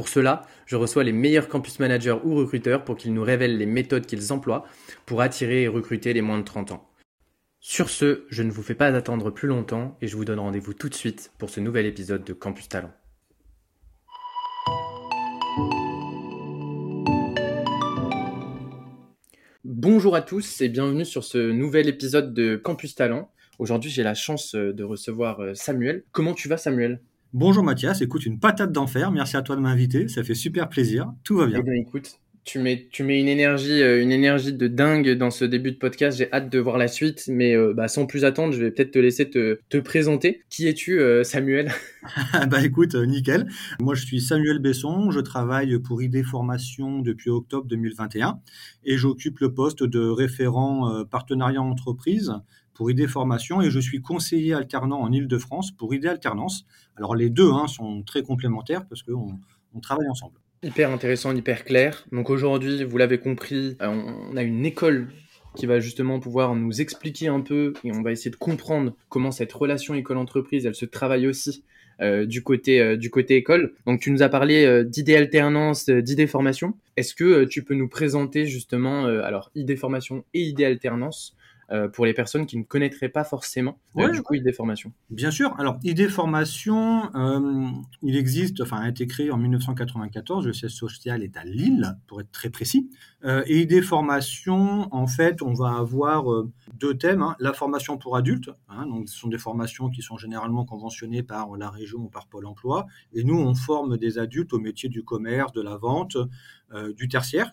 Pour 0.00 0.08
cela, 0.08 0.46
je 0.64 0.76
reçois 0.76 1.04
les 1.04 1.12
meilleurs 1.12 1.46
campus 1.46 1.78
managers 1.78 2.16
ou 2.24 2.34
recruteurs 2.34 2.86
pour 2.86 2.96
qu'ils 2.96 3.12
nous 3.12 3.22
révèlent 3.22 3.58
les 3.58 3.66
méthodes 3.66 4.06
qu'ils 4.06 4.32
emploient 4.32 4.64
pour 5.04 5.20
attirer 5.20 5.64
et 5.64 5.68
recruter 5.68 6.14
les 6.14 6.22
moins 6.22 6.38
de 6.38 6.42
30 6.42 6.72
ans. 6.72 6.88
Sur 7.60 7.90
ce, 7.90 8.24
je 8.30 8.42
ne 8.42 8.50
vous 8.50 8.62
fais 8.62 8.74
pas 8.74 8.86
attendre 8.86 9.30
plus 9.30 9.46
longtemps 9.46 9.98
et 10.00 10.08
je 10.08 10.16
vous 10.16 10.24
donne 10.24 10.38
rendez-vous 10.38 10.72
tout 10.72 10.88
de 10.88 10.94
suite 10.94 11.32
pour 11.36 11.50
ce 11.50 11.60
nouvel 11.60 11.84
épisode 11.84 12.24
de 12.24 12.32
Campus 12.32 12.70
Talent. 12.70 12.94
Bonjour 19.64 20.16
à 20.16 20.22
tous 20.22 20.62
et 20.62 20.70
bienvenue 20.70 21.04
sur 21.04 21.24
ce 21.24 21.50
nouvel 21.50 21.90
épisode 21.90 22.32
de 22.32 22.56
Campus 22.56 22.94
Talent. 22.94 23.30
Aujourd'hui, 23.58 23.90
j'ai 23.90 24.02
la 24.02 24.14
chance 24.14 24.54
de 24.54 24.82
recevoir 24.82 25.40
euh, 25.40 25.54
Samuel. 25.54 26.04
Comment 26.12 26.32
tu 26.32 26.48
vas, 26.48 26.56
Samuel? 26.56 27.02
Bonjour 27.32 27.62
Mathias, 27.62 28.00
écoute, 28.00 28.26
une 28.26 28.40
patate 28.40 28.72
d'enfer. 28.72 29.12
Merci 29.12 29.36
à 29.36 29.42
toi 29.42 29.54
de 29.54 29.60
m'inviter, 29.60 30.08
ça 30.08 30.24
fait 30.24 30.34
super 30.34 30.68
plaisir. 30.68 31.12
Tout 31.22 31.36
va 31.36 31.46
bien. 31.46 31.58
Eh 31.60 31.62
bien 31.62 31.74
écoute, 31.74 32.18
tu 32.42 32.58
mets, 32.58 32.88
tu 32.90 33.04
mets 33.04 33.20
une 33.20 33.28
énergie, 33.28 33.82
euh, 33.82 34.02
une 34.02 34.10
énergie 34.10 34.52
de 34.52 34.66
dingue 34.66 35.10
dans 35.10 35.30
ce 35.30 35.44
début 35.44 35.70
de 35.70 35.76
podcast. 35.76 36.18
J'ai 36.18 36.32
hâte 36.32 36.50
de 36.50 36.58
voir 36.58 36.76
la 36.76 36.88
suite, 36.88 37.26
mais 37.28 37.54
euh, 37.54 37.72
bah, 37.72 37.86
sans 37.86 38.06
plus 38.06 38.24
attendre, 38.24 38.52
je 38.52 38.60
vais 38.60 38.72
peut-être 38.72 38.90
te 38.90 38.98
laisser 38.98 39.30
te, 39.30 39.60
te 39.68 39.76
présenter. 39.76 40.42
Qui 40.50 40.66
es-tu, 40.66 40.98
euh, 40.98 41.22
Samuel? 41.22 41.70
Bah 42.50 42.64
écoute, 42.64 42.96
nickel. 42.96 43.46
Moi, 43.78 43.94
je 43.94 44.04
suis 44.04 44.20
Samuel 44.20 44.58
Besson. 44.58 45.12
Je 45.12 45.20
travaille 45.20 45.78
pour 45.78 46.02
ID 46.02 46.24
Formation 46.24 46.98
depuis 46.98 47.30
octobre 47.30 47.66
2021 47.68 48.40
et 48.84 48.96
j'occupe 48.96 49.38
le 49.38 49.54
poste 49.54 49.84
de 49.84 50.00
référent 50.00 51.04
partenariat 51.04 51.62
entreprise 51.62 52.32
pour 52.80 52.90
ID 52.90 53.08
Formation 53.08 53.60
et 53.60 53.70
je 53.70 53.78
suis 53.78 54.00
conseiller 54.00 54.54
alternant 54.54 55.02
en 55.02 55.12
Ile-de-France 55.12 55.70
pour 55.70 55.92
ID 55.92 56.06
Alternance. 56.06 56.64
Alors 56.96 57.14
les 57.14 57.28
deux 57.28 57.50
hein, 57.52 57.66
sont 57.66 58.02
très 58.02 58.22
complémentaires 58.22 58.86
parce 58.88 59.02
qu'on 59.02 59.38
on 59.74 59.80
travaille 59.80 60.08
ensemble. 60.08 60.38
Hyper 60.62 60.90
intéressant, 60.90 61.36
hyper 61.36 61.66
clair. 61.66 62.06
Donc 62.10 62.30
aujourd'hui, 62.30 62.82
vous 62.82 62.96
l'avez 62.96 63.18
compris, 63.18 63.76
euh, 63.82 63.88
on 64.30 64.34
a 64.34 64.42
une 64.42 64.64
école 64.64 65.08
qui 65.56 65.66
va 65.66 65.78
justement 65.78 66.20
pouvoir 66.20 66.54
nous 66.54 66.80
expliquer 66.80 67.28
un 67.28 67.42
peu 67.42 67.74
et 67.84 67.92
on 67.92 68.00
va 68.00 68.12
essayer 68.12 68.30
de 68.30 68.36
comprendre 68.36 68.96
comment 69.10 69.30
cette 69.30 69.52
relation 69.52 69.92
école-entreprise, 69.92 70.64
elle 70.64 70.74
se 70.74 70.86
travaille 70.86 71.26
aussi 71.26 71.62
euh, 72.00 72.24
du 72.24 72.42
côté 72.42 72.80
euh, 72.80 72.96
du 72.96 73.10
côté 73.10 73.36
école. 73.36 73.74
Donc 73.84 74.00
tu 74.00 74.10
nous 74.10 74.22
as 74.22 74.30
parlé 74.30 74.84
d'idées 74.86 75.16
alternance, 75.16 75.90
d'idées 75.90 76.26
formation. 76.26 76.78
Est-ce 76.96 77.14
que 77.14 77.44
tu 77.44 77.62
peux 77.62 77.74
nous 77.74 77.88
présenter 77.88 78.46
justement 78.46 79.04
alors 79.04 79.50
idées 79.54 79.76
formation 79.76 80.24
et 80.32 80.40
idées 80.40 80.64
alternance 80.64 81.36
euh, 81.72 81.88
pour 81.88 82.04
les 82.04 82.14
personnes 82.14 82.46
qui 82.46 82.56
ne 82.56 82.64
connaîtraient 82.64 83.08
pas 83.08 83.22
forcément 83.22 83.78
euh, 83.96 84.10
du 84.10 84.22
coup 84.22 84.34
ID 84.34 84.52
Formation 84.52 84.92
Bien 85.08 85.30
sûr. 85.30 85.54
Alors 85.56 85.78
ID 85.84 86.08
Formation, 86.08 87.14
euh, 87.14 87.68
il 88.02 88.16
existe, 88.16 88.60
enfin 88.60 88.78
a 88.78 88.88
été 88.88 89.06
créé 89.06 89.30
en 89.30 89.36
1994. 89.36 90.46
Le 90.46 90.52
siège 90.52 90.72
social 90.72 91.22
est 91.22 91.36
à 91.36 91.44
Lille, 91.44 91.96
pour 92.08 92.20
être 92.20 92.32
très 92.32 92.50
précis. 92.50 92.90
et 93.24 93.60
ID 93.60 93.82
Formation, 93.82 94.92
en 94.92 95.06
fait, 95.06 95.42
on 95.42 95.54
va 95.54 95.76
avoir 95.76 96.24
deux 96.74 96.94
thèmes. 96.98 97.22
Hein. 97.22 97.36
La 97.38 97.52
formation 97.52 97.98
pour 97.98 98.16
adultes, 98.16 98.50
hein, 98.68 98.86
donc 98.86 99.08
ce 99.08 99.16
sont 99.16 99.28
des 99.28 99.38
formations 99.38 99.90
qui 99.90 100.02
sont 100.02 100.16
généralement 100.16 100.64
conventionnées 100.64 101.22
par 101.22 101.56
la 101.56 101.70
région 101.70 102.00
ou 102.00 102.08
par 102.08 102.26
Pôle 102.26 102.46
Emploi. 102.46 102.86
Et 103.12 103.22
nous, 103.22 103.38
on 103.38 103.54
forme 103.54 103.96
des 103.96 104.18
adultes 104.18 104.52
au 104.52 104.58
métier 104.58 104.88
du 104.88 105.04
commerce, 105.04 105.52
de 105.52 105.62
la 105.62 105.76
vente, 105.76 106.16
du 106.96 107.08
tertiaire. 107.08 107.50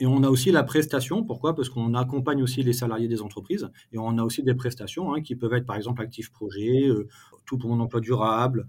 Et 0.00 0.06
on 0.06 0.22
a 0.22 0.28
aussi 0.28 0.52
la 0.52 0.62
prestation. 0.62 1.24
Pourquoi? 1.24 1.54
Parce 1.54 1.68
qu'on 1.68 1.94
accompagne 1.94 2.42
aussi 2.42 2.62
les 2.62 2.72
salariés 2.72 3.08
des 3.08 3.22
entreprises. 3.22 3.68
Et 3.92 3.98
on 3.98 4.16
a 4.18 4.22
aussi 4.22 4.42
des 4.42 4.54
prestations 4.54 5.14
hein, 5.14 5.22
qui 5.22 5.34
peuvent 5.34 5.54
être, 5.54 5.66
par 5.66 5.76
exemple, 5.76 6.02
actifs 6.02 6.30
projet, 6.30 6.88
euh, 6.88 7.08
tout 7.44 7.58
pour 7.58 7.70
mon 7.70 7.80
emploi 7.80 8.00
durable, 8.00 8.68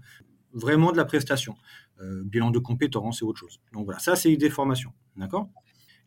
vraiment 0.52 0.92
de 0.92 0.96
la 0.96 1.04
prestation, 1.04 1.54
euh, 2.00 2.22
bilan 2.24 2.50
de 2.50 2.58
compétences 2.58 3.22
et 3.22 3.24
autre 3.24 3.38
chose. 3.38 3.60
Donc 3.72 3.84
voilà, 3.84 4.00
ça 4.00 4.16
c'est 4.16 4.32
idée 4.32 4.50
formation. 4.50 4.92
D'accord? 5.16 5.48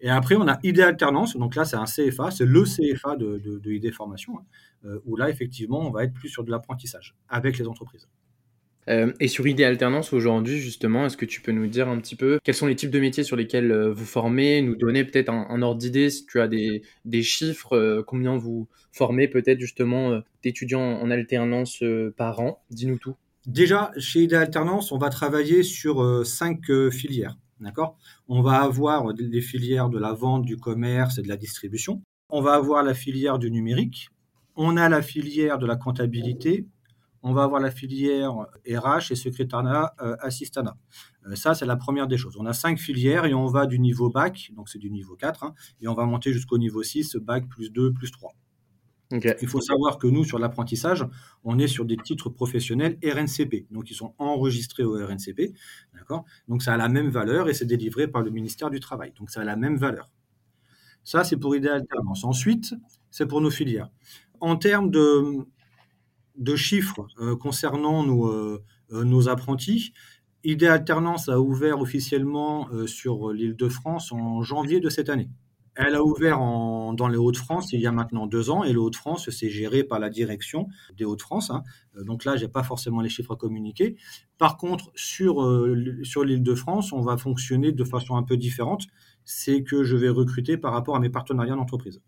Et 0.01 0.09
après, 0.09 0.35
on 0.35 0.47
a 0.49 0.59
idée 0.63 0.81
alternance. 0.81 1.37
Donc 1.37 1.55
là, 1.55 1.63
c'est 1.63 1.77
un 1.77 1.85
CFA, 1.85 2.29
c'est 2.29 2.45
le 2.45 2.63
CFA 2.63 3.15
de, 3.15 3.37
de, 3.37 3.71
idée 3.71 3.91
formation, 3.91 4.37
hein, 4.37 4.43
euh, 4.85 4.99
où 5.05 5.15
là, 5.15 5.29
effectivement, 5.29 5.79
on 5.79 5.91
va 5.91 6.03
être 6.03 6.13
plus 6.13 6.27
sur 6.27 6.43
de 6.43 6.51
l'apprentissage 6.51 7.15
avec 7.29 7.57
les 7.57 7.67
entreprises. 7.67 8.09
Euh, 8.89 9.13
et 9.19 9.27
sur 9.27 9.47
ID 9.47 9.61
Alternance 9.61 10.13
aujourd'hui, 10.13 10.59
justement, 10.59 11.05
est-ce 11.05 11.17
que 11.17 11.25
tu 11.25 11.41
peux 11.41 11.51
nous 11.51 11.67
dire 11.67 11.87
un 11.87 11.99
petit 11.99 12.15
peu 12.15 12.39
quels 12.43 12.55
sont 12.55 12.67
les 12.67 12.75
types 12.75 12.91
de 12.91 12.99
métiers 12.99 13.23
sur 13.23 13.35
lesquels 13.35 13.71
euh, 13.71 13.93
vous 13.93 14.05
formez, 14.05 14.61
nous 14.61 14.75
donner 14.75 15.03
peut-être 15.03 15.29
un, 15.29 15.61
ordre 15.61 15.79
d'idée 15.79 16.09
si 16.09 16.25
tu 16.25 16.41
as 16.41 16.47
des, 16.47 16.81
chiffres, 17.21 17.73
euh, 17.73 18.03
combien 18.05 18.37
vous 18.37 18.67
formez 18.91 19.27
peut-être 19.27 19.59
justement 19.59 20.21
d'étudiants 20.43 20.81
en 20.81 21.09
alternance 21.09 21.83
par 22.17 22.39
an? 22.39 22.61
Dis-nous 22.69 22.99
tout. 22.99 23.15
Déjà, 23.45 23.91
chez 23.97 24.23
ID 24.23 24.33
Alternance, 24.33 24.91
on 24.91 24.97
va 24.97 25.09
travailler 25.09 25.63
sur 25.63 26.25
cinq 26.25 26.71
filières. 26.91 27.37
D'accord? 27.59 27.97
On 28.27 28.41
va 28.41 28.61
avoir 28.61 29.13
des 29.13 29.41
filières 29.41 29.89
de 29.89 29.97
la 29.97 30.13
vente, 30.13 30.45
du 30.45 30.57
commerce 30.57 31.17
et 31.17 31.21
de 31.21 31.27
la 31.27 31.37
distribution. 31.37 32.03
On 32.29 32.41
va 32.41 32.53
avoir 32.53 32.83
la 32.83 32.93
filière 32.93 33.39
du 33.39 33.49
numérique. 33.49 34.09
On 34.55 34.77
a 34.77 34.89
la 34.89 35.01
filière 35.01 35.57
de 35.57 35.65
la 35.65 35.75
comptabilité, 35.75 36.67
on 37.23 37.33
va 37.33 37.43
avoir 37.43 37.61
la 37.61 37.71
filière 37.71 38.33
RH 38.67 39.11
et 39.11 39.15
secrétariat 39.15 39.93
euh, 40.01 40.15
assistanat. 40.19 40.77
Euh, 41.25 41.35
ça, 41.35 41.55
c'est 41.55 41.65
la 41.65 41.77
première 41.77 42.07
des 42.07 42.17
choses. 42.17 42.35
On 42.37 42.45
a 42.45 42.53
cinq 42.53 42.77
filières 42.77 43.25
et 43.25 43.33
on 43.33 43.47
va 43.47 43.65
du 43.65 43.79
niveau 43.79 44.09
bac, 44.09 44.51
donc 44.55 44.69
c'est 44.69 44.79
du 44.79 44.91
niveau 44.91 45.15
4, 45.15 45.43
hein, 45.43 45.53
et 45.81 45.87
on 45.87 45.93
va 45.93 46.05
monter 46.05 46.33
jusqu'au 46.33 46.57
niveau 46.57 46.83
6, 46.83 47.15
bac 47.15 47.47
plus 47.47 47.71
2, 47.71 47.93
plus 47.93 48.11
3. 48.11 48.33
Il 49.41 49.47
faut 49.47 49.61
savoir 49.61 49.99
que 49.99 50.07
nous, 50.07 50.23
sur 50.23 50.39
l'apprentissage, 50.39 51.05
on 51.43 51.59
est 51.59 51.67
sur 51.67 51.85
des 51.85 51.97
titres 51.97 52.29
professionnels 52.29 52.97
RNCP, 53.03 53.67
donc 53.69 53.91
ils 53.91 53.95
sont 53.95 54.15
enregistrés 54.17 54.83
au 54.83 54.93
RNCP, 54.93 55.53
d'accord? 55.93 56.25
Donc 56.47 56.63
ça 56.63 56.73
a 56.73 56.77
la 56.77 56.89
même 56.89 57.09
valeur 57.09 57.47
et 57.47 57.53
c'est 57.53 57.65
délivré 57.65 58.07
par 58.07 58.23
le 58.23 58.31
ministère 58.31 58.71
du 58.71 58.79
Travail, 58.79 59.13
donc 59.19 59.29
ça 59.29 59.41
a 59.41 59.43
la 59.43 59.55
même 59.55 59.77
valeur. 59.77 60.09
Ça, 61.03 61.23
c'est 61.23 61.37
pour 61.37 61.55
idée 61.55 61.67
alternance. 61.67 62.23
Ensuite, 62.23 62.73
c'est 63.11 63.27
pour 63.27 63.41
nos 63.41 63.51
filières. 63.51 63.89
En 64.39 64.55
termes 64.55 64.89
de, 64.89 65.45
de 66.35 66.55
chiffres 66.55 67.07
euh, 67.19 67.35
concernant 67.35 68.03
nos, 68.03 68.27
euh, 68.27 68.63
euh, 68.91 69.03
nos 69.03 69.29
apprentis. 69.29 69.93
Idée 70.43 70.67
Alternance 70.67 71.29
a 71.29 71.39
ouvert 71.39 71.79
officiellement 71.79 72.67
sur 72.85 73.31
l'île 73.31 73.55
de 73.55 73.69
France 73.69 74.11
en 74.11 74.41
janvier 74.41 74.81
de 74.81 74.89
cette 74.89 75.07
année. 75.07 75.29
Elle 75.75 75.95
a 75.95 76.03
ouvert 76.03 76.37
dans 76.37 77.07
les 77.07 77.15
Hauts-de-France 77.15 77.71
il 77.71 77.79
y 77.79 77.87
a 77.87 77.93
maintenant 77.93 78.27
deux 78.27 78.49
ans 78.49 78.65
et 78.65 78.71
les 78.71 78.75
Hauts-de-France, 78.75 79.29
c'est 79.29 79.49
géré 79.49 79.85
par 79.85 79.99
la 79.99 80.09
direction 80.09 80.67
des 80.97 81.05
Hauts-de-France. 81.05 81.49
Hein. 81.49 81.63
Donc 81.95 82.25
là, 82.25 82.35
je 82.35 82.43
n'ai 82.43 82.51
pas 82.51 82.61
forcément 82.61 82.99
les 82.99 83.07
chiffres 83.07 83.31
à 83.31 83.35
communiquer. 83.37 83.95
Par 84.37 84.57
contre, 84.57 84.91
sur, 84.95 85.35
sur 86.03 86.25
l'île 86.25 86.43
de 86.43 86.55
France, 86.55 86.91
on 86.91 86.99
va 86.99 87.15
fonctionner 87.15 87.71
de 87.71 87.83
façon 87.85 88.17
un 88.17 88.23
peu 88.23 88.35
différente. 88.35 88.83
C'est 89.23 89.63
que 89.63 89.85
je 89.85 89.95
vais 89.95 90.09
recruter 90.09 90.57
par 90.57 90.73
rapport 90.73 90.97
à 90.97 90.99
mes 90.99 91.09
partenariats 91.09 91.55
d'entreprise. 91.55 92.01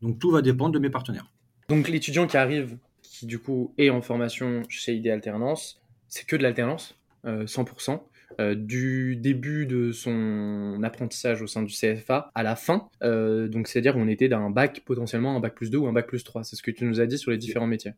Donc 0.00 0.20
tout 0.20 0.30
va 0.30 0.42
dépendre 0.42 0.72
de 0.72 0.78
mes 0.78 0.90
partenaires. 0.90 1.32
Donc 1.68 1.88
l'étudiant 1.88 2.28
qui 2.28 2.36
arrive 2.36 2.78
qui 3.14 3.26
du 3.26 3.38
coup 3.38 3.72
est 3.78 3.90
en 3.90 4.02
formation 4.02 4.62
chez 4.68 4.94
ID 4.94 5.06
Alternance, 5.06 5.80
c'est 6.08 6.26
que 6.26 6.34
de 6.34 6.42
l'alternance, 6.42 6.98
100%. 7.24 7.92
Euh, 7.92 7.98
euh, 8.40 8.56
du 8.56 9.14
début 9.14 9.64
de 9.64 9.92
son 9.92 10.80
apprentissage 10.82 11.40
au 11.40 11.46
sein 11.46 11.62
du 11.62 11.72
CFA 11.72 12.32
à 12.34 12.42
la 12.42 12.56
fin. 12.56 12.88
Euh, 13.04 13.46
donc, 13.46 13.68
c'est-à-dire 13.68 13.92
qu'on 13.92 14.08
était 14.08 14.28
d'un 14.28 14.50
bac 14.50 14.82
potentiellement 14.84 15.36
un 15.36 15.40
bac 15.40 15.54
plus 15.54 15.70
2 15.70 15.78
ou 15.78 15.86
un 15.86 15.92
bac 15.92 16.08
plus 16.08 16.24
3. 16.24 16.42
C'est 16.42 16.56
ce 16.56 16.62
que 16.64 16.72
tu 16.72 16.84
nous 16.84 17.00
as 17.00 17.06
dit 17.06 17.16
sur 17.16 17.30
les 17.30 17.38
différents 17.38 17.68
métiers. 17.68 17.92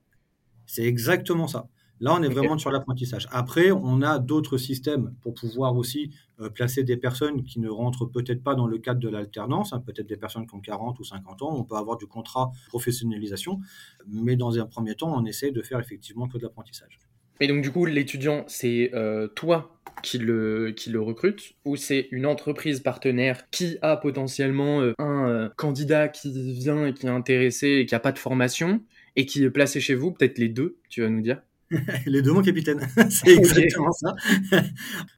C'est 0.67 0.85
exactement 0.85 1.49
ça. 1.49 1.69
Là, 2.00 2.14
on 2.14 2.22
est 2.22 2.28
vraiment 2.28 2.58
sur 2.58 2.70
l'apprentissage. 2.70 3.26
Après, 3.31 3.70
on 3.70 4.02
a 4.02 4.19
d'autres 4.19 4.58
systèmes 4.58 5.14
pour 5.22 5.34
pouvoir 5.34 5.76
aussi 5.76 6.10
euh, 6.40 6.50
placer 6.50 6.84
des 6.84 6.96
personnes 6.96 7.43
qui 7.43 7.58
ne 7.58 7.70
rentrent 7.70 8.04
peut-être 8.04 8.43
pas 8.43 8.54
dans 8.54 8.66
le 8.66 8.78
cadre 8.78 9.00
de 9.00 9.08
l'alternance, 9.08 9.72
hein, 9.72 9.82
peut-être 9.84 10.06
des 10.06 10.16
personnes 10.16 10.46
qui 10.46 10.54
ont 10.54 10.60
40 10.60 10.98
ou 10.98 11.04
50 11.04 11.43
ans. 11.43 11.56
On 11.56 11.64
peut 11.64 11.76
avoir 11.76 11.96
du 11.96 12.06
contrat 12.06 12.52
professionnalisation, 12.69 13.60
mais 14.06 14.37
dans 14.37 14.58
un 14.58 14.66
premier 14.66 14.94
temps, 14.94 15.12
on 15.16 15.25
essaie 15.25 15.50
de 15.50 15.62
faire 15.62 15.81
effectivement 15.81 16.28
que 16.28 16.37
de 16.37 16.43
l'apprentissage. 16.43 16.98
Et 17.40 17.48
donc, 17.48 17.62
du 17.62 17.70
coup, 17.70 17.84
l'étudiant, 17.84 18.44
c'est 18.46 18.90
euh, 18.94 19.28
toi 19.28 19.78
qui 20.02 20.19
le, 20.19 20.72
qui 20.76 20.90
le 20.90 21.00
recrute 21.00 21.54
ou 21.64 21.76
c'est 21.76 22.08
une 22.10 22.26
entreprise 22.26 22.81
partenaire 22.81 23.49
qui 23.50 23.78
a 23.82 23.96
potentiellement 23.96 24.81
euh, 24.81 24.92
un 24.99 25.50
candidat 25.56 26.08
qui 26.08 26.52
vient 26.52 26.87
et 26.87 26.94
qui 26.94 27.06
est 27.06 27.10
intéressé 27.10 27.69
et 27.69 27.87
qui 27.87 27.94
n'a 27.94 28.00
pas 28.00 28.12
de 28.12 28.19
formation 28.19 28.82
et 29.16 29.26
qui 29.26 29.42
est 29.42 29.50
placé 29.50 29.81
chez 29.81 29.94
vous, 29.94 30.12
peut-être 30.12 30.38
les 30.38 30.49
deux, 30.49 30.78
tu 30.88 31.02
vas 31.02 31.08
nous 31.08 31.22
dire? 31.22 31.40
Les 32.06 32.22
deux, 32.22 32.32
mon 32.32 32.42
capitaine. 32.42 32.80
c'est 33.10 33.34
exactement 33.34 33.90
ça. 33.90 34.14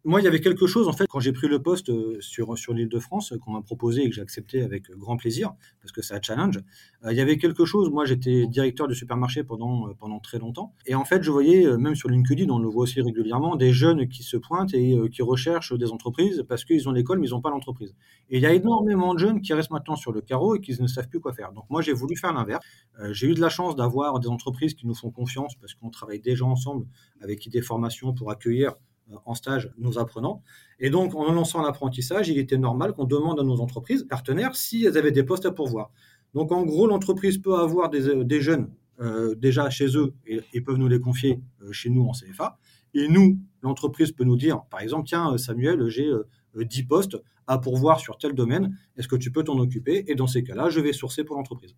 Moi, 0.05 0.21
il 0.21 0.25
y 0.25 0.27
avait 0.27 0.41
quelque 0.41 0.67
chose, 0.67 0.89
en 0.89 0.93
fait, 0.93 1.07
quand 1.07 1.21
j'ai 1.21 1.33
pris 1.33 1.47
le 1.47 1.61
poste 1.61 1.91
euh, 1.91 2.17
sur, 2.21 2.57
sur 2.57 2.73
l'île 2.73 2.89
de 2.89 2.99
France, 2.99 3.35
qu'on 3.43 3.53
m'a 3.53 3.61
proposé 3.61 4.03
et 4.05 4.09
que 4.09 4.15
j'ai 4.15 4.23
accepté 4.23 4.63
avec 4.63 4.91
grand 4.91 5.19
plaisir, 5.19 5.53
parce 5.83 5.93
que 5.93 6.01
c'est 6.01 6.15
un 6.15 6.23
challenge. 6.23 6.59
Euh, 7.05 7.13
il 7.13 7.19
y 7.19 7.21
avait 7.21 7.37
quelque 7.37 7.67
chose, 7.67 7.91
moi, 7.91 8.07
j'étais 8.07 8.47
directeur 8.47 8.89
de 8.89 8.95
supermarché 8.95 9.45
pendant, 9.45 9.89
euh, 9.89 9.93
pendant 9.99 10.21
très 10.21 10.39
longtemps. 10.39 10.75
Et 10.87 10.95
en 10.95 11.05
fait, 11.05 11.23
je 11.23 11.31
voyais, 11.31 11.77
même 11.77 11.95
sur 11.95 12.09
LinkedIn, 12.09 12.49
on 12.49 12.59
le 12.59 12.69
voit 12.69 12.85
aussi 12.85 13.03
régulièrement, 13.03 13.57
des 13.57 13.73
jeunes 13.73 14.09
qui 14.09 14.23
se 14.23 14.39
pointent 14.39 14.73
et 14.73 14.97
qui 15.13 15.23
recherchent 15.23 15.75
des 15.75 15.91
entreprises 15.91 16.45
parce 16.49 16.65
qu'ils 16.65 16.89
ont 16.89 16.93
l'école, 16.93 17.19
mais 17.19 17.29
ils 17.29 17.33
n'ont 17.33 17.43
pas 17.43 17.51
l'entreprise. 17.51 17.95
Et 18.31 18.39
il 18.39 18.43
y 18.43 18.47
a 18.47 18.55
énormément 18.55 19.13
de 19.13 19.19
jeunes 19.19 19.43
qui 19.43 19.53
restent 19.53 19.71
maintenant 19.71 19.97
sur 19.97 20.13
le 20.13 20.23
carreau 20.23 20.57
et 20.57 20.61
qui 20.61 20.81
ne 20.81 20.87
savent 20.87 21.09
plus 21.09 21.21
quoi 21.21 21.33
faire. 21.35 21.53
Donc, 21.53 21.65
moi, 21.69 21.83
j'ai 21.83 21.93
voulu 21.93 22.17
faire 22.17 22.33
l'inverse. 22.33 22.65
j'ai 23.11 23.27
eu 23.27 23.35
de 23.35 23.41
la 23.41 23.51
chance 23.51 23.77
d'avoir 23.77 24.19
des 24.19 24.29
entreprises 24.29 24.75
qui 24.75 24.87
nous 24.87 24.95
font 24.95 25.11
confiance 25.11 25.55
parce 25.57 25.75
qu'on 25.75 25.91
travaille 25.91 26.21
déjà 26.21 26.38
ensemble 26.47 26.87
avec 27.21 27.49
des 27.49 27.63
formations 27.63 28.13
pour 28.13 28.31
accueillir 28.31 28.75
euh, 29.11 29.17
en 29.25 29.35
stage 29.35 29.71
nos 29.79 29.99
apprenants. 29.99 30.43
Et 30.79 30.91
donc, 30.91 31.15
en 31.15 31.33
lançant 31.33 31.63
l'apprentissage, 31.63 32.29
il 32.29 32.39
était 32.39 32.59
normal 32.59 32.93
qu'on 32.93 33.05
demande 33.05 33.41
à 33.41 33.43
nos 33.43 33.61
entreprises 33.61 34.05
partenaires 34.09 34.57
si 34.57 34.85
elles 34.85 34.97
avaient 34.99 35.13
des 35.13 35.25
postes 35.25 35.47
à 35.47 35.53
pourvoir. 35.53 35.91
Donc, 36.35 36.53
en 36.53 36.65
gros, 36.65 36.87
l'entreprise 36.87 37.39
peut 37.39 37.57
avoir 37.57 37.91
des, 37.91 38.09
euh, 38.09 38.41
jeunes 38.41 38.71
euh, 39.01 39.35
déjà 39.35 39.71
chez 39.71 39.97
eux 39.97 40.15
et, 40.27 40.61
peuvent 40.61 40.77
nous 40.77 40.89
les 40.89 41.01
confier 41.01 41.41
chez 41.71 41.91
nous 41.91 42.07
en 42.07 42.13
CFA. 42.13 42.59
Et 42.95 43.09
nous, 43.09 43.39
l'entreprise 43.63 44.13
peut 44.13 44.25
nous 44.25 44.37
dire, 44.37 44.63
par 44.71 44.81
exemple, 44.81 45.07
tiens, 45.07 45.37
Samuel, 45.39 45.89
j'ai 45.89 46.11
10 46.55 46.83
postes 46.85 47.17
à 47.49 47.59
pourvoir 47.59 47.99
sur 47.99 48.19
tel 48.19 48.35
domaine, 48.35 48.77
est-ce 48.97 49.09
que 49.09 49.17
tu 49.17 49.31
peux 49.31 49.43
t'en 49.43 49.59
occuper? 49.59 50.05
Et 50.07 50.15
dans 50.15 50.27
ces 50.27 50.45
cas-là, 50.45 50.69
je 50.69 50.81
vais 50.81 50.93
sourcer 50.93 51.25
pour 51.25 51.37
l'entreprise. 51.37 51.75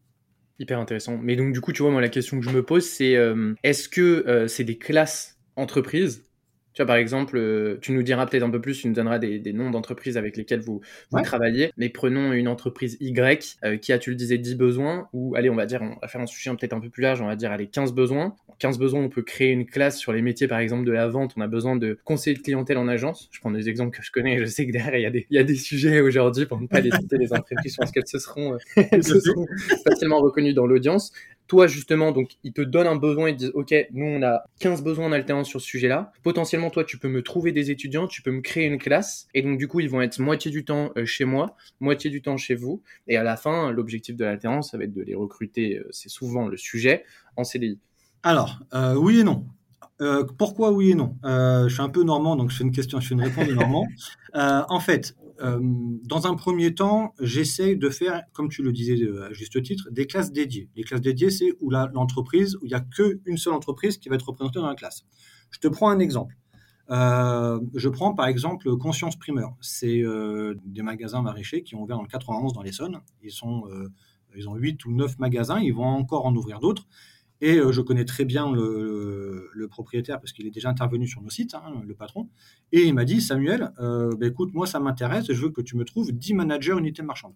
Hyper 0.60 0.78
intéressant. 0.78 1.16
Mais 1.16 1.36
donc, 1.36 1.54
du 1.54 1.62
coup, 1.62 1.72
tu 1.72 1.82
vois, 1.82 1.90
moi, 1.90 2.02
la 2.02 2.10
question 2.10 2.38
que 2.38 2.44
je 2.44 2.50
me 2.50 2.62
pose, 2.62 2.86
c'est 2.86 3.16
euh, 3.16 3.54
est-ce 3.62 3.88
que 3.88 4.24
euh, 4.28 4.46
c'est 4.46 4.62
des 4.62 4.76
classes 4.76 5.38
entreprises 5.56 6.29
tu 6.80 6.84
vois, 6.84 6.94
par 6.94 6.96
exemple, 6.96 7.36
euh, 7.36 7.76
tu 7.82 7.92
nous 7.92 8.02
diras 8.02 8.24
peut-être 8.24 8.42
un 8.42 8.48
peu 8.48 8.58
plus, 8.58 8.80
tu 8.80 8.88
nous 8.88 8.94
donneras 8.94 9.18
des, 9.18 9.52
noms 9.52 9.70
d'entreprises 9.70 10.16
avec 10.16 10.38
lesquelles 10.38 10.62
vous, 10.62 10.80
travaillez. 11.22 11.72
Mais 11.76 11.90
prenons 11.90 12.32
une 12.32 12.48
entreprise 12.48 12.96
Y 13.00 13.58
euh, 13.64 13.76
qui 13.76 13.92
a, 13.92 13.98
tu 13.98 14.08
le 14.08 14.16
disais, 14.16 14.38
10 14.38 14.54
besoins, 14.54 15.10
ou 15.12 15.34
allez, 15.36 15.50
on 15.50 15.56
va 15.56 15.66
dire, 15.66 15.82
on 15.82 15.98
va 16.00 16.08
faire 16.08 16.22
un 16.22 16.26
sujet 16.26 16.50
peut-être 16.52 16.72
un 16.72 16.80
peu 16.80 16.88
plus 16.88 17.02
large, 17.02 17.20
on 17.20 17.26
va 17.26 17.36
dire, 17.36 17.52
allez, 17.52 17.66
15 17.66 17.92
besoins. 17.92 18.34
15 18.60 18.78
besoins, 18.78 19.00
on 19.00 19.10
peut 19.10 19.20
créer 19.20 19.50
une 19.50 19.66
classe 19.66 19.98
sur 19.98 20.14
les 20.14 20.22
métiers, 20.22 20.48
par 20.48 20.58
exemple, 20.58 20.86
de 20.86 20.92
la 20.92 21.06
vente. 21.06 21.34
On 21.36 21.42
a 21.42 21.48
besoin 21.48 21.76
de 21.76 21.98
conseiller 22.04 22.34
de 22.34 22.40
clientèle 22.40 22.78
en 22.78 22.88
agence. 22.88 23.28
Je 23.30 23.40
prends 23.40 23.50
des 23.50 23.68
exemples 23.68 23.94
que 23.94 24.02
je 24.02 24.10
connais. 24.10 24.38
Je 24.38 24.46
sais 24.46 24.66
que 24.66 24.72
derrière, 24.72 24.96
il 24.96 25.02
y 25.02 25.06
a 25.06 25.10
des, 25.10 25.26
il 25.28 25.36
y 25.36 25.38
a 25.38 25.44
des 25.44 25.56
sujets 25.56 26.00
aujourd'hui, 26.00 26.46
pour 26.46 26.58
ne 26.58 26.66
pas 26.66 26.80
les 26.80 26.90
citer, 26.90 27.18
les 27.18 27.30
entreprises. 27.34 27.74
Je 27.74 27.76
pense 27.76 27.90
qu'elles 27.90 28.06
se 28.06 28.18
seront, 28.18 28.54
euh, 28.54 28.58
se 29.02 29.20
seront 29.20 29.46
facilement 29.84 30.20
reconnues 30.20 30.54
dans 30.54 30.66
l'audience 30.66 31.12
toi 31.50 31.66
justement, 31.66 32.12
donc 32.12 32.30
ils 32.44 32.52
te 32.52 32.62
donnent 32.62 32.86
un 32.86 32.94
besoin, 32.94 33.28
ils 33.28 33.32
te 33.32 33.38
disent 33.38 33.52
ok, 33.54 33.74
nous 33.92 34.06
on 34.06 34.22
a 34.22 34.44
15 34.60 34.84
besoins 34.84 35.06
en 35.06 35.12
alternance 35.12 35.48
sur 35.48 35.60
ce 35.60 35.66
sujet-là. 35.66 36.12
Potentiellement 36.22 36.69
toi 36.70 36.84
tu 36.84 36.98
peux 36.98 37.08
me 37.08 37.22
trouver 37.22 37.52
des 37.52 37.70
étudiants, 37.70 38.06
tu 38.06 38.22
peux 38.22 38.30
me 38.30 38.40
créer 38.40 38.66
une 38.66 38.78
classe 38.78 39.28
et 39.34 39.42
donc 39.42 39.58
du 39.58 39.68
coup 39.68 39.80
ils 39.80 39.90
vont 39.90 40.00
être 40.00 40.18
moitié 40.18 40.50
du 40.50 40.64
temps 40.64 40.90
euh, 40.96 41.04
chez 41.04 41.24
moi, 41.24 41.56
moitié 41.80 42.10
du 42.10 42.22
temps 42.22 42.36
chez 42.36 42.54
vous 42.54 42.82
et 43.06 43.16
à 43.16 43.22
la 43.22 43.36
fin 43.36 43.70
l'objectif 43.70 44.16
de 44.16 44.24
l'alternance 44.24 44.70
ça 44.70 44.78
va 44.78 44.84
être 44.84 44.92
de 44.92 45.02
les 45.02 45.14
recruter, 45.14 45.78
euh, 45.78 45.88
c'est 45.90 46.08
souvent 46.08 46.48
le 46.48 46.56
sujet 46.56 47.04
en 47.36 47.44
CDI. 47.44 47.78
Alors 48.22 48.60
euh, 48.74 48.94
oui 48.94 49.20
et 49.20 49.24
non. 49.24 49.46
pourquoi 50.38 50.72
oui 50.72 50.90
et 50.90 50.94
non? 50.94 51.16
Je 51.24 51.68
suis 51.68 51.82
un 51.82 51.88
peu 51.88 52.02
normand, 52.02 52.36
donc 52.36 52.50
je 52.50 52.56
fais 52.56 52.64
une 52.64 52.72
question, 52.72 53.00
je 53.00 53.08
fais 53.08 53.14
une 53.14 53.22
réponse 53.22 53.46
de 53.46 53.54
normand. 53.54 53.86
en 54.34 54.80
fait, 54.80 55.14
dans 55.40 56.26
un 56.26 56.34
premier 56.34 56.74
temps, 56.74 57.14
j'essaie 57.20 57.74
de 57.74 57.88
faire, 57.88 58.22
comme 58.32 58.48
tu 58.48 58.62
le 58.62 58.72
disais 58.72 58.98
à 59.22 59.32
juste 59.32 59.62
titre, 59.62 59.88
des 59.90 60.06
classes 60.06 60.32
dédiées. 60.32 60.68
Les 60.76 60.84
classes 60.84 61.00
dédiées, 61.00 61.30
c'est 61.30 61.52
où 61.60 61.70
l'entreprise, 61.70 62.56
où 62.56 62.66
il 62.66 62.68
n'y 62.68 62.74
a 62.74 62.80
qu'une 62.80 63.36
seule 63.36 63.54
entreprise 63.54 63.96
qui 63.98 64.08
va 64.08 64.16
être 64.16 64.28
représentée 64.28 64.58
dans 64.58 64.68
la 64.68 64.74
classe. 64.74 65.04
Je 65.50 65.58
te 65.58 65.68
prends 65.68 65.90
un 65.90 65.98
exemple. 65.98 66.36
Euh, 66.90 67.60
je 67.74 67.88
prends 67.88 68.14
par 68.14 68.26
exemple 68.26 68.76
Conscience 68.76 69.16
Primeur. 69.16 69.54
C'est 69.60 70.02
des 70.64 70.82
magasins 70.82 71.22
maraîchers 71.22 71.62
qui 71.62 71.74
ont 71.74 71.82
ouvert 71.82 71.98
en 71.98 72.04
91 72.04 72.52
dans 72.52 72.62
l'Essonne. 72.62 73.00
Ils, 73.22 73.30
sont, 73.30 73.64
ils 74.34 74.48
ont 74.48 74.56
8 74.56 74.84
ou 74.86 74.92
9 74.92 75.18
magasins, 75.18 75.60
ils 75.60 75.74
vont 75.74 75.84
encore 75.84 76.26
en 76.26 76.34
ouvrir 76.34 76.60
d'autres. 76.60 76.86
Et 77.40 77.56
euh, 77.56 77.72
je 77.72 77.80
connais 77.80 78.04
très 78.04 78.24
bien 78.24 78.52
le, 78.52 79.66
propriétaire 79.70 80.20
parce 80.20 80.32
qu'il 80.32 80.46
est 80.46 80.50
déjà 80.50 80.68
intervenu 80.68 81.06
sur 81.06 81.22
nos 81.22 81.30
sites, 81.30 81.54
hein, 81.54 81.82
le 81.86 81.94
patron. 81.94 82.28
Et 82.72 82.82
il 82.82 82.94
m'a 82.94 83.04
dit, 83.04 83.20
Samuel, 83.20 83.72
euh, 83.78 84.14
bah, 84.18 84.26
écoute, 84.26 84.52
moi 84.52 84.66
ça 84.66 84.80
m'intéresse, 84.80 85.32
je 85.32 85.40
veux 85.40 85.50
que 85.50 85.60
tu 85.60 85.76
me 85.76 85.84
trouves 85.84 86.12
10 86.12 86.34
managers 86.34 86.76
unités 86.76 87.02
marchandes. 87.02 87.34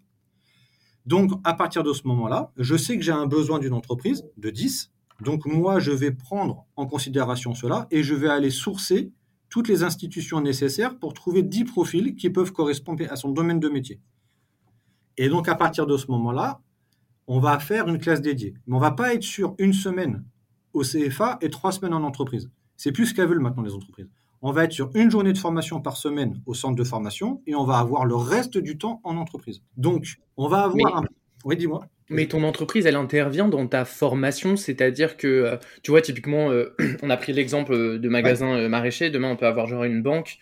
Donc 1.07 1.31
à 1.45 1.55
partir 1.55 1.83
de 1.83 1.93
ce 1.93 2.07
moment-là, 2.09 2.53
je 2.57 2.77
sais 2.77 2.97
que 2.97 3.05
j'ai 3.05 3.13
un 3.13 3.27
besoin 3.27 3.59
d'une 3.59 3.73
entreprise 3.73 4.25
de 4.37 4.51
10. 4.51 4.91
Donc 5.21 5.47
moi, 5.47 5.79
je 5.79 5.93
vais 5.93 6.11
prendre 6.11 6.67
en 6.77 6.87
considération 6.87 7.55
cela 7.55 7.87
et 7.91 8.03
je 8.03 8.15
vais 8.15 8.29
aller 8.29 8.51
sourcer 8.51 9.13
toutes 9.55 9.69
les 9.69 9.85
institutions 9.85 10.41
nécessaires 10.41 10.99
pour 10.99 11.15
trouver 11.15 11.45
10 11.45 11.63
profils 11.67 12.17
qui 12.17 12.29
peuvent 12.29 12.51
correspondre 12.51 13.05
à 13.09 13.15
son 13.15 13.31
domaine 13.31 13.61
de 13.61 13.69
métier. 13.69 14.01
Et 15.17 15.29
donc 15.29 15.49
à 15.49 15.55
partir 15.55 15.87
de 15.87 15.97
ce 15.97 16.09
moment-là, 16.11 16.61
on 17.29 17.39
va 17.39 17.61
faire 17.61 17.87
une 17.87 18.01
classe 18.01 18.21
dédiée. 18.21 18.55
Mais 18.67 18.75
on 18.75 18.81
va 18.81 18.91
pas 18.91 19.15
être 19.15 19.23
sur 19.23 19.55
une 19.59 19.73
semaine 19.73 20.25
au 20.73 20.83
CFA 20.83 21.39
et 21.41 21.51
trois 21.51 21.71
semaines 21.71 21.95
en 21.95 22.03
entreprise. 22.03 22.51
C'est 22.77 22.91
plus 22.91 23.07
ce 23.07 23.15
qu'elles 23.15 23.29
veulent 23.29 23.39
maintenant 23.39 23.63
les 23.63 23.75
entreprises. 23.75 24.09
On 24.43 24.51
va 24.51 24.65
être 24.65 24.73
sur 24.73 24.91
une 24.97 25.09
journée 25.09 25.33
de 25.33 25.39
formation 25.39 25.81
par 25.81 25.99
semaine 25.99 26.43
au 26.47 26.55
centre 26.55 26.75
de 26.75 26.83
formation 26.83 27.41
et 27.47 27.55
on 27.55 27.63
va 27.63 27.79
avoir 27.79 28.07
le 28.07 28.17
reste 28.17 28.59
du 28.59 28.77
temps 28.77 29.01
en 29.05 29.17
entreprise. 29.17 29.63
Donc, 29.77 30.17
on 30.37 30.49
va 30.49 30.65
avoir 30.65 30.97
un... 30.97 31.05
Oui, 31.45 31.57
dis-moi. 31.57 31.87
Mais 32.11 32.27
ton 32.27 32.43
entreprise, 32.43 32.85
elle 32.85 32.97
intervient 32.97 33.49
dans 33.49 33.67
ta 33.67 33.87
formation, 33.87 34.57
c'est-à-dire 34.57 35.17
que, 35.17 35.27
euh, 35.27 35.57
tu 35.83 35.91
vois, 35.91 36.03
typiquement, 36.03 36.51
euh, 36.51 36.75
on 37.03 37.09
a 37.09 37.17
pris 37.17 37.33
l'exemple 37.33 37.73
euh, 37.73 37.99
de 37.99 38.09
magasins 38.11 38.69
maraîchers, 38.69 39.09
demain 39.09 39.31
on 39.31 39.37
peut 39.37 39.47
avoir 39.47 39.67
genre 39.67 39.85
une 39.85 40.03
banque. 40.03 40.39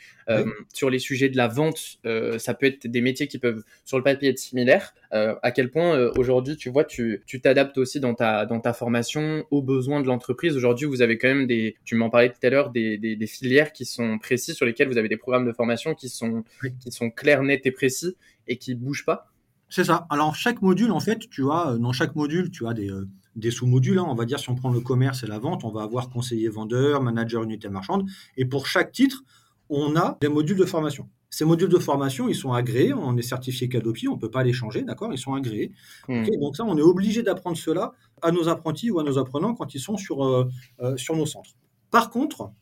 Sur 0.72 0.88
les 0.88 0.98
sujets 0.98 1.28
de 1.28 1.36
la 1.36 1.46
vente, 1.46 1.98
ça 2.38 2.54
peut 2.54 2.64
être 2.64 2.86
des 2.86 3.02
métiers 3.02 3.26
qui 3.26 3.38
peuvent, 3.38 3.62
sur 3.84 3.98
le 3.98 4.04
papier, 4.04 4.30
être 4.30 4.38
similaires. 4.38 4.94
à 5.10 5.50
quel 5.50 5.70
point, 5.70 6.10
aujourd'hui, 6.16 6.56
tu 6.56 6.70
vois, 6.70 6.84
tu 6.84 7.20
t'adaptes 7.42 7.76
aussi 7.76 8.00
dans 8.00 8.14
ta, 8.14 8.46
dans 8.46 8.58
ta 8.58 8.72
formation 8.72 9.44
aux 9.50 9.60
besoins 9.60 10.00
de 10.00 10.06
l'entreprise. 10.06 10.56
Aujourd'hui, 10.56 10.86
vous 10.86 11.02
avez 11.02 11.18
quand 11.18 11.28
même 11.28 11.46
des, 11.46 11.76
tu 11.84 11.96
m'en 11.96 12.08
parlais 12.08 12.30
tout 12.30 12.38
à 12.44 12.48
l'heure, 12.48 12.70
des, 12.70 12.96
des, 12.96 13.14
des, 13.14 13.26
filières 13.26 13.72
qui 13.72 13.84
sont 13.84 14.18
précises, 14.18 14.54
sur 14.54 14.64
lesquelles 14.64 14.88
vous 14.88 14.96
avez 14.96 15.08
des 15.08 15.18
programmes 15.18 15.44
de 15.44 15.52
formation 15.52 15.94
qui 15.94 16.08
sont, 16.08 16.44
qui 16.80 16.92
sont 16.92 17.10
clairs, 17.10 17.42
nets 17.42 17.66
et 17.66 17.72
précis 17.72 18.16
et 18.48 18.56
qui 18.56 18.74
bougent 18.74 19.04
pas. 19.04 19.31
C'est 19.72 19.84
ça. 19.84 20.06
Alors, 20.10 20.34
chaque 20.34 20.60
module, 20.60 20.92
en 20.92 21.00
fait, 21.00 21.30
tu 21.30 21.50
as, 21.50 21.70
euh, 21.70 21.78
dans 21.78 21.92
chaque 21.92 22.14
module, 22.14 22.50
tu 22.50 22.66
as 22.66 22.74
des, 22.74 22.90
euh, 22.90 23.08
des 23.36 23.50
sous-modules. 23.50 23.98
Hein. 23.98 24.04
On 24.06 24.14
va 24.14 24.26
dire, 24.26 24.38
si 24.38 24.50
on 24.50 24.54
prend 24.54 24.70
le 24.70 24.80
commerce 24.80 25.22
et 25.22 25.26
la 25.26 25.38
vente, 25.38 25.64
on 25.64 25.70
va 25.70 25.82
avoir 25.82 26.10
conseiller 26.10 26.50
vendeur, 26.50 27.02
manager 27.02 27.42
unité 27.42 27.70
marchande. 27.70 28.06
Et 28.36 28.44
pour 28.44 28.66
chaque 28.66 28.92
titre, 28.92 29.24
on 29.70 29.96
a 29.96 30.18
des 30.20 30.28
modules 30.28 30.58
de 30.58 30.66
formation. 30.66 31.08
Ces 31.30 31.46
modules 31.46 31.70
de 31.70 31.78
formation, 31.78 32.28
ils 32.28 32.34
sont 32.34 32.52
agréés, 32.52 32.92
on 32.92 33.16
est 33.16 33.22
certifié 33.22 33.70
Cadopi, 33.70 34.08
on 34.08 34.16
ne 34.16 34.20
peut 34.20 34.30
pas 34.30 34.44
les 34.44 34.52
changer, 34.52 34.82
d'accord? 34.82 35.10
Ils 35.10 35.18
sont 35.18 35.32
agréés. 35.32 35.72
Hmm. 36.06 36.22
donc 36.38 36.54
ça, 36.54 36.64
on 36.64 36.76
est 36.76 36.82
obligé 36.82 37.22
d'apprendre 37.22 37.56
cela 37.56 37.94
à 38.20 38.30
nos 38.30 38.50
apprentis 38.50 38.90
ou 38.90 39.00
à 39.00 39.04
nos 39.04 39.16
apprenants 39.16 39.54
quand 39.54 39.74
ils 39.74 39.80
sont 39.80 39.96
sur, 39.96 40.22
euh, 40.22 40.50
sur 40.96 41.16
nos 41.16 41.24
centres. 41.24 41.52
Par 41.90 42.10
contre, 42.10 42.52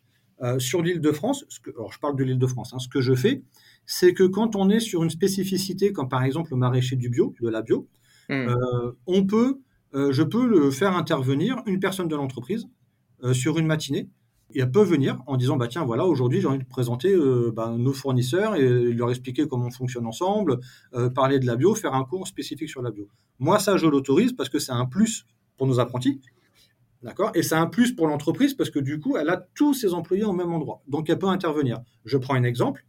sur 0.58 0.80
l'île 0.80 1.00
de 1.00 1.12
France, 1.12 1.44
alors 1.76 1.92
je 1.92 1.98
parle 1.98 2.16
de 2.16 2.24
l'île 2.24 2.38
de 2.38 2.46
France, 2.46 2.72
hein, 2.72 2.78
ce 2.78 2.88
que 2.88 3.02
je 3.02 3.14
fais, 3.14 3.42
c'est 3.86 4.14
que 4.14 4.24
quand 4.24 4.56
on 4.56 4.70
est 4.70 4.80
sur 4.80 5.02
une 5.02 5.10
spécificité, 5.10 5.92
comme 5.92 6.08
par 6.08 6.22
exemple 6.22 6.50
le 6.52 6.56
maraîcher 6.56 6.96
du 6.96 7.08
bio, 7.08 7.34
de 7.40 7.48
la 7.48 7.62
bio, 7.62 7.88
hmm. 8.28 8.32
euh, 8.32 8.92
on 9.06 9.26
peut, 9.26 9.60
euh, 9.94 10.12
je 10.12 10.22
peux 10.22 10.46
le 10.46 10.70
faire 10.70 10.96
intervenir 10.96 11.62
une 11.66 11.80
personne 11.80 12.08
de 12.08 12.16
l'entreprise 12.16 12.68
euh, 13.24 13.32
sur 13.32 13.58
une 13.58 13.66
matinée. 13.66 14.08
Et 14.52 14.60
elle 14.60 14.70
peut 14.72 14.82
venir 14.82 15.22
en 15.28 15.36
disant 15.36 15.56
bah 15.56 15.68
tiens 15.68 15.84
voilà 15.84 16.04
aujourd'hui 16.06 16.40
j'ai 16.40 16.48
envie 16.48 16.58
de 16.58 16.64
présenter 16.64 17.16
bah, 17.54 17.72
nos 17.78 17.92
fournisseurs 17.92 18.56
et 18.56 18.92
leur 18.92 19.08
expliquer 19.10 19.46
comment 19.46 19.66
on 19.66 19.70
fonctionne 19.70 20.06
ensemble, 20.06 20.58
parler 21.14 21.38
de 21.38 21.46
la 21.46 21.54
bio, 21.54 21.72
faire 21.76 21.94
un 21.94 22.02
cours 22.02 22.26
spécifique 22.26 22.68
sur 22.68 22.82
la 22.82 22.90
bio. 22.90 23.06
Moi 23.38 23.60
ça 23.60 23.76
je 23.76 23.86
l'autorise 23.86 24.32
parce 24.32 24.48
que 24.48 24.58
c'est 24.58 24.72
un 24.72 24.86
plus 24.86 25.24
pour 25.56 25.68
nos 25.68 25.78
apprentis, 25.78 26.20
D'accord? 27.02 27.30
Et 27.34 27.42
c'est 27.42 27.54
un 27.54 27.66
plus 27.66 27.92
pour 27.92 28.06
l'entreprise 28.06 28.54
parce 28.54 28.70
que 28.70 28.78
du 28.78 29.00
coup, 29.00 29.16
elle 29.16 29.30
a 29.30 29.38
tous 29.54 29.72
ses 29.72 29.94
employés 29.94 30.24
au 30.24 30.32
même 30.32 30.52
endroit. 30.52 30.82
Donc, 30.86 31.08
elle 31.08 31.18
peut 31.18 31.28
intervenir. 31.28 31.78
Je 32.04 32.18
prends 32.18 32.34
un 32.34 32.42
exemple 32.42 32.84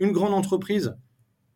une 0.00 0.12
grande 0.12 0.34
entreprise 0.34 0.94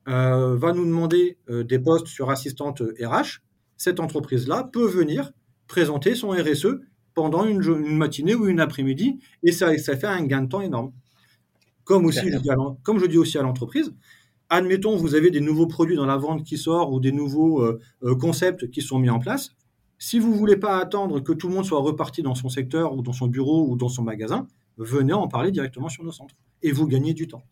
euh, 0.09 0.57
va 0.57 0.73
nous 0.73 0.85
demander 0.85 1.37
euh, 1.51 1.65
des 1.65 1.79
postes 1.79 2.07
sur 2.07 2.31
assistante 2.31 2.81
RH, 2.81 3.41
cette 3.77 3.99
entreprise-là 3.99 4.69
peut 4.73 4.87
venir 4.87 5.33
présenter 5.67 6.15
son 6.15 6.29
RSE 6.29 6.79
pendant 7.15 7.45
une, 7.45 7.61
matinée 7.97 8.35
ou 8.35 8.47
une 8.47 8.61
après-midi 8.61 9.19
et 9.43 9.51
ça, 9.51 9.75
fait 9.77 10.07
un 10.07 10.23
gain 10.25 10.43
de 10.43 10.49
temps 10.49 10.61
énorme. 10.61 10.93
Comme, 11.83 12.11
je 12.13 13.07
dis, 13.07 13.19
aussi 13.19 13.39
à 13.39 13.43
l'entreprise, 13.43 13.93
admettons, 14.49 14.97
vous 14.97 15.15
avez 15.15 15.31
des 15.31 15.41
nouveaux 15.41 15.67
produits 15.67 15.97
dans 15.97 16.07
la 16.07 16.17
vente 16.17 16.45
qui 16.45 16.59
sortent 16.59 16.93
ou 16.93 17.01
des 17.01 17.13
nouveaux 17.13 17.63
euh, 17.63 17.81
concepts 18.21 18.71
qui 18.71 18.83
sont 18.83 18.99
mis 18.99 19.11
en 19.11 19.19
place. 19.19 19.51
Si 19.99 20.19
vous 20.19 20.31
ne 20.33 20.37
voulez 20.37 20.57
pas 20.57 20.79
attendre 20.79 21.21
que 21.21 21.33
tout 21.33 21.49
le 21.49 21.55
monde 21.55 21.65
soit 21.65 21.81
reparti 21.81 22.23
dans 22.23 22.35
son 22.35 22.49
secteur 22.49 22.95
ou 22.95 23.03
dans 23.03 23.13
son 23.13 23.29
bureau 23.29 23.67
ou 23.69 23.77
dans 23.77 23.89
son 23.89 24.03
magasin, 24.03 24.47
venez 24.77 25.15
en 25.15 25.27
parler 25.27 25.51
directement 25.51 25.89
sur 25.89 26.05
nos 26.05 26.13
centres 26.13 26.35
et 26.63 26.71
vous 26.71 26.87
gagnez 26.87 27.15
du 27.15 27.27
temps. 27.27 27.43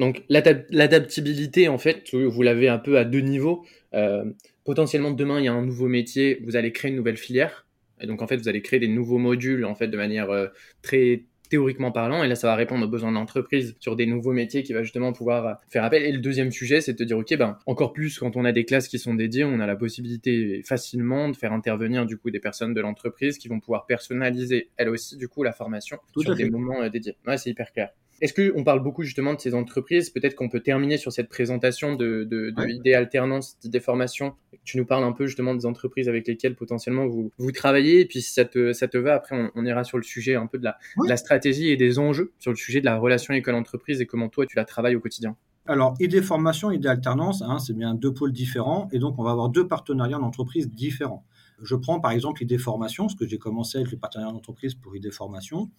Donc 0.00 0.22
l'adaptabilité, 0.30 1.68
en 1.68 1.76
fait, 1.76 2.14
vous 2.14 2.42
l'avez 2.42 2.68
un 2.68 2.78
peu 2.78 2.96
à 2.96 3.04
deux 3.04 3.20
niveaux. 3.20 3.66
Euh, 3.92 4.24
potentiellement 4.64 5.10
demain, 5.10 5.40
il 5.40 5.44
y 5.44 5.48
a 5.48 5.52
un 5.52 5.62
nouveau 5.62 5.88
métier, 5.88 6.40
vous 6.42 6.56
allez 6.56 6.72
créer 6.72 6.90
une 6.90 6.96
nouvelle 6.96 7.18
filière. 7.18 7.66
Et 8.00 8.06
donc 8.06 8.22
en 8.22 8.26
fait, 8.26 8.38
vous 8.38 8.48
allez 8.48 8.62
créer 8.62 8.80
des 8.80 8.88
nouveaux 8.88 9.18
modules 9.18 9.66
en 9.66 9.74
fait 9.74 9.88
de 9.88 9.96
manière 9.98 10.30
euh, 10.30 10.46
très 10.80 11.24
théoriquement 11.50 11.90
parlant, 11.92 12.22
et 12.22 12.28
là 12.28 12.36
ça 12.36 12.46
va 12.46 12.54
répondre 12.54 12.86
aux 12.86 12.88
besoins 12.88 13.10
de 13.10 13.16
l'entreprise 13.16 13.74
sur 13.80 13.96
des 13.96 14.06
nouveaux 14.06 14.32
métiers 14.32 14.62
qui 14.62 14.72
va 14.72 14.84
justement 14.84 15.12
pouvoir 15.12 15.60
faire 15.68 15.84
appel. 15.84 16.04
Et 16.04 16.12
le 16.12 16.20
deuxième 16.20 16.52
sujet, 16.52 16.80
c'est 16.80 16.92
de 16.92 16.98
te 16.98 17.02
dire, 17.02 17.18
ok, 17.18 17.36
ben 17.36 17.58
encore 17.66 17.92
plus 17.92 18.18
quand 18.20 18.36
on 18.36 18.44
a 18.46 18.52
des 18.52 18.64
classes 18.64 18.88
qui 18.88 19.00
sont 19.00 19.14
dédiées, 19.14 19.44
on 19.44 19.60
a 19.60 19.66
la 19.66 19.76
possibilité 19.76 20.62
facilement 20.64 21.28
de 21.28 21.36
faire 21.36 21.52
intervenir 21.52 22.06
du 22.06 22.16
coup 22.16 22.30
des 22.30 22.40
personnes 22.40 22.72
de 22.72 22.80
l'entreprise 22.80 23.36
qui 23.36 23.48
vont 23.48 23.60
pouvoir 23.60 23.84
personnaliser 23.84 24.70
elles 24.78 24.88
aussi 24.88 25.18
du 25.18 25.28
coup 25.28 25.42
la 25.42 25.52
formation 25.52 25.98
sur 26.16 26.34
des 26.36 26.48
moments 26.48 26.88
dédiés. 26.88 27.16
Ouais, 27.26 27.36
c'est 27.36 27.50
hyper 27.50 27.72
clair. 27.72 27.90
Est-ce 28.20 28.34
qu'on 28.34 28.64
parle 28.64 28.82
beaucoup 28.82 29.02
justement 29.02 29.34
de 29.34 29.40
ces 29.40 29.54
entreprises? 29.54 30.10
Peut-être 30.10 30.34
qu'on 30.34 30.48
peut 30.48 30.60
terminer 30.60 30.98
sur 30.98 31.12
cette 31.12 31.28
présentation 31.28 31.94
de, 31.94 32.24
de, 32.24 32.50
de 32.50 32.68
idées 32.68 32.94
alternance, 32.94 33.58
d'idées 33.60 33.80
formation. 33.80 34.34
Tu 34.64 34.76
nous 34.76 34.84
parles 34.84 35.04
un 35.04 35.12
peu 35.12 35.26
justement 35.26 35.54
des 35.54 35.66
entreprises 35.66 36.08
avec 36.08 36.26
lesquelles 36.28 36.54
potentiellement 36.54 37.06
vous, 37.06 37.32
vous 37.38 37.52
travaillez. 37.52 38.00
Et 38.00 38.04
puis 38.04 38.20
si 38.20 38.32
ça 38.32 38.44
te, 38.44 38.72
ça 38.72 38.88
te 38.88 38.98
va, 38.98 39.14
après 39.14 39.50
on, 39.54 39.64
ira 39.64 39.84
sur 39.84 39.96
le 39.96 40.02
sujet 40.02 40.34
un 40.34 40.46
peu 40.46 40.58
de 40.58 40.64
la, 40.64 40.78
la 41.06 41.16
stratégie 41.16 41.70
et 41.70 41.76
des 41.76 41.98
enjeux 41.98 42.32
sur 42.38 42.50
le 42.50 42.56
sujet 42.56 42.80
de 42.80 42.84
la 42.84 42.98
relation 42.98 43.32
école-entreprise 43.34 44.00
et 44.00 44.06
comment 44.06 44.28
toi 44.28 44.46
tu 44.46 44.56
la 44.56 44.64
travailles 44.64 44.96
au 44.96 45.00
quotidien. 45.00 45.36
Alors, 45.66 45.94
idée 46.00 46.22
formation, 46.22 46.70
idée 46.70 46.88
alternance, 46.88 47.42
hein, 47.42 47.58
c'est 47.58 47.74
bien 47.76 47.94
deux 47.94 48.12
pôles 48.12 48.32
différents. 48.32 48.88
Et 48.92 48.98
donc, 48.98 49.18
on 49.18 49.22
va 49.22 49.30
avoir 49.30 49.50
deux 49.50 49.68
partenariats 49.68 50.18
d'entreprise 50.18 50.68
différents. 50.70 51.24
Je 51.62 51.74
prends 51.74 52.00
par 52.00 52.12
exemple 52.12 52.42
idée 52.42 52.58
formation, 52.58 53.08
ce 53.08 53.16
que 53.16 53.26
j'ai 53.26 53.38
commencé 53.38 53.78
avec 53.78 53.90
le 53.90 53.98
partenariat 53.98 54.32
d'entreprise 54.32 54.74
pour 54.74 54.96
idée 54.96 55.10
formation. 55.10 55.70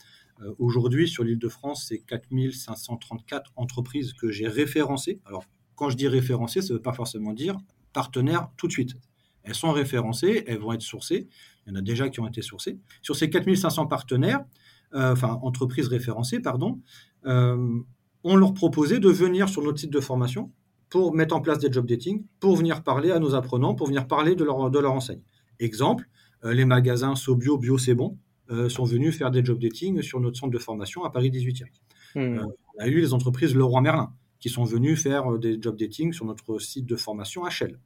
Euh, 0.42 0.54
aujourd'hui, 0.60 1.08
sur 1.08 1.24
l'île 1.24 1.40
de 1.40 1.50
France, 1.50 1.86
c'est 1.88 2.00
4534 2.00 3.54
entreprises 3.56 4.14
que 4.14 4.32
j'ai 4.32 4.48
référencées. 4.48 5.20
Alors, 5.26 5.46
quand 5.76 5.90
je 5.90 5.98
dis 5.98 6.08
référencées, 6.08 6.62
ça 6.62 6.74
ne 6.74 6.78
veut 6.78 6.82
pas 6.82 6.94
forcément 6.94 7.34
dire 7.34 7.58
partenaires 7.94 8.50
tout 8.58 8.68
de 8.68 8.72
suite. 8.72 8.96
Elles 9.44 9.56
sont 9.56 9.72
référencées, 9.72 10.44
elles 10.48 10.60
vont 10.60 10.74
être 10.74 10.82
sourcées. 10.82 11.28
Il 11.66 11.72
y 11.72 11.74
en 11.74 11.80
a 11.80 11.82
déjà 11.82 12.10
qui 12.10 12.20
ont 12.20 12.28
été 12.28 12.42
sourcées. 12.42 12.80
Sur 13.02 13.16
ces 13.16 13.30
4500 13.30 13.88
partenaires, 13.88 14.46
euh, 14.94 15.14
enfin 15.14 15.40
entreprises 15.42 15.88
référencées, 15.88 16.40
pardon, 16.40 16.80
euh, 17.26 17.80
on 18.24 18.36
leur 18.36 18.54
proposait 18.54 19.00
de 19.00 19.10
venir 19.10 19.50
sur 19.50 19.64
notre 19.64 19.80
site 19.80 19.92
de 19.92 20.00
formation 20.00 20.52
pour 20.90 21.16
mettre 21.16 21.36
en 21.36 21.42
place 21.42 21.58
des 21.60 21.72
job 21.72 21.88
dating, 21.88 22.26
pour 22.40 22.56
venir 22.56 22.84
parler 22.84 23.12
à 23.12 23.20
nos 23.20 23.34
apprenants, 23.34 23.74
pour 23.74 23.88
venir 23.88 24.08
parler 24.08 24.36
de 24.36 24.44
leur, 24.44 24.70
de 24.70 24.80
leur 24.80 24.94
enseigne. 24.94 25.22
Exemple, 25.62 26.10
les 26.44 26.66
magasins 26.66 27.16
Sobio, 27.16 27.58
Bio, 27.58 27.78
c'est 27.78 27.94
bon, 27.94 28.18
euh, 28.52 28.68
sont 28.68 28.84
venus 28.84 29.18
faire 29.18 29.32
des 29.32 29.46
job 29.46 29.60
dating 29.60 30.02
sur 30.02 30.20
notre 30.20 30.38
centre 30.38 30.52
de 30.52 30.58
formation 30.58 31.06
à 31.06 31.10
Paris 31.10 31.32
18e. 31.32 31.68
Hmm. 32.16 32.20
Euh, 32.20 32.46
on 32.76 32.84
a 32.84 32.88
eu 32.88 33.00
les 33.00 33.14
entreprises 33.14 33.56
Leroy 33.56 33.80
Merlin 33.80 34.14
qui 34.40 34.50
sont 34.50 34.66
venues 34.66 34.98
faire 34.98 35.32
euh, 35.32 35.40
des 35.40 35.58
job 35.62 35.78
dating 35.78 36.12
sur 36.12 36.26
notre 36.26 36.60
site 36.60 36.86
de 36.86 36.98
formation 36.98 37.44
HL. 37.46 37.80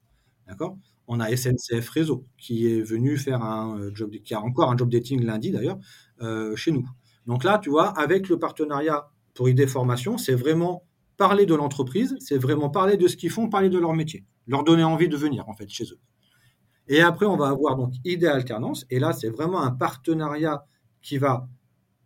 D'accord? 0.47 0.75
On 1.07 1.19
a 1.19 1.35
SNCF 1.35 1.87
Réseau 1.89 2.25
qui 2.39 2.65
est 2.65 2.81
venu 2.81 3.17
faire 3.17 3.43
un 3.43 3.93
job, 3.93 4.09
qui 4.23 4.33
a 4.33 4.41
encore 4.41 4.71
un 4.71 4.77
job 4.77 4.89
dating 4.89 5.23
lundi 5.23 5.51
d'ailleurs 5.51 5.77
chez 6.55 6.71
nous. 6.71 6.87
Donc 7.27 7.43
là, 7.43 7.59
tu 7.59 7.69
vois, 7.69 7.89
avec 7.89 8.27
le 8.29 8.39
partenariat 8.39 9.11
pour 9.35 9.47
ID 9.47 9.67
Formation, 9.67 10.17
c'est 10.17 10.33
vraiment 10.33 10.83
parler 11.17 11.45
de 11.45 11.53
l'entreprise, 11.53 12.15
c'est 12.19 12.37
vraiment 12.37 12.69
parler 12.69 12.97
de 12.97 13.07
ce 13.07 13.17
qu'ils 13.17 13.29
font, 13.29 13.49
parler 13.49 13.69
de 13.69 13.77
leur 13.77 13.93
métier, 13.93 14.25
leur 14.47 14.63
donner 14.63 14.83
envie 14.83 15.09
de 15.09 15.17
venir 15.17 15.47
en 15.47 15.53
fait 15.53 15.69
chez 15.69 15.85
eux. 15.85 15.99
Et 16.87 17.01
après, 17.01 17.25
on 17.25 17.37
va 17.37 17.47
avoir 17.47 17.75
donc 17.75 17.93
idée 18.03 18.27
alternance. 18.27 18.85
Et 18.89 18.99
là, 18.99 19.13
c'est 19.13 19.29
vraiment 19.29 19.61
un 19.61 19.71
partenariat 19.71 20.65
qui 21.01 21.17
va 21.17 21.47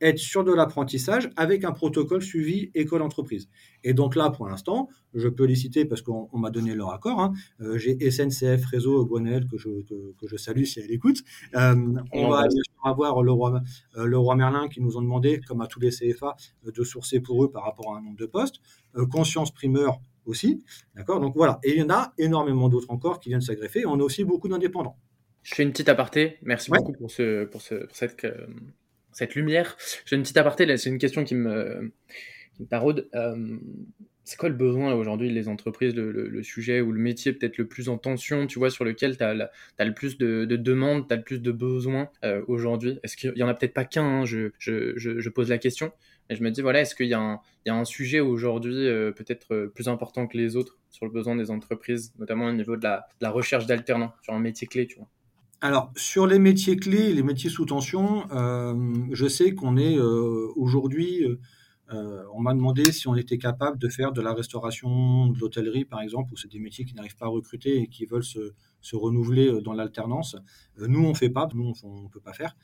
être 0.01 0.17
sur 0.17 0.43
de 0.43 0.53
l'apprentissage 0.53 1.29
avec 1.35 1.63
un 1.63 1.71
protocole 1.71 2.21
suivi 2.21 2.71
école-entreprise. 2.73 3.49
Et 3.83 3.93
donc 3.93 4.15
là, 4.15 4.29
pour 4.29 4.47
l'instant, 4.47 4.89
je 5.13 5.27
peux 5.27 5.45
les 5.45 5.55
citer 5.55 5.85
parce 5.85 6.01
qu'on 6.01 6.29
m'a 6.33 6.51
donné 6.51 6.75
leur 6.75 6.91
accord. 6.91 7.19
Hein. 7.19 7.33
Euh, 7.61 7.77
j'ai 7.77 7.97
SNCF 8.09 8.65
Réseau 8.65 9.05
Gwenel 9.05 9.47
que 9.47 9.57
je, 9.57 9.69
que, 9.81 10.27
je 10.27 10.37
salue 10.37 10.63
si 10.63 10.79
elle 10.79 10.91
écoute. 10.91 11.21
Euh, 11.55 11.75
on 12.13 12.29
va 12.29 12.45
avoir 12.83 13.23
le 13.23 13.31
roi, 13.31 13.61
euh, 13.97 14.05
le 14.05 14.17
roi 14.17 14.35
Merlin 14.35 14.67
qui 14.67 14.81
nous 14.81 14.97
ont 14.97 15.01
demandé, 15.01 15.41
comme 15.45 15.61
à 15.61 15.67
tous 15.67 15.79
les 15.79 15.89
CFA, 15.89 16.35
de 16.63 16.83
sourcer 16.83 17.19
pour 17.19 17.43
eux 17.43 17.51
par 17.51 17.63
rapport 17.63 17.93
à 17.93 17.97
un 17.97 18.01
nombre 18.01 18.17
de 18.17 18.25
postes. 18.25 18.61
Conscience 19.11 19.51
Primeur 19.51 19.99
aussi. 20.29 20.63
D'accord? 20.95 21.19
Donc 21.19 21.35
voilà. 21.35 21.59
Et 21.63 21.71
il 21.71 21.79
y 21.79 21.83
en 21.83 21.89
a 21.89 22.13
énormément 22.17 22.69
d'autres 22.69 22.91
encore 22.91 23.19
qui 23.19 23.29
viennent 23.29 23.41
s'agréfer. 23.41 23.85
On 23.85 23.99
a 23.99 24.03
aussi 24.03 24.23
beaucoup 24.23 24.47
d'indépendants. 24.47 24.97
Je 25.43 25.55
fais 25.55 25.63
une 25.63 25.71
petite 25.71 25.89
aparté. 25.89 26.37
Merci 26.43 26.69
beaucoup 26.71 26.93
pour, 26.93 27.11
ce, 27.11 27.45
pour, 27.45 27.61
ce, 27.61 27.87
cette, 27.91 28.25
euh, 28.25 28.47
cette 29.11 29.35
lumière. 29.35 29.77
Je 30.05 30.09
fais 30.09 30.15
une 30.15 30.21
petite 30.21 30.37
aparté. 30.37 30.77
C'est 30.77 30.89
une 30.89 30.97
question 30.97 31.23
qui 31.23 31.35
me, 31.35 31.91
qui 32.53 32.63
me 32.63 32.67
taraude. 32.67 33.09
Euh, 33.15 33.57
c'est 34.29 34.37
quoi 34.37 34.49
le 34.49 34.55
besoin 34.55 34.93
aujourd'hui 34.93 35.31
les 35.31 35.47
entreprises, 35.47 35.95
le, 35.95 36.43
sujet 36.43 36.81
ou 36.81 36.91
le 36.91 36.99
métier 36.99 37.33
peut-être 37.33 37.57
le 37.57 37.67
plus 37.67 37.89
en 37.89 37.97
tension, 37.97 38.45
tu 38.45 38.59
vois, 38.59 38.69
sur 38.69 38.85
lequel 38.85 39.17
tu 39.17 39.23
as, 39.23 39.33
le 39.33 39.93
plus 39.95 40.19
de, 40.19 40.45
demandes, 40.45 41.07
tu 41.07 41.13
as 41.15 41.17
le 41.17 41.23
plus 41.23 41.41
de 41.41 41.51
besoins 41.51 42.09
euh, 42.23 42.43
aujourd'hui? 42.47 42.99
Est-ce 43.01 43.17
qu'il 43.17 43.33
y 43.35 43.41
en 43.41 43.47
a 43.47 43.55
peut-être 43.55 43.73
pas 43.73 43.85
qu'un 43.85 44.03
hein, 44.03 44.25
je, 44.25 44.51
je, 44.59 44.93
je, 44.95 45.29
pose 45.29 45.49
la 45.49 45.57
question. 45.57 45.91
Et 46.29 46.35
je 46.35 46.43
me 46.43 46.51
dis, 46.51 46.61
voilà, 46.61 46.81
est-ce 46.81 46.93
qu'il 46.95 47.07
y, 47.07 47.13
a 47.13 47.39
un 47.65 47.85
sujet 47.85 48.19
aujourd'hui 48.19 48.87
euh, 48.87 49.11
peut-être 49.11 49.53
euh, 49.53 49.67
plus 49.67 49.87
important 49.87 50.27
que 50.27 50.37
les 50.37 50.55
autres 50.55 50.77
sur 50.89 51.05
le 51.05 51.11
besoin 51.11 51.35
des 51.35 51.49
entreprises, 51.49 52.13
notamment 52.19 52.45
au 52.45 52.51
niveau 52.51 52.77
de 52.77 52.83
la, 52.83 53.31
recherche 53.31 53.65
d'alternants 53.65 54.13
sur 54.21 54.33
un 54.33 54.39
métier 54.39 54.67
clé, 54.67 54.85
tu 54.85 54.97
vois? 54.97 55.07
Alors, 55.61 55.91
sur 55.95 56.25
les 56.25 56.39
métiers 56.39 56.77
clés, 56.77 57.13
les 57.13 57.23
métiers 57.23 57.49
sous 57.49 57.65
tension, 57.65 58.25
je 59.11 59.27
sais 59.27 59.55
qu'on 59.55 59.75
est 59.75 59.99
aujourd'hui 59.99 61.25
euh, 61.91 62.23
on 62.33 62.41
m'a 62.41 62.53
demandé 62.53 62.91
si 62.91 63.07
on 63.07 63.15
était 63.15 63.37
capable 63.37 63.79
de 63.79 63.89
faire 63.89 64.11
de 64.11 64.21
la 64.21 64.33
restauration, 64.33 65.27
de 65.27 65.39
l'hôtellerie 65.39 65.85
par 65.85 66.01
exemple, 66.01 66.33
où 66.33 66.37
c'est 66.37 66.51
des 66.51 66.59
métiers 66.59 66.85
qui 66.85 66.93
n'arrivent 66.93 67.15
pas 67.15 67.25
à 67.25 67.29
recruter 67.29 67.79
et 67.79 67.87
qui 67.87 68.05
veulent 68.05 68.23
se, 68.23 68.53
renouveler 68.93 69.47
euh, 69.47 69.61
dans 69.61 69.73
l'alternance. 69.73 70.35
Euh, 70.79 70.87
nous, 70.87 71.03
on 71.03 71.09
ne 71.09 71.15
fait 71.15 71.29
pas, 71.29 71.47
nous, 71.53 71.73
on 71.83 72.03
ne 72.03 72.09
peut 72.09 72.19
pas 72.19 72.33
faire. 72.33 72.55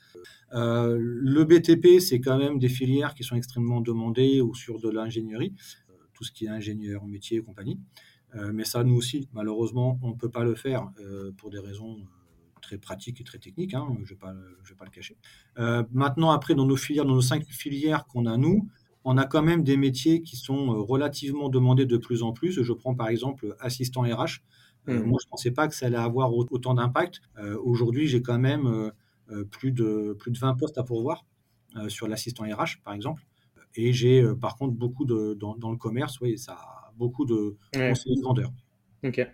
le 0.52 1.44
BTP, 1.44 2.00
c'est 2.00 2.20
quand 2.20 2.38
même 2.38 2.58
des 2.58 2.68
filières 2.68 3.14
qui 3.14 3.24
sont 3.24 3.36
extrêmement 3.36 3.80
demandées 3.80 4.40
ou 4.40 4.54
sur 4.54 4.78
de 4.78 4.88
l'ingénierie, 4.88 5.54
tout 6.14 6.24
ce 6.24 6.32
qui 6.32 6.46
est 6.46 6.48
ingénieur, 6.48 7.04
métier 7.04 7.38
et 7.38 7.42
compagnie. 7.42 7.80
mais 8.52 8.64
ça, 8.64 8.84
nous 8.84 8.94
aussi, 8.94 9.28
malheureusement, 9.32 9.98
on 10.02 10.10
ne 10.10 10.14
peut 10.14 10.30
pas 10.30 10.44
le 10.44 10.54
faire 10.54 10.88
pour 11.36 11.50
des 11.50 11.58
raisons 11.58 11.98
très 12.62 12.78
pratiques 12.78 13.20
et 13.20 13.24
très 13.24 13.38
techniques, 13.38 13.74
hein, 13.74 13.86
je 13.90 13.92
ne 13.92 14.06
vais, 14.06 14.14
vais, 14.68 14.74
pas 14.74 14.84
le 14.84 14.90
cacher. 14.90 15.16
maintenant, 15.92 16.30
après, 16.30 16.54
dans 16.54 16.66
nos 16.66 16.76
filières, 16.76 17.04
dans 17.04 17.14
nos 17.14 17.20
cinq 17.20 17.44
filières 17.50 18.06
qu'on 18.06 18.24
a, 18.26 18.36
nous, 18.36 18.68
on 19.06 19.16
a 19.16 19.24
quand 19.24 19.42
même 19.42 19.62
des 19.62 19.76
métiers 19.76 20.20
qui 20.20 20.36
sont 20.36 20.72
euh, 20.72 20.80
relativement 20.80 21.48
demandés 21.48 21.86
de 21.86 21.96
plus 21.96 22.24
en 22.24 22.32
plus. 22.32 22.60
Je 22.62 22.72
prends 22.72 22.94
par 22.94 23.08
exemple 23.08 23.54
assistant 23.60 24.02
RH. 24.02 24.42
Euh, 24.88 24.98
mmh. 24.98 25.06
Moi, 25.06 25.18
je 25.22 25.26
ne 25.26 25.30
pensais 25.30 25.50
pas 25.52 25.68
que 25.68 25.76
ça 25.76 25.86
allait 25.86 25.96
avoir 25.96 26.34
autant 26.34 26.74
d'impact. 26.74 27.20
Euh, 27.38 27.56
aujourd'hui, 27.62 28.08
j'ai 28.08 28.20
quand 28.20 28.38
même 28.38 28.92
plus, 29.50 29.70
de, 29.70 30.16
plus 30.18 30.32
de 30.32 30.38
20 30.38 30.54
postes 30.54 30.76
à 30.76 30.82
pourvoir 30.82 31.24
sur 31.88 32.08
l'assistant 32.08 32.44
RH, 32.44 32.82
par 32.84 32.94
exemple. 32.94 33.22
Et 33.74 33.92
j'ai 33.92 34.24
par 34.40 34.56
contre 34.56 34.74
beaucoup 34.74 35.04
de. 35.04 35.34
Dans, 35.34 35.70
le 35.70 35.76
commerce, 35.76 36.20
oui, 36.20 36.38
ça 36.38 36.52
a 36.52 36.92
beaucoup 36.96 37.26
de 37.26 37.56
conseillers 37.72 38.16
de 38.16 38.22
vendeurs. 38.22 38.52
Ok. 39.04 39.24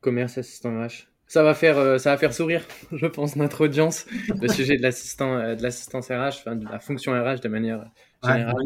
Commerce, 0.00 0.38
assistant 0.38 0.78
RH. 0.80 1.08
Ça 1.26 1.42
va 1.42 1.54
faire, 1.54 1.98
ça 1.98 2.10
va 2.10 2.18
faire 2.18 2.34
sourire, 2.34 2.64
je 2.92 3.06
pense, 3.06 3.36
notre 3.36 3.64
audience, 3.64 4.06
le 4.40 4.48
sujet 4.48 4.76
de 4.76 4.82
l'assistant, 4.82 5.54
de 5.54 5.62
l'assistance 5.62 6.08
RH, 6.08 6.40
enfin, 6.40 6.56
de 6.56 6.66
la 6.66 6.78
fonction 6.78 7.12
RH 7.12 7.40
de 7.40 7.48
manière 7.48 7.90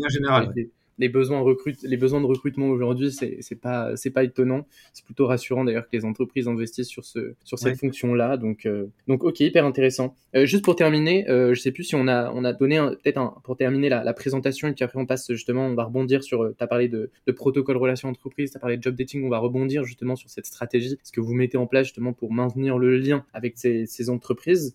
général, 0.08 0.52
les, 0.98 1.08
besoins 1.08 1.44
les 1.82 1.96
besoins 1.96 2.20
de 2.20 2.26
recrutement 2.26 2.68
aujourd'hui, 2.68 3.12
c'est 3.12 3.60
pas 3.60 3.96
c'est 3.96 4.10
pas 4.10 4.24
étonnant. 4.24 4.66
C'est 4.92 5.04
plutôt 5.04 5.26
rassurant 5.26 5.64
d'ailleurs 5.64 5.84
que 5.84 5.96
les 5.96 6.04
entreprises 6.04 6.48
investissent 6.48 6.88
sur 6.88 7.04
ce 7.04 7.34
sur 7.44 7.58
cette 7.58 7.78
fonction-là. 7.78 8.36
Donc 8.36 8.66
euh, 8.66 8.86
donc 9.06 9.24
ok, 9.24 9.40
hyper 9.40 9.64
intéressant. 9.64 10.14
Euh, 10.34 10.46
juste 10.46 10.64
pour 10.64 10.76
terminer, 10.76 11.28
euh, 11.28 11.54
je 11.54 11.60
sais 11.60 11.72
plus 11.72 11.84
si 11.84 11.94
on 11.94 12.08
a 12.08 12.30
on 12.32 12.44
a 12.44 12.52
donné 12.52 12.78
peut-être 13.02 13.40
pour 13.44 13.56
terminer 13.56 13.88
la, 13.88 14.12
présentation 14.14 14.68
et 14.68 14.72
puis 14.72 14.84
après 14.84 14.98
on 14.98 15.06
passe 15.06 15.30
justement, 15.32 15.66
on 15.66 15.74
va 15.74 15.84
rebondir 15.84 16.22
sur. 16.22 16.54
tu 16.56 16.64
as 16.64 16.66
parlé 16.66 16.88
de, 16.88 17.10
de 17.26 17.32
protocole 17.32 17.76
relation 17.76 18.08
entreprise, 18.08 18.50
tu 18.50 18.56
as 18.56 18.60
parlé 18.60 18.76
de 18.78 18.82
job 18.82 18.94
dating, 18.94 19.24
on 19.24 19.28
va 19.28 19.38
rebondir 19.38 19.84
justement 19.84 20.16
sur 20.16 20.30
cette 20.30 20.46
stratégie, 20.46 20.96
ce 21.02 21.12
que 21.12 21.20
vous 21.20 21.34
mettez 21.34 21.58
en 21.58 21.66
place 21.66 21.86
justement 21.86 22.12
pour 22.12 22.32
maintenir 22.32 22.78
le 22.78 22.96
lien 22.96 23.24
avec 23.34 23.58
ces, 23.58 23.86
ces 23.86 24.08
entreprises? 24.08 24.74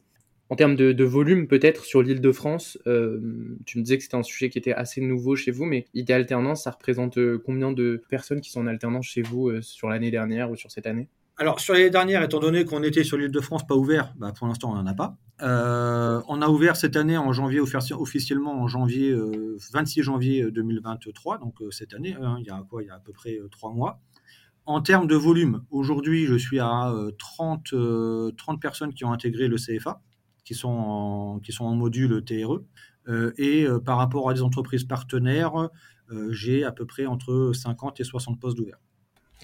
En 0.52 0.56
termes 0.58 0.76
de, 0.76 1.04
volume, 1.06 1.48
peut-être 1.48 1.86
sur 1.86 2.02
l'île 2.02 2.20
de 2.20 2.32
France, 2.34 2.78
euh, 2.86 3.22
tu 3.66 3.78
me 3.78 3.84
disais 3.84 3.96
que 3.96 4.04
c'était 4.04 4.18
un 4.18 4.22
sujet 4.24 4.50
qui 4.50 4.58
était 4.58 4.74
assez 4.74 5.00
nouveau 5.00 5.38
chez 5.38 5.50
vous, 5.50 5.64
mais 5.64 5.86
idée 5.94 6.12
alternance, 6.12 6.64
ça 6.64 6.72
représente 6.72 7.18
euh, 7.20 7.42
combien 7.46 7.72
de 7.72 8.04
personnes 8.10 8.42
qui 8.42 8.52
sont 8.52 8.60
en 8.60 8.68
alternance 8.68 9.06
chez 9.06 9.22
vous 9.22 9.48
euh, 9.48 9.62
sur 9.62 9.88
l'année 9.88 10.12
dernière 10.12 10.52
ou 10.52 10.58
sur 10.58 10.70
cette 10.70 10.88
année? 10.88 11.08
Alors, 11.38 11.62
sur 11.62 11.74
l'année 11.74 11.90
dernière, 11.90 12.22
étant 12.22 12.42
donné 12.42 12.66
qu'on 12.66 12.84
était 12.84 13.06
sur 13.06 13.16
l'île 13.16 13.32
de 13.32 13.40
France 13.40 13.66
pas 13.66 13.76
ouvert, 13.76 14.14
bah, 14.18 14.34
pour 14.38 14.46
l'instant, 14.46 14.74
on 14.74 14.76
n'en 14.76 14.88
a 14.88 14.94
pas. 14.94 15.16
on 15.40 16.42
a 16.42 16.50
ouvert 16.50 16.76
cette 16.76 16.98
année 16.98 17.18
en 17.18 17.32
janvier, 17.32 17.62
officiellement 17.62 18.62
en 18.62 18.68
janvier, 18.68 19.16
26 19.72 20.04
janvier 20.04 20.52
2023, 20.52 21.38
donc 21.38 21.60
cette 21.70 21.94
année, 21.94 22.18
hein, 22.22 22.36
il 22.42 22.48
y 22.48 22.50
a 22.50 22.58
à 22.58 23.00
peu 23.00 23.14
près 23.14 23.40
trois 23.52 23.72
mois. 23.72 24.02
En 24.66 24.82
termes 24.82 25.08
de 25.08 25.16
volume, 25.16 25.64
aujourd'hui, 25.72 26.26
je 26.26 26.36
suis 26.36 26.60
à 26.60 26.94
30, 27.18 27.74
30 28.36 28.62
personnes 28.62 28.94
qui 28.94 29.06
ont 29.06 29.14
intégré 29.14 29.48
le 29.48 29.56
CFA 29.56 30.02
qui 30.44 30.56
sont 30.56 31.42
en, 31.60 31.76
module 31.76 32.24
TRE. 32.24 32.64
Euh, 33.08 33.34
et 33.38 33.66
euh, 33.66 33.80
par 33.80 33.98
rapport 33.98 34.30
à 34.30 34.34
des 34.34 34.42
entreprises 34.42 34.84
partenaires, 34.84 35.70
euh, 36.12 36.32
j'ai 36.32 36.64
à 36.64 36.72
peu 36.72 36.86
près 36.86 37.06
entre 37.06 37.52
50 37.54 38.00
et 38.00 38.04
60 38.04 38.40
postes 38.40 38.60
ouverts. 38.60 38.80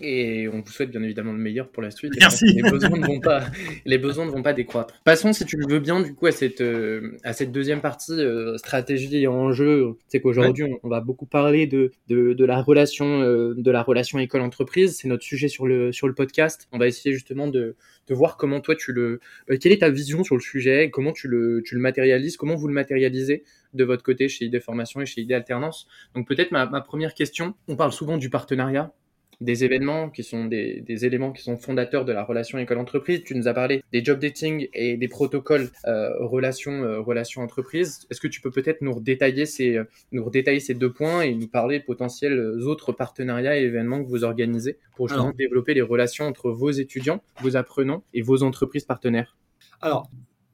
Et 0.01 0.47
on 0.47 0.61
vous 0.61 0.71
souhaite 0.71 0.91
bien 0.91 1.01
évidemment 1.01 1.33
le 1.33 1.39
meilleur 1.39 1.69
pour 1.69 1.81
la 1.81 1.91
suite. 1.91 2.13
Merci. 2.19 2.45
Les 2.45 2.69
besoins, 2.69 2.97
ne 2.97 3.05
vont 3.05 3.19
pas, 3.19 3.45
les 3.85 3.97
besoins 3.97 4.25
ne 4.25 4.31
vont 4.31 4.43
pas 4.43 4.53
décroître. 4.53 4.93
Passons, 5.03 5.33
si 5.33 5.45
tu 5.45 5.57
le 5.57 5.65
veux 5.67 5.79
bien, 5.79 5.99
du 6.01 6.13
coup, 6.13 6.27
à 6.27 6.31
cette, 6.31 6.61
euh, 6.61 7.17
à 7.23 7.33
cette 7.33 7.51
deuxième 7.51 7.81
partie, 7.81 8.11
euh, 8.11 8.57
stratégie 8.57 9.17
et 9.17 9.27
enjeu. 9.27 9.95
C'est 10.07 10.19
qu'aujourd'hui, 10.21 10.65
on, 10.65 10.79
on, 10.83 10.89
va 10.89 11.01
beaucoup 11.01 11.25
parler 11.25 11.67
de, 11.67 11.91
de, 12.07 12.33
de 12.33 12.45
la 12.45 12.61
relation, 12.61 13.21
euh, 13.21 13.55
de 13.57 13.71
la 13.71 13.81
relation 13.81 14.19
école-entreprise. 14.19 14.97
C'est 14.97 15.07
notre 15.07 15.23
sujet 15.23 15.47
sur 15.47 15.67
le, 15.67 15.91
sur 15.91 16.07
le 16.07 16.13
podcast. 16.13 16.67
On 16.71 16.77
va 16.77 16.87
essayer 16.87 17.13
justement 17.13 17.47
de, 17.47 17.75
de 18.07 18.13
voir 18.13 18.37
comment 18.37 18.61
toi 18.61 18.75
tu 18.75 18.93
le, 18.93 19.19
quelle 19.59 19.71
est 19.71 19.79
ta 19.79 19.89
vision 19.89 20.23
sur 20.23 20.35
le 20.35 20.41
sujet, 20.41 20.89
comment 20.91 21.11
tu 21.11 21.27
le, 21.27 21.61
tu 21.65 21.75
le 21.75 21.81
matérialises, 21.81 22.37
comment 22.37 22.55
vous 22.55 22.67
le 22.67 22.73
matérialisez 22.73 23.43
de 23.73 23.83
votre 23.83 24.03
côté 24.03 24.29
chez 24.29 24.45
ID 24.45 24.59
Formation 24.59 25.01
et 25.01 25.05
chez 25.05 25.21
ID 25.21 25.33
Alternance. 25.33 25.87
Donc 26.15 26.27
peut-être 26.27 26.51
ma, 26.51 26.65
ma 26.65 26.81
première 26.81 27.13
question, 27.13 27.55
on 27.67 27.75
parle 27.75 27.91
souvent 27.91 28.17
du 28.17 28.29
partenariat 28.29 28.93
des 29.41 29.63
événements 29.63 30.09
qui 30.09 30.23
sont 30.23 30.45
des, 30.45 30.81
des, 30.81 31.05
éléments 31.05 31.31
qui 31.31 31.43
sont 31.43 31.57
fondateurs 31.57 32.05
de 32.05 32.11
la 32.11 32.23
relation 32.23 32.57
école-entreprise. 32.57 33.23
Tu 33.23 33.35
nous 33.35 33.47
as 33.47 33.53
parlé 33.53 33.83
des 33.91 34.03
job 34.03 34.19
dating 34.19 34.67
et 34.73 34.97
des 34.97 35.07
protocoles 35.07 35.69
euh, 35.85 36.11
relation 36.25 36.83
euh, 36.83 36.99
relation 36.99 37.41
entreprise. 37.41 38.07
Est-ce 38.09 38.19
que 38.19 38.27
tu 38.27 38.41
peux 38.41 38.51
peut-être 38.51 38.81
nous 38.81 38.93
redétailler 38.93 39.45
ces 39.45 39.79
nous 40.11 40.23
redétailler 40.23 40.59
ces 40.59 40.73
deux 40.73 40.91
points 40.91 41.21
et 41.21 41.35
nous 41.35 41.47
parler 41.47 41.79
de 41.79 41.83
potentiels 41.83 42.39
autres 42.63 42.91
partenariats 42.91 43.59
et 43.59 43.63
événements 43.63 44.03
que 44.03 44.09
vous 44.09 44.23
organisez 44.23 44.77
pour 44.95 45.07
justement 45.07 45.25
Alors, 45.25 45.35
développer 45.35 45.73
les 45.73 45.81
relations 45.81 46.25
entre 46.25 46.51
vos 46.51 46.71
étudiants, 46.71 47.21
vos 47.41 47.55
apprenants 47.55 48.03
et 48.13 48.21
vos 48.21 48.43
entreprises 48.43 48.85
partenaires? 48.85 49.37
Alors, 49.81 50.09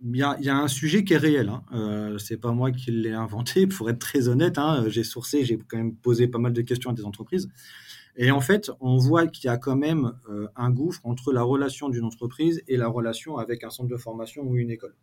il 0.05 0.17
y, 0.17 0.23
a, 0.23 0.35
il 0.39 0.45
y 0.45 0.49
a, 0.49 0.57
un 0.57 0.67
sujet 0.67 1.05
qui 1.05 1.13
est 1.13 1.17
réel. 1.17 1.49
Hein. 1.49 1.63
Euh, 1.73 2.17
c'est 2.17 2.37
pas 2.37 2.51
moi 2.51 2.71
qui 2.71 2.91
l'ai 2.91 3.13
inventé, 3.13 3.67
pour 3.67 3.89
être 3.89 3.99
très 3.99 4.27
honnête. 4.27 4.57
Hein. 4.57 4.85
J'ai 4.87 5.03
sourcé, 5.03 5.45
j'ai 5.45 5.57
quand 5.57 5.77
même 5.77 5.95
posé 5.95 6.27
pas 6.27 6.39
mal 6.39 6.51
de 6.53 6.61
questions 6.61 6.91
à 6.91 6.93
des 6.93 7.05
entreprises. 7.05 7.49
Et 8.15 8.31
en 8.31 8.41
fait, 8.41 8.71
on 8.79 8.97
voit 8.97 9.27
qu'il 9.27 9.47
y 9.47 9.49
a 9.49 9.57
quand 9.57 9.75
même 9.75 10.13
euh, 10.29 10.47
un 10.55 10.69
gouffre 10.69 11.01
entre 11.03 11.33
la 11.33 11.41
relation 11.41 11.89
d'une 11.89 12.03
entreprise 12.03 12.61
et 12.67 12.77
la 12.77 12.87
relation 12.87 13.37
avec 13.37 13.63
un 13.63 13.69
centre 13.69 13.89
de 13.89 13.97
formation 13.97 14.43
ou 14.43 14.55
une 14.57 14.69
école. 14.69 14.95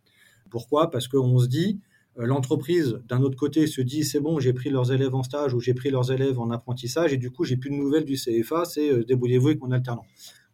Pourquoi? 0.49 0.89
Parce 0.91 1.07
qu'on 1.07 1.37
se 1.37 1.47
dit, 1.47 1.79
euh, 2.19 2.25
l'entreprise, 2.25 3.01
d'un 3.09 3.21
autre 3.21 3.35
côté, 3.35 3.67
se 3.67 3.81
dit, 3.81 4.05
c'est 4.05 4.21
bon, 4.21 4.39
j'ai 4.39 4.53
pris 4.53 4.69
leurs 4.69 4.93
élèves 4.93 5.13
en 5.13 5.23
stage 5.23 5.53
ou 5.53 5.59
j'ai 5.59 5.73
pris 5.73 5.89
leurs 5.89 6.11
élèves 6.11 6.39
en 6.39 6.51
apprentissage 6.51 7.11
et 7.11 7.17
du 7.17 7.31
coup, 7.31 7.43
j'ai 7.43 7.57
plus 7.57 7.69
de 7.69 7.75
nouvelles 7.75 8.05
du 8.05 8.15
CFA, 8.15 8.63
c'est 8.63 8.89
euh, 8.89 9.03
débrouillez-vous 9.03 9.47
avec 9.47 9.61
mon 9.61 9.71
alternant 9.71 10.05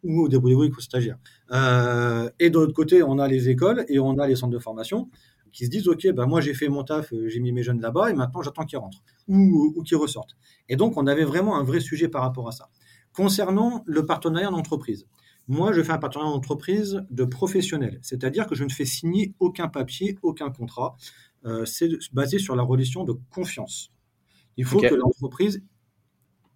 ou 0.04 0.28
débrouillez-vous 0.28 0.62
avec 0.62 0.74
vos 0.74 0.80
stagiaires. 0.80 1.18
Et 1.50 2.50
de 2.50 2.54
l'autre 2.54 2.72
côté, 2.72 3.02
on 3.02 3.18
a 3.18 3.26
les 3.26 3.48
écoles 3.48 3.84
et 3.88 3.98
on 3.98 4.16
a 4.18 4.28
les 4.28 4.36
centres 4.36 4.52
de 4.52 4.60
formation 4.60 5.08
qui 5.52 5.66
se 5.66 5.70
disent, 5.70 5.88
OK, 5.88 6.06
ben 6.12 6.26
moi 6.26 6.40
j'ai 6.40 6.54
fait 6.54 6.68
mon 6.68 6.84
taf, 6.84 7.12
j'ai 7.26 7.40
mis 7.40 7.52
mes 7.52 7.62
jeunes 7.62 7.80
là-bas 7.80 8.10
et 8.10 8.14
maintenant 8.14 8.42
j'attends 8.42 8.64
qu'ils 8.64 8.78
rentrent 8.78 9.02
ou, 9.28 9.72
ou 9.76 9.82
qu'ils 9.82 9.96
ressortent. 9.96 10.36
Et 10.68 10.76
donc, 10.76 10.96
on 10.96 11.06
avait 11.06 11.24
vraiment 11.24 11.56
un 11.56 11.62
vrai 11.62 11.80
sujet 11.80 12.08
par 12.08 12.22
rapport 12.22 12.48
à 12.48 12.52
ça. 12.52 12.70
Concernant 13.12 13.82
le 13.86 14.06
partenariat 14.06 14.50
d'entreprise, 14.50 15.06
moi, 15.48 15.72
je 15.72 15.82
fais 15.82 15.92
un 15.92 15.98
partenariat 15.98 16.32
d'entreprise 16.32 17.02
de 17.10 17.24
professionnels, 17.24 17.98
c'est-à-dire 18.02 18.46
que 18.46 18.54
je 18.54 18.64
ne 18.64 18.68
fais 18.68 18.84
signer 18.84 19.34
aucun 19.38 19.68
papier, 19.68 20.18
aucun 20.22 20.50
contrat. 20.50 20.96
Euh, 21.46 21.64
c'est 21.64 21.88
basé 22.12 22.38
sur 22.38 22.54
la 22.54 22.62
relation 22.62 23.04
de 23.04 23.14
confiance. 23.30 23.90
Il 24.58 24.66
faut 24.66 24.78
okay. 24.78 24.90
que 24.90 24.94
l'entreprise, 24.94 25.62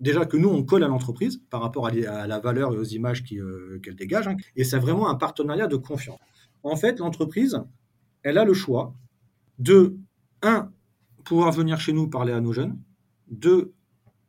déjà 0.01 0.27
que 0.27 0.37
nous, 0.37 0.51
on 0.51 0.63
colle 0.63 0.85
à 0.85 0.89
l'entreprise 0.89 1.41
par 1.49 1.63
rapport 1.63 1.87
à, 1.87 1.91
la 2.27 2.39
valeur 2.41 2.75
et 2.75 2.77
aux 2.77 2.85
images 2.85 3.25
qu'elle 3.25 3.41
euh, 3.41 3.81
qu 3.83 3.95
dégage, 3.95 4.29
hein, 4.29 4.37
et 4.57 4.65
c'est 4.65 4.79
vraiment 4.79 5.09
un 5.09 5.15
partenariat 5.15 5.69
de 5.69 5.77
confiance. 5.77 6.19
En 6.63 6.77
fait, 6.77 6.99
l'entreprise, 6.99 7.61
elle 8.23 8.39
a 8.39 8.45
le 8.45 8.55
choix 8.55 8.95
de, 9.59 9.97
un, 10.43 10.71
pouvoir 11.25 11.53
venir 11.53 11.81
chez 11.81 11.93
nous 11.93 12.09
parler 12.09 12.33
à 12.33 12.41
nos 12.41 12.53
jeunes, 12.53 12.79
deux, 13.29 13.73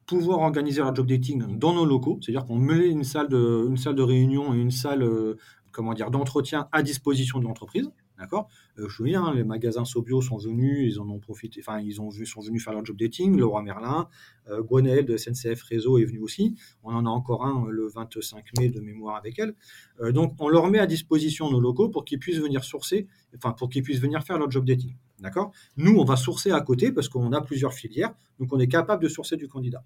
pouvoir 0.06 0.40
organiser 0.40 0.82
leur 0.82 0.96
job 0.96 1.08
dating 1.08 1.58
dans 1.58 1.74
nos 1.74 1.86
locaux, 1.86 2.20
c'est-à-dire 2.22 2.46
qu'on 2.46 2.58
met 2.58 2.88
une 2.88 3.04
salle 3.04 3.30
de, 3.30 3.66
une 3.68 3.78
salle 3.78 3.96
de 3.96 4.04
réunion 4.04 4.54
et 4.54 4.58
une 4.58 4.72
salle 4.72 5.04
euh, 5.04 5.38
comment 5.72 5.94
d'entretien 5.94 6.68
à 6.72 6.84
disposition 6.84 7.40
de 7.40 7.46
l'entreprise. 7.46 7.90
D'accord? 8.24 8.48
Euh, 8.78 8.84
Je 8.84 8.84
me 8.84 8.90
souviens, 8.90 9.26
hein, 9.26 9.34
les 9.36 9.44
magasins 9.44 9.84
Sobio 9.84 10.22
sont 10.22 10.38
venus, 10.38 10.94
ils 10.94 11.02
en 11.02 11.10
ont 11.10 11.20
profité, 11.20 11.60
enfin, 11.60 11.82
ils 11.82 12.00
ont 12.00 12.08
vu, 12.08 12.26
sont 12.26 12.40
venus 12.40 12.64
faire 12.64 12.72
leur 12.72 12.86
job 12.86 12.96
dating. 12.98 13.42
Roi 13.42 13.62
Merlin, 13.62 14.08
euh, 14.50 14.64
de 14.64 15.18
SNCF 15.18 15.62
Réseau 15.64 15.98
est 15.98 16.06
venu 16.06 16.20
aussi. 16.20 16.56
On 16.84 16.94
en 16.94 17.06
a 17.06 17.10
encore 17.10 17.46
un 17.46 17.68
le 17.70 17.90
25 17.90 18.46
mai 18.58 18.70
de 18.70 18.80
mémoire 18.80 19.18
avec 19.18 19.40
elle. 19.40 19.56
Euh, 20.00 20.14
donc, 20.14 20.36
on 20.40 20.48
leur 20.48 20.70
met 20.70 20.80
à 20.80 20.86
disposition 20.86 21.52
nos 21.52 21.60
locaux 21.60 21.90
pour 21.90 22.06
qu'ils 22.06 22.18
puissent 22.18 22.40
venir 22.40 22.64
sourcer, 22.64 23.08
enfin, 23.36 23.52
pour 23.52 23.70
qu'ils 23.70 23.84
puissent 23.84 24.00
venir 24.00 24.24
faire 24.24 24.38
leur 24.38 24.50
job 24.50 24.64
dating. 24.64 24.96
D'accord? 25.20 25.52
Nous, 25.76 25.98
on 25.98 26.06
va 26.06 26.16
sourcer 26.16 26.52
à 26.52 26.62
côté 26.62 26.94
parce 26.94 27.10
qu'on 27.10 27.34
a 27.34 27.42
plusieurs 27.42 27.74
filières, 27.74 28.14
donc 28.40 28.54
on 28.54 28.60
est 28.60 28.70
capable 28.70 29.04
de 29.04 29.10
sourcer 29.10 29.36
du 29.36 29.50
candidat. 29.50 29.84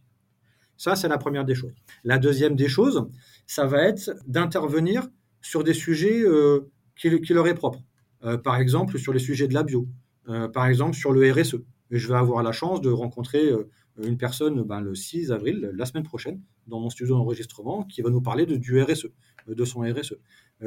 Ça, 0.78 0.96
c'est 0.96 1.08
la 1.08 1.18
première 1.18 1.44
des 1.44 1.56
choses. 1.56 1.74
La 2.04 2.20
deuxième 2.20 2.56
des 2.56 2.68
choses, 2.68 3.08
ça 3.48 3.66
va 3.66 3.82
être 3.82 4.12
d'intervenir 4.28 5.08
sur 5.42 5.64
des 5.64 5.74
sujets 5.74 6.22
euh, 6.22 6.70
qui, 6.96 7.10
leur 7.10 7.48
est 7.48 7.54
propre. 7.54 7.80
Euh, 8.24 8.38
par 8.38 8.58
exemple, 8.58 8.98
sur 8.98 9.14
les 9.14 9.20
sujets 9.20 9.48
de 9.48 9.54
la 9.54 9.64
bio. 9.64 9.88
Euh, 10.30 10.48
par 10.48 10.66
exemple, 10.66 10.96
sur 10.96 11.12
le 11.12 11.32
RSE. 11.32 11.56
Et 11.92 11.98
je 11.98 12.08
vais 12.08 12.16
avoir 12.16 12.44
la 12.44 12.52
chance 12.52 12.82
de 12.82 12.90
rencontrer 12.90 13.50
euh, 13.50 13.70
une 14.04 14.18
personne 14.18 14.62
ben, 14.64 14.82
le 14.82 14.94
6 14.94 15.32
avril, 15.32 15.72
la 15.74 15.86
semaine 15.86 16.04
prochaine, 16.04 16.42
dans 16.68 16.80
mon 16.80 16.90
studio 16.90 17.16
d'enregistrement, 17.16 17.84
qui 17.84 18.02
va 18.02 18.10
nous 18.10 18.22
parler 18.22 18.46
du 18.46 18.82
RSE, 18.82 19.08
de 19.48 19.66
son 19.66 19.82
RSE. 19.82 20.16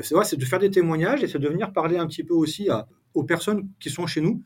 c'est 0.01 0.15
vrai, 0.15 0.25
c'est 0.25 0.37
de 0.37 0.45
faire 0.45 0.59
des 0.59 0.71
témoignages 0.71 1.23
et 1.23 1.29
c'est 1.29 1.39
de 1.39 1.49
venir 1.49 1.73
parler 1.73 1.99
un 1.99 2.07
petit 2.07 2.25
peu 2.25 2.35
aussi 2.35 2.69
aux 3.15 3.23
personnes 3.23 3.69
qui 3.79 3.91
sont 3.91 4.07
chez 4.07 4.21
nous 4.21 4.43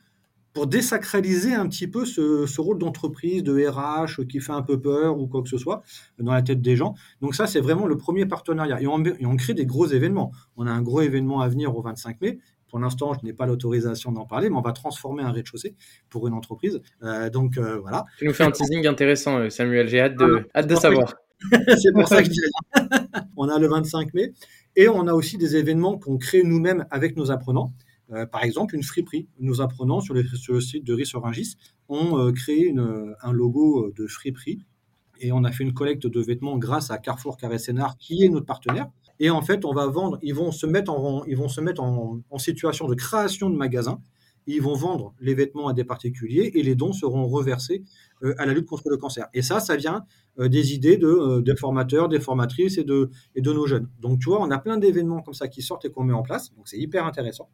pour 0.54 0.68
désacraliser 0.68 1.52
un 1.52 1.68
petit 1.68 1.88
peu 1.88 2.06
ce, 2.06 2.46
ce 2.46 2.60
rôle 2.60 2.78
d'entreprise, 2.78 3.42
de 3.42 3.66
RH 3.66 4.24
qui 4.26 4.40
fait 4.40 4.52
un 4.52 4.62
peu 4.62 4.80
peur 4.80 5.18
ou 5.18 5.26
quoi 5.26 5.42
que 5.42 5.48
ce 5.48 5.58
soit 5.58 5.82
dans 6.18 6.32
la 6.32 6.42
tête 6.42 6.62
des 6.62 6.76
gens. 6.76 6.94
Donc 7.20 7.34
ça, 7.34 7.48
c'est 7.48 7.60
vraiment 7.60 7.86
le 7.86 7.96
premier 7.96 8.24
partenariat. 8.24 8.80
Et 8.80 8.86
on, 8.86 9.02
et 9.04 9.26
on, 9.26 9.36
crée 9.36 9.54
des 9.54 9.66
gros 9.66 9.86
événements. 9.86 10.30
On 10.56 10.66
a 10.66 10.70
un 10.70 10.80
gros 10.80 11.00
événement 11.00 11.40
à 11.40 11.48
venir 11.48 11.76
au 11.76 11.82
25 11.82 12.20
mai. 12.20 12.38
Pour 12.74 12.80
l'instant, 12.80 13.12
je 13.14 13.24
n'ai 13.24 13.32
pas 13.32 13.46
l'autorisation 13.46 14.10
d'en 14.10 14.26
parler, 14.26 14.50
mais 14.50 14.56
on 14.56 14.60
va 14.60 14.72
transformer 14.72 15.22
un 15.22 15.30
rez-de-chaussée 15.30 15.76
pour 16.10 16.26
une 16.26 16.34
entreprise. 16.34 16.80
Euh, 17.04 17.30
donc 17.30 17.56
euh, 17.56 17.78
voilà. 17.78 18.04
Tu 18.18 18.24
nous 18.24 18.32
fais 18.32 18.42
un 18.42 18.50
teasing 18.50 18.84
intéressant, 18.88 19.48
Samuel. 19.48 19.86
J'ai 19.86 20.00
hâte 20.00 20.16
de, 20.16 20.48
ah, 20.52 20.58
hâte 20.58 20.66
de 20.66 20.74
savoir. 20.74 21.14
c'est 21.52 21.92
pour 21.92 22.08
ça 22.08 22.20
que 22.20 22.24
je 22.24 22.30
dis 22.30 22.40
On 23.36 23.48
a 23.48 23.60
le 23.60 23.68
25 23.68 24.12
mai. 24.14 24.32
Et 24.74 24.88
on 24.88 25.06
a 25.06 25.12
aussi 25.12 25.38
des 25.38 25.54
événements 25.54 25.98
qu'on 25.98 26.18
crée 26.18 26.42
nous-mêmes 26.42 26.84
avec 26.90 27.16
nos 27.16 27.30
apprenants. 27.30 27.72
Euh, 28.10 28.26
par 28.26 28.42
exemple, 28.42 28.74
une 28.74 28.82
friperie. 28.82 29.28
Nos 29.38 29.60
apprenants 29.60 30.00
sur, 30.00 30.14
les, 30.14 30.24
sur 30.34 30.54
le 30.54 30.60
site 30.60 30.82
de 30.82 30.94
Rissorangis 30.94 31.54
ont 31.88 32.18
euh, 32.18 32.32
créé 32.32 32.66
une, 32.66 33.14
un 33.22 33.32
logo 33.32 33.92
de 33.94 34.08
friperie 34.08 34.58
et 35.20 35.30
on 35.30 35.44
a 35.44 35.52
fait 35.52 35.62
une 35.62 35.74
collecte 35.74 36.08
de 36.08 36.20
vêtements 36.20 36.58
grâce 36.58 36.90
à 36.90 36.98
Carrefour 36.98 37.36
Carré 37.36 37.58
Sénard, 37.58 37.96
qui 37.98 38.24
est 38.24 38.28
notre 38.28 38.46
partenaire. 38.46 38.88
Et 39.20 39.30
en 39.30 39.42
fait, 39.42 39.64
on 39.64 39.72
va 39.72 39.86
vendre, 39.86 40.18
ils 40.22 40.34
vont 40.34 40.50
se 40.50 40.66
mettre 40.66 40.92
en, 40.92 41.24
ils 41.24 41.36
vont 41.36 41.48
se 41.48 41.60
mettre 41.60 41.82
en, 41.82 42.38
situation 42.38 42.88
de 42.88 42.94
création 42.94 43.50
de 43.50 43.56
magasins. 43.56 44.00
Ils 44.46 44.60
vont 44.60 44.74
vendre 44.74 45.14
les 45.20 45.34
vêtements 45.34 45.68
à 45.68 45.72
des 45.72 45.84
particuliers 45.84 46.50
et 46.54 46.62
les 46.62 46.74
dons 46.74 46.92
seront 46.92 47.26
reversés 47.26 47.82
euh, 48.22 48.34
à 48.36 48.44
la 48.44 48.52
lutte 48.52 48.66
contre 48.66 48.90
le 48.90 48.98
cancer. 48.98 49.26
Et 49.32 49.40
ça, 49.40 49.58
ça 49.58 49.76
vient 49.76 50.04
euh, 50.38 50.48
des 50.48 50.74
idées 50.74 50.98
de, 50.98 51.06
euh, 51.06 51.40
des 51.40 51.56
formateurs, 51.56 52.10
des 52.10 52.20
formatrices 52.20 52.76
et 52.76 52.84
de, 52.84 53.10
et 53.34 53.40
de 53.40 53.52
nos 53.52 53.66
jeunes. 53.66 53.88
Donc, 54.00 54.18
tu 54.20 54.28
vois, 54.28 54.42
on 54.42 54.50
a 54.50 54.58
plein 54.58 54.76
d'événements 54.76 55.22
comme 55.22 55.32
ça 55.32 55.48
qui 55.48 55.62
sortent 55.62 55.86
et 55.86 55.90
qu'on 55.90 56.04
met 56.04 56.12
en 56.12 56.22
place. 56.22 56.54
Donc, 56.56 56.68
c'est 56.68 56.78
hyper 56.78 57.06
intéressant. 57.06 57.48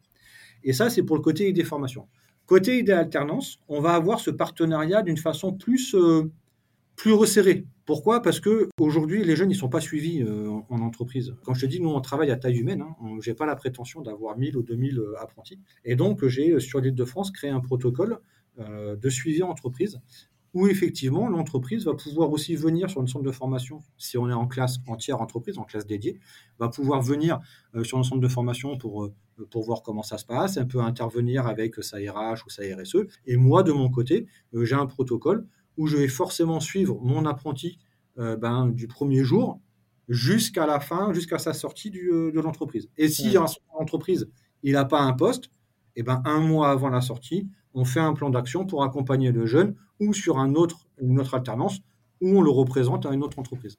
Et 0.63 0.73
ça, 0.73 0.89
c'est 0.89 1.03
pour 1.03 1.15
le 1.15 1.21
côté 1.21 1.47
idée 1.47 1.63
formation. 1.63 2.07
Côté 2.45 2.79
idée 2.79 2.91
alternance, 2.91 3.59
on 3.69 3.79
va 3.79 3.93
avoir 3.93 4.19
ce 4.19 4.29
partenariat 4.29 5.01
d'une 5.01 5.15
façon 5.15 5.53
plus, 5.53 5.95
plus 6.95 7.13
resserrée. 7.13 7.65
Pourquoi? 7.85 8.21
Parce 8.21 8.39
que 8.39 8.69
aujourd'hui, 8.79 9.23
les 9.23 9.35
jeunes, 9.35 9.51
ils 9.51 9.55
sont 9.55 9.69
pas 9.69 9.81
suivis 9.81 10.21
euh, 10.21 10.49
en, 10.49 10.65
en, 10.69 10.81
entreprise. 10.81 11.35
Quand 11.43 11.53
je 11.53 11.61
te 11.61 11.65
dis, 11.65 11.81
nous, 11.81 11.89
on 11.89 11.99
travaille 12.01 12.31
à 12.31 12.37
taille 12.37 12.57
humaine. 12.57 12.81
Hein, 12.81 13.17
j'ai 13.21 13.33
pas 13.33 13.45
la 13.45 13.55
prétention 13.55 14.01
d'avoir 14.01 14.37
1000 14.37 14.55
ou 14.57 14.63
2000 14.63 14.99
euh, 14.99 15.19
apprentis. 15.19 15.59
Et 15.83 15.95
donc, 15.95 16.25
j'ai 16.27 16.59
sur 16.59 16.79
l'île 16.79 16.95
de 16.95 17.05
France 17.05 17.31
créé 17.31 17.49
un 17.49 17.59
protocole 17.59 18.19
euh, 18.59 18.95
de 18.95 19.09
suivi 19.09 19.43
en 19.43 19.49
entreprise 19.49 19.99
où 20.53 20.67
effectivement 20.67 21.29
l'entreprise 21.29 21.85
va 21.85 21.93
pouvoir 21.93 22.31
aussi 22.31 22.55
venir 22.55 22.89
sur 22.89 23.01
une 23.01 23.07
centre 23.07 23.23
de 23.23 23.31
formation, 23.31 23.81
si 23.97 24.17
on 24.17 24.29
est 24.29 24.33
en 24.33 24.47
classe 24.47 24.79
entière 24.87 25.21
entreprise, 25.21 25.57
en 25.57 25.63
classe 25.63 25.85
dédiée, 25.85 26.19
va 26.59 26.69
pouvoir 26.69 27.01
venir 27.01 27.39
euh, 27.75 27.83
sur 27.83 27.97
un 27.97 28.03
centre 28.03 28.21
de 28.21 28.27
formation 28.27 28.77
pour, 28.77 29.05
euh, 29.05 29.13
pour 29.49 29.63
voir 29.63 29.81
comment 29.81 30.03
ça 30.03 30.17
se 30.17 30.25
passe, 30.25 30.57
un 30.57 30.65
peu 30.65 30.79
intervenir 30.79 31.47
avec 31.47 31.81
sa 31.83 31.97
RH 31.97 32.45
ou 32.45 32.49
sa 32.49 32.63
RSE. 32.63 33.07
Et 33.25 33.37
moi, 33.37 33.63
de 33.63 33.71
mon 33.71 33.89
côté, 33.89 34.27
euh, 34.53 34.65
j'ai 34.65 34.75
un 34.75 34.87
protocole 34.87 35.47
où 35.77 35.87
je 35.87 35.97
vais 35.97 36.07
forcément 36.07 36.59
suivre 36.59 36.99
mon 37.01 37.25
apprenti 37.25 37.79
euh, 38.17 38.35
ben, 38.35 38.67
du 38.67 38.87
premier 38.87 39.23
jour 39.23 39.59
jusqu'à 40.09 40.65
la 40.65 40.79
fin, 40.79 41.13
jusqu'à 41.13 41.39
sa 41.39 41.53
sortie 41.53 41.89
du, 41.89 42.11
euh, 42.11 42.31
de 42.31 42.39
l'entreprise. 42.39 42.89
Et 42.97 43.07
si 43.07 43.29
ouais. 43.29 43.37
en 43.37 43.81
entreprise, 43.81 44.29
il 44.63 44.73
n'a 44.73 44.85
pas 44.85 45.01
un 45.01 45.13
poste, 45.13 45.49
et 45.95 46.03
ben, 46.03 46.21
un 46.25 46.39
mois 46.39 46.71
avant 46.71 46.89
la 46.89 47.01
sortie, 47.01 47.47
on 47.73 47.85
fait 47.85 47.99
un 47.99 48.13
plan 48.13 48.29
d'action 48.29 48.65
pour 48.65 48.83
accompagner 48.83 49.31
le 49.31 49.45
jeune 49.45 49.75
ou 49.99 50.13
sur 50.13 50.39
un 50.39 50.55
autre, 50.55 50.87
une 50.99 51.19
autre 51.19 51.35
alternance 51.35 51.79
où 52.19 52.37
on 52.37 52.41
le 52.41 52.51
représente 52.51 53.05
à 53.05 53.13
une 53.13 53.23
autre 53.23 53.39
entreprise. 53.39 53.77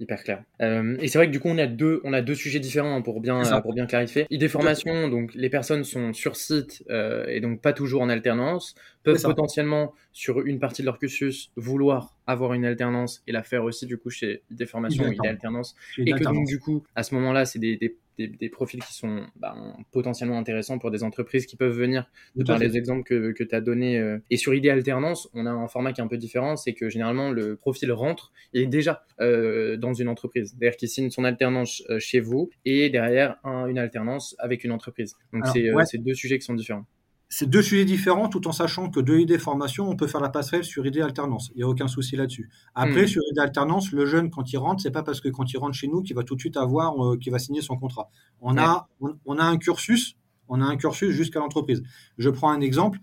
Hyper 0.00 0.24
clair. 0.24 0.42
Euh, 0.62 0.96
et 1.00 1.08
c'est 1.08 1.18
vrai 1.18 1.26
que 1.26 1.32
du 1.32 1.40
coup, 1.40 1.48
on 1.48 1.58
a 1.58 1.66
deux, 1.66 2.00
on 2.04 2.12
a 2.12 2.22
deux 2.22 2.34
sujets 2.34 2.58
différents 2.58 2.96
hein, 2.96 3.02
pour 3.02 3.20
bien, 3.20 3.42
pour 3.60 3.74
bien 3.74 3.86
clarifier. 3.86 4.26
Idée 4.30 4.48
formation, 4.48 5.08
donc 5.08 5.32
les 5.34 5.50
personnes 5.50 5.84
sont 5.84 6.12
sur 6.12 6.36
site 6.36 6.82
euh, 6.90 7.26
et 7.28 7.40
donc 7.40 7.60
pas 7.60 7.72
toujours 7.72 8.02
en 8.02 8.08
alternance, 8.08 8.74
peuvent 9.02 9.20
potentiellement 9.22 9.92
sur 10.12 10.40
une 10.40 10.58
partie 10.58 10.82
de 10.82 10.86
leur 10.86 10.98
cursus 10.98 11.50
vouloir 11.56 12.16
avoir 12.26 12.54
une 12.54 12.64
alternance 12.64 13.22
et 13.26 13.32
la 13.32 13.42
faire 13.42 13.64
aussi 13.64 13.86
du 13.86 13.98
coup 13.98 14.10
chez 14.10 14.42
Idée 14.50 14.66
formation 14.66 15.04
ou 15.04 15.12
Idée 15.12 15.28
alternance. 15.28 15.76
Et 15.98 16.12
que 16.12 16.24
donc 16.24 16.46
du 16.46 16.58
coup, 16.58 16.82
à 16.94 17.02
ce 17.02 17.14
moment-là, 17.14 17.44
c'est 17.44 17.58
des, 17.58 17.76
des 17.76 17.96
des, 18.28 18.48
profils 18.48 18.82
qui 18.82 18.94
sont 18.94 19.26
bah, 19.36 19.54
potentiellement 19.92 20.38
intéressants 20.38 20.78
pour 20.78 20.90
des 20.90 21.02
entreprises 21.02 21.46
qui 21.46 21.56
peuvent 21.56 21.76
venir 21.76 22.10
de 22.36 22.44
par 22.44 22.58
les 22.58 22.76
exemples 22.76 23.02
que, 23.04 23.32
que 23.32 23.44
tu 23.44 23.54
as 23.54 23.60
donnés. 23.60 23.98
Euh. 23.98 24.18
Et 24.30 24.36
sur 24.36 24.54
idée 24.54 24.70
alternance, 24.70 25.28
on 25.34 25.46
a 25.46 25.50
un 25.50 25.68
format 25.68 25.92
qui 25.92 26.00
est 26.00 26.04
un 26.04 26.08
peu 26.08 26.18
différent, 26.18 26.56
c'est 26.56 26.72
que 26.72 26.88
généralement 26.88 27.30
le 27.30 27.56
profil 27.56 27.92
rentre 27.92 28.32
et 28.54 28.62
est 28.62 28.66
déjà 28.66 29.04
euh, 29.20 29.76
dans 29.76 29.92
une 29.92 30.08
entreprise. 30.08 30.50
C'est-à-dire 30.50 30.76
qu'il 30.76 30.88
signe 30.88 31.10
son 31.10 31.24
alternance 31.24 31.82
euh, 31.90 31.98
chez 31.98 32.20
vous 32.20 32.50
et 32.64 32.90
derrière 32.90 33.36
une 33.44 33.78
alternance 33.78 34.34
avec 34.38 34.64
une 34.64 34.72
entreprise. 34.72 35.14
Donc 35.32 35.46
c'est 35.46 35.98
deux 35.98 36.14
sujets 36.14 36.38
qui 36.38 36.44
sont 36.44 36.54
différents 36.54 36.86
c'est 37.32 37.48
deux 37.48 37.62
sujets 37.62 37.84
différents 37.84 38.28
tout 38.28 38.48
en 38.48 38.52
sachant 38.52 38.90
que 38.90 38.98
de 38.98 39.16
idées 39.16 39.38
formation, 39.38 39.88
on 39.88 39.94
peut 39.94 40.08
faire 40.08 40.20
la 40.20 40.30
passerelle 40.30 40.64
sur 40.64 40.84
idée 40.84 41.00
alternance. 41.00 41.52
Il 41.54 41.58
n'y 41.58 41.62
a 41.62 41.68
aucun 41.68 41.86
souci 41.86 42.16
là-dessus. 42.16 42.50
Après, 42.74 43.04
hmm. 43.04 43.06
sur 43.06 43.22
idée 43.30 43.40
alternance, 43.40 43.92
le 43.92 44.04
jeune, 44.04 44.30
quand 44.30 44.52
il 44.52 44.58
rentre, 44.58 44.82
c'est 44.82 44.90
pas 44.90 45.04
parce 45.04 45.20
que 45.20 45.28
quand 45.28 45.50
il 45.52 45.56
rentre 45.58 45.74
chez 45.74 45.86
nous 45.86 46.02
qu'il 46.02 46.16
va 46.16 46.24
tout 46.24 46.34
de 46.34 46.40
suite 46.40 46.56
avoir, 46.56 47.02
euh, 47.02 47.16
qu'il 47.16 47.30
va 47.30 47.38
signer 47.38 47.62
son 47.62 47.76
contrat. 47.76 48.10
On, 48.40 48.58
a, 48.58 48.88
on, 49.00 49.38
a 49.38 49.44
un 49.44 49.58
cursus, 49.58 50.16
on 50.48 50.60
a 50.60 50.64
un 50.64 50.76
cursus 50.76 51.12
jusqu'à 51.12 51.38
l'entreprise. 51.38 51.84
Je 52.18 52.30
prends 52.30 52.50
un 52.50 52.60
exemple. 52.60 52.98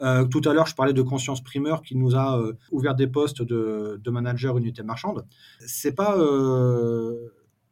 Euh, 0.00 0.24
tout 0.26 0.42
à 0.44 0.54
l'heure, 0.54 0.68
je 0.68 0.76
parlais 0.76 0.92
de 0.92 1.02
Conscience 1.02 1.42
Primeur 1.42 1.82
qui 1.82 1.96
nous 1.96 2.14
a 2.14 2.38
euh, 2.38 2.52
ouvert 2.70 2.94
des 2.94 3.08
postes 3.08 3.42
de, 3.42 4.00
de 4.02 4.10
manager 4.10 4.56
unité 4.58 4.84
marchande. 4.84 5.26
C'est 5.58 5.94
pas, 5.94 6.16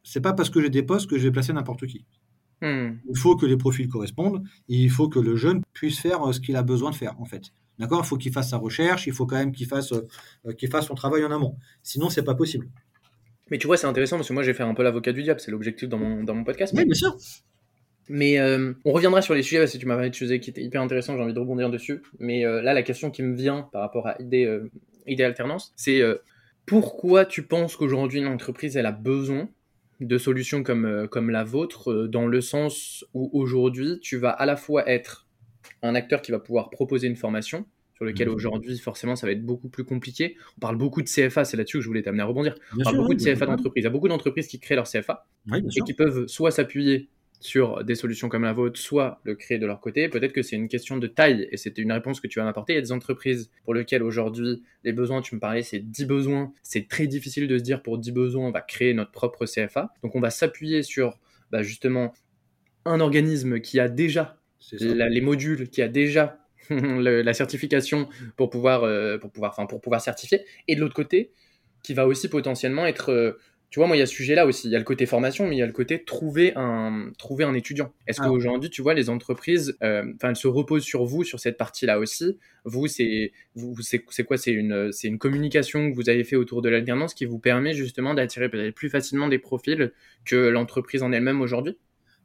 c'est 0.03 0.21
pas 0.21 0.33
parce 0.33 0.49
que 0.49 0.61
j'ai 0.61 0.69
des 0.69 0.83
postes 0.83 1.09
que 1.09 1.17
je 1.17 1.23
vais 1.23 1.31
placer 1.31 1.53
n'importe 1.53 1.87
qui. 1.87 2.05
Hmm. 2.61 2.97
Il 3.09 3.17
faut 3.17 3.35
que 3.35 3.47
les 3.47 3.57
profils 3.57 3.87
correspondent 3.87 4.43
il 4.67 4.89
faut 4.91 5.09
que 5.09 5.19
le 5.19 5.35
jeune 5.35 5.61
puisse 5.73 5.99
faire 5.99 6.27
euh, 6.27 6.31
ce 6.31 6.39
qu'il 6.39 6.55
a 6.55 6.61
besoin 6.61 6.91
de 6.91 6.95
faire, 6.95 7.19
en 7.19 7.25
fait. 7.25 7.45
D'accord? 7.79 8.01
Il 8.03 8.07
faut 8.07 8.17
qu'il 8.17 8.31
fasse 8.31 8.51
sa 8.51 8.57
recherche, 8.57 9.07
il 9.07 9.13
faut 9.13 9.25
quand 9.25 9.37
même 9.37 9.51
qu'il 9.51 9.65
fasse, 9.65 9.91
euh, 9.93 10.53
qu'il 10.53 10.69
fasse 10.69 10.85
son 10.85 10.95
travail 10.95 11.25
en 11.25 11.31
amont. 11.31 11.55
Sinon, 11.81 12.09
c'est 12.09 12.23
pas 12.23 12.35
possible. 12.35 12.67
Mais 13.49 13.57
tu 13.57 13.67
vois, 13.67 13.77
c'est 13.77 13.87
intéressant 13.87 14.17
parce 14.17 14.27
que 14.27 14.33
moi, 14.33 14.43
j'ai 14.43 14.53
fait 14.53 14.63
un 14.63 14.73
peu 14.75 14.83
l'avocat 14.83 15.11
du 15.11 15.23
diable, 15.23 15.39
c'est 15.39 15.51
l'objectif 15.51 15.89
dans 15.89 15.97
mon, 15.97 16.23
dans 16.23 16.35
mon 16.35 16.43
podcast. 16.43 16.73
Oui, 16.77 16.85
bien 16.85 16.93
sûr. 16.93 17.17
Mais 18.07 18.39
euh, 18.39 18.73
on 18.85 18.91
reviendra 18.91 19.21
sur 19.21 19.33
les 19.33 19.41
sujets 19.41 19.59
parce 19.59 19.73
que 19.73 19.77
tu 19.77 19.85
m'as 19.85 19.95
parlé 19.95 20.09
de 20.09 20.15
sujets 20.15 20.39
qui 20.39 20.49
étaient 20.51 20.63
hyper 20.63 20.81
intéressants, 20.81 21.15
j'ai 21.15 21.23
envie 21.23 21.33
de 21.33 21.39
rebondir 21.39 21.69
dessus. 21.69 22.01
Mais 22.19 22.43
là, 22.43 22.73
la 22.73 22.83
question 22.83 23.09
qui 23.09 23.23
me 23.23 23.35
vient 23.35 23.69
par 23.71 23.81
rapport 23.81 24.07
à 24.07 24.21
idée, 24.21 24.59
idée 25.07 25.23
alternance, 25.23 25.71
c'est 25.75 26.01
pourquoi 26.65 27.25
tu 27.25 27.43
penses 27.43 27.75
qu'aujourd'hui 27.75 28.19
une 28.19 28.27
entreprise 28.27 28.75
elle 28.75 28.85
a 28.85 28.91
besoin 28.91 29.49
de 30.01 30.17
solutions 30.17 30.63
comme, 30.63 30.85
euh, 30.85 31.07
comme 31.07 31.29
la 31.29 31.43
vôtre, 31.43 31.91
euh, 31.91 32.07
dans 32.07 32.25
le 32.25 32.41
sens 32.41 33.05
où 33.13 33.29
aujourd'hui, 33.33 33.99
tu 34.01 34.17
vas 34.17 34.31
à 34.31 34.45
la 34.45 34.55
fois 34.55 34.89
être 34.89 35.27
un 35.83 35.95
acteur 35.95 36.21
qui 36.21 36.31
va 36.31 36.39
pouvoir 36.39 36.69
proposer 36.69 37.07
une 37.07 37.15
formation, 37.15 37.65
sur 37.95 38.05
lequel 38.05 38.29
mhm. 38.29 38.35
aujourd'hui, 38.35 38.77
forcément, 38.79 39.15
ça 39.15 39.27
va 39.27 39.33
être 39.33 39.45
beaucoup 39.45 39.69
plus 39.69 39.83
compliqué. 39.83 40.35
On 40.57 40.59
parle 40.59 40.75
beaucoup 40.75 41.03
de 41.03 41.07
CFA, 41.07 41.45
c'est 41.45 41.55
là-dessus 41.55 41.77
que 41.77 41.83
je 41.83 41.87
voulais 41.87 42.01
t'amener 42.01 42.23
à 42.23 42.25
rebondir. 42.25 42.55
on 42.75 42.83
parle 42.83 42.97
beaucoup 42.97 43.13
de 43.13 43.23
CFA 43.23 43.45
d'entreprise. 43.45 43.83
Il 43.83 43.85
y 43.85 43.87
a 43.87 43.91
beaucoup 43.91 44.07
d'entreprises 44.07 44.47
qui 44.47 44.59
créent 44.59 44.75
leur 44.75 44.89
CFA 44.89 45.27
et 45.53 45.81
qui 45.81 45.93
peuvent 45.93 46.25
soit 46.27 46.49
s'appuyer 46.49 47.09
sur 47.41 47.83
des 47.83 47.95
solutions 47.95 48.29
comme 48.29 48.43
la 48.43 48.53
vôtre, 48.53 48.79
soit 48.79 49.19
le 49.23 49.33
créer 49.35 49.57
de 49.57 49.65
leur 49.65 49.81
côté. 49.81 50.07
Peut-être 50.07 50.31
que 50.31 50.43
c'est 50.43 50.55
une 50.55 50.67
question 50.67 50.97
de 50.97 51.07
taille 51.07 51.47
et 51.51 51.57
c'était 51.57 51.81
une 51.81 51.91
réponse 51.91 52.21
que 52.21 52.27
tu 52.27 52.39
vas 52.39 52.45
m'apporter. 52.45 52.73
Il 52.73 52.75
y 52.75 52.79
a 52.79 52.83
des 52.83 52.91
entreprises 52.91 53.49
pour 53.63 53.73
lesquelles 53.73 54.03
aujourd'hui 54.03 54.63
les 54.83 54.93
besoins, 54.93 55.21
tu 55.21 55.33
me 55.33 55.39
parlais, 55.39 55.63
c'est 55.63 55.79
10 55.79 56.05
besoins. 56.05 56.53
C'est 56.61 56.87
très 56.87 57.07
difficile 57.07 57.47
de 57.47 57.57
se 57.57 57.63
dire 57.63 57.81
pour 57.81 57.97
10 57.97 58.11
besoins, 58.11 58.47
on 58.47 58.51
va 58.51 58.61
créer 58.61 58.93
notre 58.93 59.11
propre 59.11 59.47
CFA. 59.47 59.91
Donc 60.03 60.15
on 60.15 60.19
va 60.19 60.29
s'appuyer 60.29 60.83
sur 60.83 61.19
bah, 61.51 61.63
justement 61.63 62.13
un 62.85 62.99
organisme 62.99 63.59
qui 63.59 63.79
a 63.79 63.89
déjà 63.89 64.37
les 64.71 65.21
modules, 65.21 65.67
qui 65.69 65.81
a 65.81 65.87
déjà 65.87 66.45
la 66.69 67.33
certification 67.33 68.07
pour 68.37 68.51
pouvoir, 68.51 68.83
euh, 68.83 69.17
pour, 69.17 69.31
pouvoir, 69.31 69.55
pour 69.67 69.81
pouvoir 69.81 69.99
certifier. 69.99 70.45
Et 70.67 70.75
de 70.75 70.79
l'autre 70.79 70.93
côté, 70.93 71.31
qui 71.83 71.93
va 71.93 72.05
aussi 72.07 72.29
potentiellement 72.29 72.85
être 72.85 73.11
euh, 73.11 73.39
tu 73.71 73.79
vois, 73.79 73.87
moi, 73.87 73.95
il 73.95 73.99
y 73.99 74.03
a 74.03 74.05
ce 74.05 74.13
sujet-là 74.13 74.45
aussi. 74.45 74.67
Il 74.67 74.71
y 74.71 74.75
a 74.75 74.79
le 74.79 74.83
côté 74.83 75.05
formation, 75.05 75.47
mais 75.47 75.55
il 75.55 75.59
y 75.59 75.61
a 75.61 75.65
le 75.65 75.71
côté 75.71 76.03
trouver 76.03 76.51
un, 76.57 77.09
trouver 77.17 77.45
un 77.45 77.53
étudiant. 77.53 77.93
Est-ce 78.05 78.21
ah. 78.21 78.27
qu'aujourd'hui, 78.27 78.69
tu 78.69 78.81
vois, 78.81 78.93
les 78.93 79.09
entreprises, 79.09 79.77
euh, 79.81 80.11
elles 80.21 80.35
se 80.35 80.49
reposent 80.49 80.83
sur 80.83 81.05
vous, 81.05 81.23
sur 81.23 81.39
cette 81.39 81.57
partie-là 81.57 81.97
aussi? 81.97 82.37
Vous, 82.65 82.87
c'est, 82.87 83.31
vous, 83.55 83.73
c'est, 83.79 84.03
quoi? 84.25 84.35
C'est 84.35 84.51
une, 84.51 84.91
c'est 84.91 85.07
une 85.07 85.17
communication 85.17 85.89
que 85.89 85.95
vous 85.95 86.09
avez 86.09 86.25
fait 86.25 86.35
autour 86.35 86.61
de 86.61 86.67
l'alternance 86.67 87.13
qui 87.13 87.23
vous 87.23 87.39
permet 87.39 87.73
justement 87.73 88.13
d'attirer 88.13 88.49
peut-être 88.49 88.75
plus 88.75 88.89
facilement 88.89 89.29
des 89.29 89.39
profils 89.39 89.93
que 90.25 90.35
l'entreprise 90.35 91.01
en 91.01 91.13
elle-même 91.13 91.39
aujourd'hui? 91.39 91.77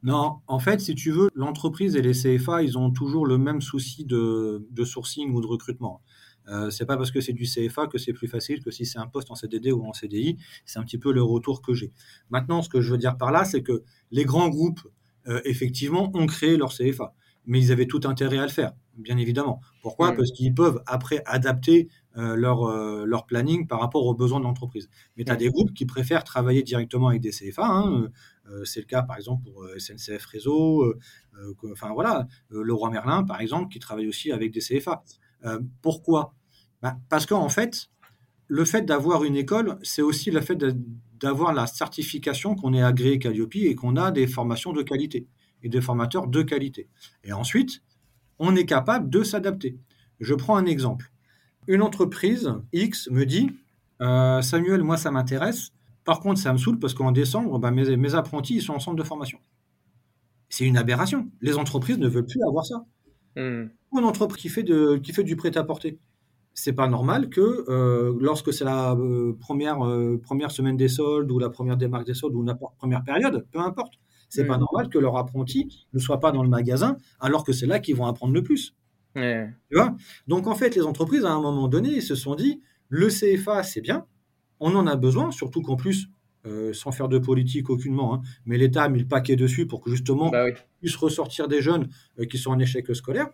Non, 0.02 0.38
en 0.48 0.59
fait, 0.59 0.80
si 0.80 0.96
tu 0.96 1.12
veux, 1.12 1.28
l'entreprise 1.37 1.94
et 1.94 2.02
les 2.02 2.12
CFA, 2.12 2.62
ils 2.62 2.76
ont 2.76 2.90
toujours 2.90 3.24
le 3.24 3.38
même 3.38 3.61
souci 3.61 4.04
de, 4.04 4.66
de 4.68 4.85
sourcing 4.85 5.32
ou 5.32 5.40
de 5.40 5.46
recrutement. 5.46 6.02
Euh, 6.48 6.70
c'est 6.70 6.87
pas 6.87 6.96
parce 6.96 7.11
que 7.11 7.20
c'est 7.20 7.32
du 7.32 7.44
CFA 7.44 7.87
que 7.87 7.98
c'est 7.98 8.12
plus 8.12 8.28
facile 8.28 8.62
que 8.62 8.70
si 8.70 8.87
c'est 8.87 8.98
un 8.98 9.06
poste 9.06 9.30
en 9.30 9.35
CDD 9.35 9.72
ou 9.72 9.85
en 9.85 9.92
CDI. 9.92 10.37
C'est 10.64 10.78
un 10.78 10.85
petit 10.85 10.98
peu 10.98 11.12
le 11.12 11.22
retour 11.22 11.62
que 11.62 11.74
j'ai. 11.74 11.92
Maintenant, 12.30 12.62
ce 12.62 12.68
que 12.68 12.80
je 12.80 12.90
veux 12.90 12.98
dire 12.98 13.16
par 13.16 13.32
là, 13.32 13.44
c'est 13.44 13.62
que 13.62 13.82
les 14.11 14.24
grands 14.24 14.48
groupes, 14.48 14.87
euh, 15.28 15.40
effectivement, 15.44 16.11
ont 16.14 16.26
créé 16.26 16.56
leur 16.56 16.72
CFA. 16.72 17.14
Mais 17.48 17.61
ils 17.61 17.70
avaient 17.70 17.87
tout 17.87 18.00
intérêt 18.04 18.38
à 18.38 18.42
le 18.42 18.50
faire, 18.50 18.72
bien 18.96 19.16
évidemment. 19.18 19.61
Pourquoi? 19.80 20.12
Parce 20.12 20.32
qu'ils 20.32 20.52
peuvent 20.52 20.82
après 20.85 21.22
adapter 21.26 21.88
euh, 22.16 22.35
leur, 22.35 22.66
leur 23.06 23.24
planning 23.24 23.68
par 23.68 23.78
rapport 23.78 24.04
aux 24.04 24.14
besoins 24.14 24.40
de 24.40 24.44
l'entreprise. 24.44 24.88
Mais 25.16 25.22
tu 25.22 25.30
as 25.30 25.37
des 25.37 25.48
groupes 25.48 25.72
qui 25.72 25.87
préfèrent 25.87 26.24
travailler 26.24 26.64
directement 26.64 27.06
avec 27.06 27.20
des 27.20 27.30
CFA. 27.30 27.64
Hein. 27.64 28.09
c'est 28.64 28.80
le 28.80 28.87
cas, 28.87 29.02
par 29.02 29.16
exemple, 29.16 29.44
pour 29.44 29.64
SNCF 29.78 30.26
Réseau. 30.26 30.92
enfin, 31.70 31.92
voilà, 31.94 32.26
Leroy 32.50 32.90
Merlin, 32.90 33.22
par 33.22 33.40
exemple, 33.40 33.72
qui 33.72 33.78
travaille 33.78 34.09
aussi 34.09 34.32
avec 34.32 34.50
des 34.50 34.61
CFA. 34.61 35.04
Pourquoi? 35.83 36.35
Bah, 36.83 36.96
parce 37.09 37.27
qu'en 37.27 37.49
fait, 37.49 37.88
le 38.49 38.64
fait 38.64 38.83
d'avoir 38.83 39.25
une 39.25 39.37
école, 39.37 39.79
c'est 39.83 40.03
aussi 40.03 40.31
le 40.31 40.40
fait 40.40 40.59
d'avoir 41.20 41.53
la 41.53 41.66
certification 41.66 42.55
qu'on 42.55 42.75
est 42.75 42.83
agréé 42.83 43.18
Calliope 43.18 43.57
et 43.57 43.75
qu'on 43.75 43.96
a 43.96 44.11
des 44.11 44.27
formations 44.27 44.72
de 44.72 44.83
qualité 44.83 45.27
et 45.62 45.68
des 45.68 45.81
formateurs 45.81 46.29
de 46.29 46.42
qualité. 46.42 46.88
Et 47.25 47.33
ensuite, 47.33 47.83
on 48.38 48.55
est 48.55 48.66
capable 48.66 49.11
de 49.11 49.22
s'adapter. 49.22 49.79
Je 50.20 50.35
prends 50.35 50.57
un 50.57 50.66
exemple. 50.66 51.11
Une 51.66 51.83
entreprise 51.83 52.53
X 52.72 53.11
me 53.11 53.25
dit 53.25 53.51
euh, 54.01 54.42
Samuel, 54.42 54.83
moi 54.83 54.96
ça 54.96 55.11
m'intéresse. 55.11 55.72
Par 56.05 56.20
contre, 56.20 56.40
ça 56.40 56.53
me 56.53 56.59
saoule 56.59 56.79
parce 56.79 56.94
qu'en 56.94 57.11
décembre, 57.11 57.59
bah, 57.59 57.70
mes, 57.70 58.14
apprentis 58.14 58.57
ils 58.57 58.62
sont 58.62 58.75
en 58.75 58.79
centre 58.79 58.96
de 58.96 59.03
formation. 59.03 59.38
C'est 60.49 60.64
une 60.64 60.77
aberration. 60.77 61.29
Les 61.40 61.57
entreprises 61.59 61.99
ne 61.99 62.07
veulent 62.07 62.27
plus 62.27 62.42
avoir 62.46 62.64
ça. 62.64 62.85
Hmm. 63.35 63.66
Une 63.98 64.04
entreprise 64.04 64.42
qui 64.42 64.48
fait, 64.48 64.62
de, 64.62 64.96
qui 64.96 65.12
fait 65.12 65.24
du 65.24 65.37
prêt-à-porter 65.37 65.98
c'est 66.56 66.72
pas 66.72 66.88
normal 66.88 67.28
que 67.28 67.66
euh, 67.68 68.16
lorsque 68.18 68.50
c'est 68.50 68.64
la 68.64 68.92
euh, 68.92 69.37
première, 69.38 69.87
euh, 69.87 70.18
première 70.20 70.50
semaine 70.50 70.76
des 70.76 70.88
soldes 70.88 71.30
ou 71.30 71.38
la 71.38 71.50
première 71.50 71.76
démarque 71.76 72.06
des 72.06 72.14
soldes 72.14 72.35
ou 72.35 72.42
la 72.42 72.54
première 72.54 73.04
période, 73.04 73.46
peu 73.52 73.61
importe, 73.61 73.92
c'est 74.30 74.40
n'est 74.40 74.48
pas 74.48 74.56
mmh. 74.56 74.61
normal 74.61 74.88
que 74.88 74.98
leur 74.98 75.18
apprenti 75.18 75.87
ne 75.92 75.98
soit 75.98 76.18
pas 76.18 76.32
dans 76.32 76.42
le 76.42 76.48
magasin 76.48 76.96
alors 77.20 77.44
que 77.44 77.52
c'est 77.52 77.66
là 77.66 77.78
qu'ils 77.78 77.94
vont 77.94 78.06
apprendre 78.06 78.32
le 78.32 78.42
plus. 78.42 78.74
Tu 79.14 79.52
vois? 79.72 79.94
Donc 80.26 80.46
en 80.46 80.54
fait, 80.54 80.74
les 80.74 80.82
entreprises 80.82 81.24
à 81.24 81.30
un 81.30 81.40
moment 81.40 81.68
donné 81.68 82.00
se 82.00 82.14
sont 82.14 82.35
dit 82.35 82.62
le 82.88 83.09
CFA 83.09 83.62
c'est 83.62 83.82
bien, 83.82 84.06
on 84.59 84.74
en 84.76 84.87
a 84.87 84.96
besoin, 84.96 85.30
surtout 85.30 85.61
qu'en 85.61 85.76
plus 85.76 86.09
sans 86.72 86.92
faire 86.92 87.09
de 87.09 87.18
politique 87.18 87.70
aucunement, 87.70 88.14
hein, 88.14 88.22
mais 88.44 88.56
l'État 88.56 88.85
a 88.85 88.88
mis 88.88 89.00
le 89.00 89.06
paquet 89.06 89.37
dessus 89.37 89.66
pour 89.66 89.80
que 89.80 89.90
justement 89.90 90.30
bah 90.30 90.46
puisse 90.80 90.96
ressortir 90.96 91.48
des 91.48 91.62
jeunes 91.62 91.88
qui 92.30 92.38
sont 92.38 92.50
en 92.50 92.59
échec 92.59 92.94
scolaire, 92.94 93.28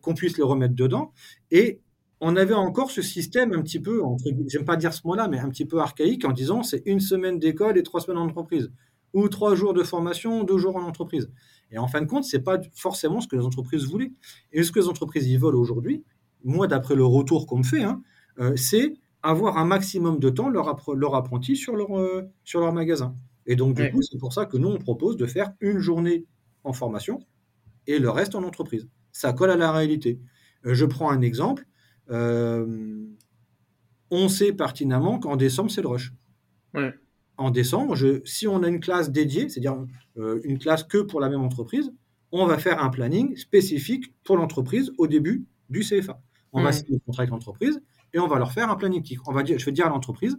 qu'on 0.00 0.14
puisse 0.14 0.36
les 0.36 0.42
remettre 0.42 0.74
dedans. 0.74 1.12
Et 1.50 1.80
on 2.20 2.36
avait 2.36 2.54
encore 2.54 2.90
ce 2.90 3.02
système 3.02 3.52
un 3.52 3.62
petit 3.62 3.80
peu, 3.80 4.02
j'aime 4.46 4.64
pas 4.64 4.76
dire 4.76 4.92
ce 4.92 5.06
mot-là, 5.06 5.28
mais 5.28 5.38
un 5.38 5.48
petit 5.48 5.64
peu 5.64 5.78
archaïque 5.80 6.24
en 6.24 6.32
disant 6.32 6.62
c'est 6.62 6.82
une 6.84 7.00
semaine 7.00 7.38
d'école 7.38 7.78
et 7.78 7.82
trois 7.82 8.00
semaines 8.00 8.18
en 8.18 8.26
entreprise, 8.26 8.70
ou 9.14 9.28
trois 9.28 9.54
jours 9.54 9.72
de 9.72 9.82
formation, 9.82 10.44
deux 10.44 10.58
jours 10.58 10.76
en 10.76 10.82
entreprise. 10.82 11.30
Et 11.70 11.78
en 11.78 11.88
fin 11.88 12.00
de 12.00 12.06
compte, 12.06 12.24
c'est 12.24 12.40
pas 12.42 12.60
forcément 12.74 13.20
ce 13.20 13.28
que 13.28 13.36
les 13.36 13.44
entreprises 13.44 13.84
voulaient. 13.84 14.12
Et 14.52 14.62
ce 14.62 14.72
que 14.72 14.80
les 14.80 14.88
entreprises 14.88 15.26
y 15.28 15.36
veulent 15.36 15.56
aujourd'hui, 15.56 16.04
moi 16.44 16.66
d'après 16.66 16.94
le 16.94 17.04
retour 17.04 17.46
qu'on 17.46 17.58
me 17.58 17.62
fait, 17.62 17.82
hein, 17.82 18.02
euh, 18.38 18.54
c'est 18.56 18.94
avoir 19.22 19.58
un 19.58 19.64
maximum 19.64 20.18
de 20.18 20.30
temps 20.30 20.48
leur, 20.48 20.76
leur 20.94 21.14
apprenti 21.14 21.56
sur 21.56 21.76
leur, 21.76 21.98
euh, 21.98 22.28
sur 22.44 22.60
leur 22.60 22.72
magasin. 22.72 23.16
Et 23.46 23.56
donc 23.56 23.74
du 23.74 23.90
coup, 23.90 24.02
c'est 24.02 24.18
pour 24.18 24.32
ça 24.32 24.46
que 24.46 24.56
nous 24.56 24.68
on 24.68 24.78
propose 24.78 25.16
de 25.16 25.26
faire 25.26 25.52
une 25.60 25.78
journée 25.78 26.26
en 26.64 26.72
formation 26.72 27.20
et 27.86 27.98
le 27.98 28.10
reste 28.10 28.34
en 28.34 28.42
entreprise. 28.42 28.88
Ça 29.12 29.32
colle 29.32 29.50
à 29.50 29.56
la 29.56 29.72
réalité. 29.72 30.20
Euh, 30.66 30.74
je 30.74 30.84
prends 30.84 31.10
un 31.10 31.20
exemple. 31.20 31.66
Euh, 32.10 33.04
on 34.10 34.28
sait 34.28 34.52
pertinemment 34.52 35.18
qu'en 35.18 35.36
décembre, 35.36 35.70
c'est 35.70 35.82
le 35.82 35.88
rush. 35.88 36.12
En 37.36 37.50
décembre, 37.50 37.96
si 38.24 38.46
on 38.46 38.62
a 38.62 38.68
une 38.68 38.80
classe 38.80 39.10
dédiée, 39.10 39.48
c'est-à-dire 39.48 39.86
euh, 40.18 40.40
une 40.44 40.58
classe 40.58 40.84
que 40.84 40.98
pour 40.98 41.20
la 41.20 41.28
même 41.28 41.40
entreprise, 41.40 41.92
on 42.32 42.46
va 42.46 42.58
faire 42.58 42.82
un 42.82 42.90
planning 42.90 43.36
spécifique 43.36 44.14
pour 44.24 44.36
l'entreprise 44.36 44.92
au 44.98 45.06
début 45.06 45.46
du 45.68 45.80
CFA. 45.80 46.20
On 46.52 46.62
va 46.62 46.72
signer 46.72 46.94
le 46.94 47.00
contrat 47.00 47.22
avec 47.22 47.30
l'entreprise 47.30 47.80
et 48.14 48.18
on 48.18 48.26
va 48.26 48.38
leur 48.38 48.52
faire 48.52 48.70
un 48.70 48.76
planning 48.76 49.02
On 49.26 49.32
va 49.32 49.42
dire, 49.42 49.58
je 49.58 49.66
vais 49.66 49.72
dire 49.72 49.86
à 49.86 49.90
l'entreprise, 49.90 50.38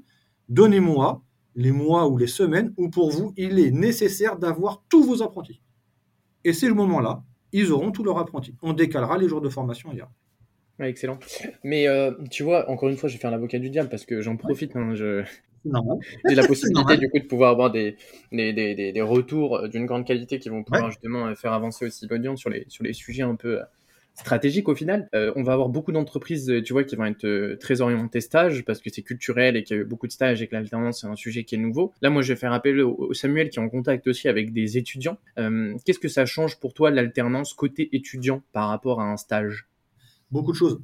donnez-moi 0.50 1.24
les 1.56 1.72
mois 1.72 2.08
ou 2.08 2.18
les 2.18 2.28
semaines 2.28 2.74
où 2.78 2.90
pour 2.90 3.12
vous, 3.12 3.34
il 3.38 3.60
est 3.60 3.72
nécessaire 3.72 4.38
d'avoir 4.38 4.84
tous 4.90 5.04
vos 5.04 5.22
apprentis. 5.22 5.62
Et 6.44 6.54
c'est 6.54 6.68
le 6.68 6.74
moment-là, 6.74 7.24
ils 7.52 7.72
auront 7.72 7.92
tous 7.92 8.04
leurs 8.04 8.18
apprentis. 8.18 8.56
On 8.62 8.74
décalera 8.74 9.18
les 9.18 9.28
jours 9.28 9.42
de 9.42 9.50
formation 9.50 9.92
ailleurs. 9.92 10.12
excellent. 10.80 11.20
Mais 11.64 11.88
euh, 11.88 12.12
tu 12.30 12.44
vois, 12.44 12.70
encore 12.70 12.90
une 12.90 12.98
fois, 12.98 13.10
je 13.10 13.16
vais 13.16 13.20
faire 13.20 13.32
l'avocat 13.32 13.60
du 13.60 13.70
diable 13.70 13.90
parce 13.90 14.06
que 14.06 14.22
j'en 14.22 14.38
profite. 14.38 14.76
Hein, 14.76 14.96
je... 14.96 15.24
J'ai 16.28 16.36
la 16.36 16.48
possibilité 16.48 16.98
du 16.98 17.10
coup 17.10 17.20
de 17.20 17.26
pouvoir 17.26 17.52
avoir 17.52 17.72
des, 17.72 17.96
des, 18.32 18.54
des, 18.54 18.92
des 18.92 19.02
retours 19.02 19.68
d'une 19.70 19.86
grande 19.86 20.06
qualité 20.06 20.40
qui 20.40 20.50
vont 20.50 20.64
pouvoir 20.64 20.90
justement 20.90 21.36
faire 21.36 21.54
avancer 21.54 21.86
aussi 21.86 22.08
l'audience 22.08 22.40
sur 22.40 22.50
les, 22.50 22.66
sur 22.68 22.84
les 22.84 22.94
sujets 22.94 23.22
un 23.24 23.36
peu 23.36 23.60
stratégique 24.14 24.70
au 24.70 24.76
final. 24.76 25.10
Euh, 25.16 25.32
on 25.36 25.44
va 25.44 25.54
avoir 25.54 25.70
beaucoup 25.70 25.92
d'entreprises, 25.92 26.50
euh, 26.50 26.62
tu 26.62 26.74
vois, 26.74 26.84
qui 26.84 26.96
vont 26.96 27.06
être 27.06 27.26
euh, 27.26 27.58
très 27.58 27.82
orientées 27.82 28.22
stage 28.22 28.64
parce 28.66 28.80
que 28.82 28.90
c'est 28.92 29.02
culturel 29.02 29.56
et 29.56 29.64
qu'il 29.64 29.76
y 29.76 29.80
a 29.80 29.84
eu 29.84 29.86
beaucoup 29.86 30.08
de 30.08 30.12
stages 30.12 30.42
et 30.42 30.48
que 30.48 30.56
l'alternance 30.56 31.02
c'est 31.02 31.08
un 31.08 31.16
sujet 31.16 31.44
qui 31.44 31.56
est 31.56 31.58
nouveau. 31.58 31.94
Là, 32.02 32.10
moi, 32.10 32.22
je 32.22 32.34
vais 32.34 32.40
faire 32.40 32.54
appel 32.54 32.82
au, 32.82 33.14
Samuel 33.14 33.50
qui 33.50 33.60
est 33.60 33.62
en 33.62 33.70
contact 33.70 34.08
aussi 34.08 34.28
avec 34.28 34.54
des 34.54 34.78
étudiants. 34.78 35.18
Qu'est-ce 35.86 36.00
que 36.00 36.08
ça 36.08 36.26
change 36.26 36.60
pour 36.60 36.74
toi 36.74 36.92
l'alternance 36.92 37.54
côté 37.54 37.90
étudiant 37.96 38.42
par 38.54 38.70
rapport 38.70 39.02
à 39.02 39.06
un 39.06 39.18
stage? 39.18 39.68
Beaucoup 40.32 40.52
de 40.52 40.58
choses. 40.58 40.80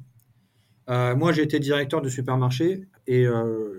moi, 0.88 1.32
j'ai 1.32 1.42
été 1.42 1.58
directeur 1.58 2.02
de 2.02 2.08
supermarché 2.08 2.82
et 3.06 3.26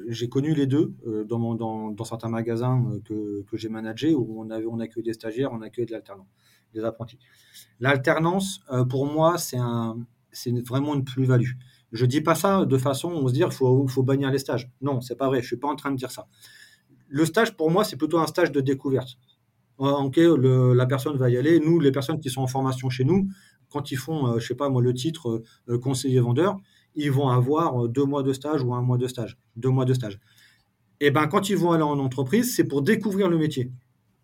j'ai 0.07 0.29
connu 0.29 0.53
les 0.53 0.65
deux 0.65 0.93
dans, 1.27 1.55
dans, 1.55 2.03
certains 2.03 2.29
magasins 2.29 2.99
que, 3.05 3.43
que 3.43 3.57
j'ai 3.57 3.69
managés 3.69 4.13
où 4.13 4.41
on, 4.41 4.49
avait, 4.49 4.65
on 4.65 4.79
accueillait 4.79 5.03
des 5.05 5.13
stagiaires, 5.13 5.51
on 5.53 5.61
accueillait 5.61 5.87
de 5.87 5.91
l'alternance 5.91 6.27
des 6.73 6.83
apprentis. 6.83 7.19
L'alternance, 7.79 8.61
euh, 8.71 8.85
pour 8.85 9.05
moi, 9.05 9.37
c'est 9.37 9.57
vraiment 10.67 10.95
une 10.95 11.03
plus-value. 11.03 11.51
Je 11.91 12.05
dis 12.05 12.21
pas 12.21 12.35
ça 12.35 12.65
de 12.65 12.77
façon 12.77 13.09
on 13.09 13.27
se 13.27 13.33
dire 13.33 13.51
faut 13.51 13.87
faut 13.87 14.03
bannir 14.03 14.29
les 14.31 14.37
stages. 14.37 14.69
Non, 14.81 15.01
c'est 15.01 15.15
pas 15.15 15.27
vrai. 15.27 15.41
Je 15.41 15.47
suis 15.47 15.57
pas 15.57 15.67
en 15.67 15.75
train 15.75 15.91
de 15.91 15.97
dire 15.97 16.11
ça. 16.11 16.27
Le 17.07 17.25
stage 17.25 17.57
pour 17.57 17.71
moi 17.71 17.83
c'est 17.83 17.97
plutôt 17.97 18.19
un 18.19 18.27
stage 18.27 18.51
de 18.51 18.61
découverte. 18.61 19.17
Ok, 19.79 20.17
la 20.17 20.85
personne 20.85 21.15
va 21.17 21.29
y 21.29 21.37
aller. 21.37 21.59
Nous, 21.61 21.79
les 21.79 21.91
personnes 21.93 22.19
qui 22.19 22.29
sont 22.29 22.41
en 22.41 22.47
formation 22.47 22.89
chez 22.89 23.05
nous, 23.05 23.29
quand 23.69 23.91
ils 23.91 23.95
font, 23.95 24.27
euh, 24.27 24.39
je 24.39 24.47
sais 24.47 24.55
pas 24.55 24.67
moi, 24.67 24.81
le 24.81 24.93
titre 24.93 25.41
euh, 25.69 25.79
conseiller 25.79 26.19
vendeur, 26.19 26.57
ils 26.95 27.11
vont 27.11 27.29
avoir 27.29 27.87
deux 27.87 28.03
mois 28.03 28.21
de 28.21 28.33
stage 28.33 28.61
ou 28.61 28.73
un 28.73 28.81
mois 28.81 28.97
de 28.97 29.07
stage, 29.07 29.37
deux 29.55 29.69
mois 29.69 29.85
de 29.85 29.93
stage. 29.93 30.19
Et 31.01 31.07
eh 31.07 31.11
ben 31.11 31.27
quand 31.27 31.49
ils 31.49 31.55
vont 31.55 31.71
aller 31.71 31.83
en 31.83 31.97
entreprise, 31.97 32.53
c'est 32.53 32.65
pour 32.65 32.81
découvrir 32.81 33.29
le 33.29 33.37
métier. 33.37 33.71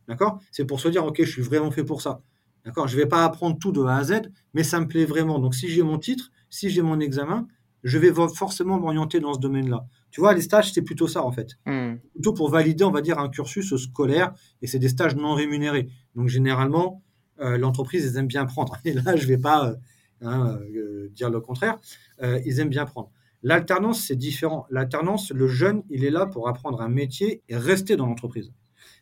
D'accord? 0.09 0.39
C'est 0.51 0.65
pour 0.65 0.81
se 0.81 0.89
dire 0.89 1.05
ok, 1.05 1.23
je 1.23 1.31
suis 1.31 1.41
vraiment 1.41 1.71
fait 1.71 1.85
pour 1.85 2.01
ça. 2.01 2.21
D'accord? 2.65 2.87
Je 2.87 2.97
ne 2.97 3.01
vais 3.01 3.07
pas 3.07 3.23
apprendre 3.23 3.57
tout 3.59 3.71
de 3.71 3.83
A 3.83 3.97
à 3.97 4.03
Z, 4.03 4.21
mais 4.53 4.63
ça 4.63 4.79
me 4.79 4.87
plaît 4.87 5.05
vraiment. 5.05 5.39
Donc, 5.39 5.55
si 5.55 5.69
j'ai 5.69 5.83
mon 5.83 5.99
titre, 5.99 6.31
si 6.49 6.69
j'ai 6.69 6.81
mon 6.81 6.99
examen, 6.99 7.47
je 7.83 7.99
vais 7.99 8.11
forcément 8.33 8.79
m'orienter 8.79 9.19
dans 9.19 9.33
ce 9.35 9.39
domaine-là. 9.39 9.85
Tu 10.09 10.19
vois, 10.19 10.33
les 10.33 10.41
stages, 10.41 10.73
c'est 10.73 10.81
plutôt 10.81 11.07
ça, 11.07 11.23
en 11.23 11.31
fait. 11.31 11.59
Hmm. 11.65 11.97
Plutôt 12.13 12.33
pour 12.33 12.49
valider, 12.49 12.83
on 12.83 12.91
va 12.91 13.01
dire, 13.01 13.19
un 13.19 13.29
cursus 13.29 13.75
scolaire, 13.75 14.33
et 14.61 14.67
c'est 14.67 14.79
des 14.79 14.89
stages 14.89 15.15
non 15.15 15.35
rémunérés. 15.35 15.89
Donc, 16.15 16.27
généralement, 16.27 17.03
euh, 17.39 17.57
l'entreprise, 17.57 18.05
ils 18.05 18.17
aiment 18.17 18.27
bien 18.27 18.45
prendre. 18.45 18.77
Et 18.85 18.93
là, 18.93 19.15
je 19.15 19.23
ne 19.23 19.27
vais 19.27 19.37
pas 19.37 19.69
euh, 19.69 19.75
hein, 20.21 20.57
euh, 20.75 21.09
dire 21.09 21.29
le 21.29 21.39
contraire. 21.39 21.77
ils 22.45 22.59
aiment 22.59 22.69
bien 22.69 22.85
prendre. 22.85 23.11
L'alternance, 23.43 24.01
c'est 24.01 24.15
différent. 24.15 24.65
L'alternance, 24.71 25.31
le 25.31 25.47
jeune, 25.47 25.83
il 25.89 26.03
est 26.03 26.09
là 26.09 26.25
pour 26.25 26.47
apprendre 26.47 26.81
un 26.81 26.89
métier 26.89 27.43
et 27.47 27.55
rester 27.55 27.95
dans 27.95 28.07
l'entreprise. 28.07 28.51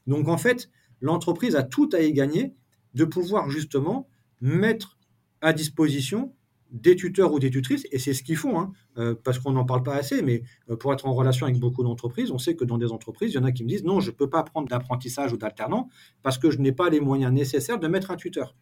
Donc, 0.07 0.27
en 0.27 0.37
fait, 0.37 0.69
l'entreprise 0.99 1.55
a 1.55 1.63
tout 1.63 1.89
à 1.93 2.01
y 2.01 2.11
gagner 2.11 2.53
de 2.93 3.05
pouvoir 3.05 3.49
justement 3.49 4.07
mettre 4.41 4.97
à 5.41 5.53
disposition 5.53 6.33
des 6.73 6.95
tuteurs 6.95 7.31
ou 7.31 7.39
des 7.39 7.51
tutrices, 7.51 7.85
et 7.91 7.99
c'est 7.99 8.13
ce 8.13 8.23
qu'ils 8.23 8.35
font, 8.35 8.59
hein, 8.59 8.71
euh, 8.97 9.13
parce 9.23 9.37
qu'on 9.37 9.51
n'en 9.51 9.63
parle 9.63 9.83
pas 9.83 9.93
assez, 9.93 10.23
mais 10.23 10.41
euh, 10.69 10.75
pour 10.75 10.91
être 10.91 11.05
en 11.05 11.13
relation 11.13 11.45
avec 11.45 11.59
beaucoup 11.59 11.83
d'entreprises, 11.83 12.31
on 12.31 12.39
sait 12.39 12.55
que 12.55 12.65
dans 12.65 12.79
des 12.79 12.91
entreprises, 12.91 13.31
il 13.31 13.35
y 13.35 13.37
en 13.37 13.43
a 13.43 13.51
qui 13.51 13.63
me 13.63 13.69
disent 13.69 13.83
non, 13.83 13.99
je 13.99 14.09
ne 14.09 14.15
peux 14.15 14.27
pas 14.27 14.41
prendre 14.41 14.67
d'apprentissage 14.67 15.31
ou 15.33 15.37
d'alternant 15.37 15.87
parce 16.23 16.39
que 16.39 16.49
je 16.49 16.57
n'ai 16.57 16.71
pas 16.71 16.89
les 16.89 16.99
moyens 16.99 17.31
nécessaires 17.31 17.79
de 17.79 17.87
mettre 17.87 18.09
un 18.09 18.15
tuteur. 18.15 18.55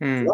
Hmm. 0.00 0.26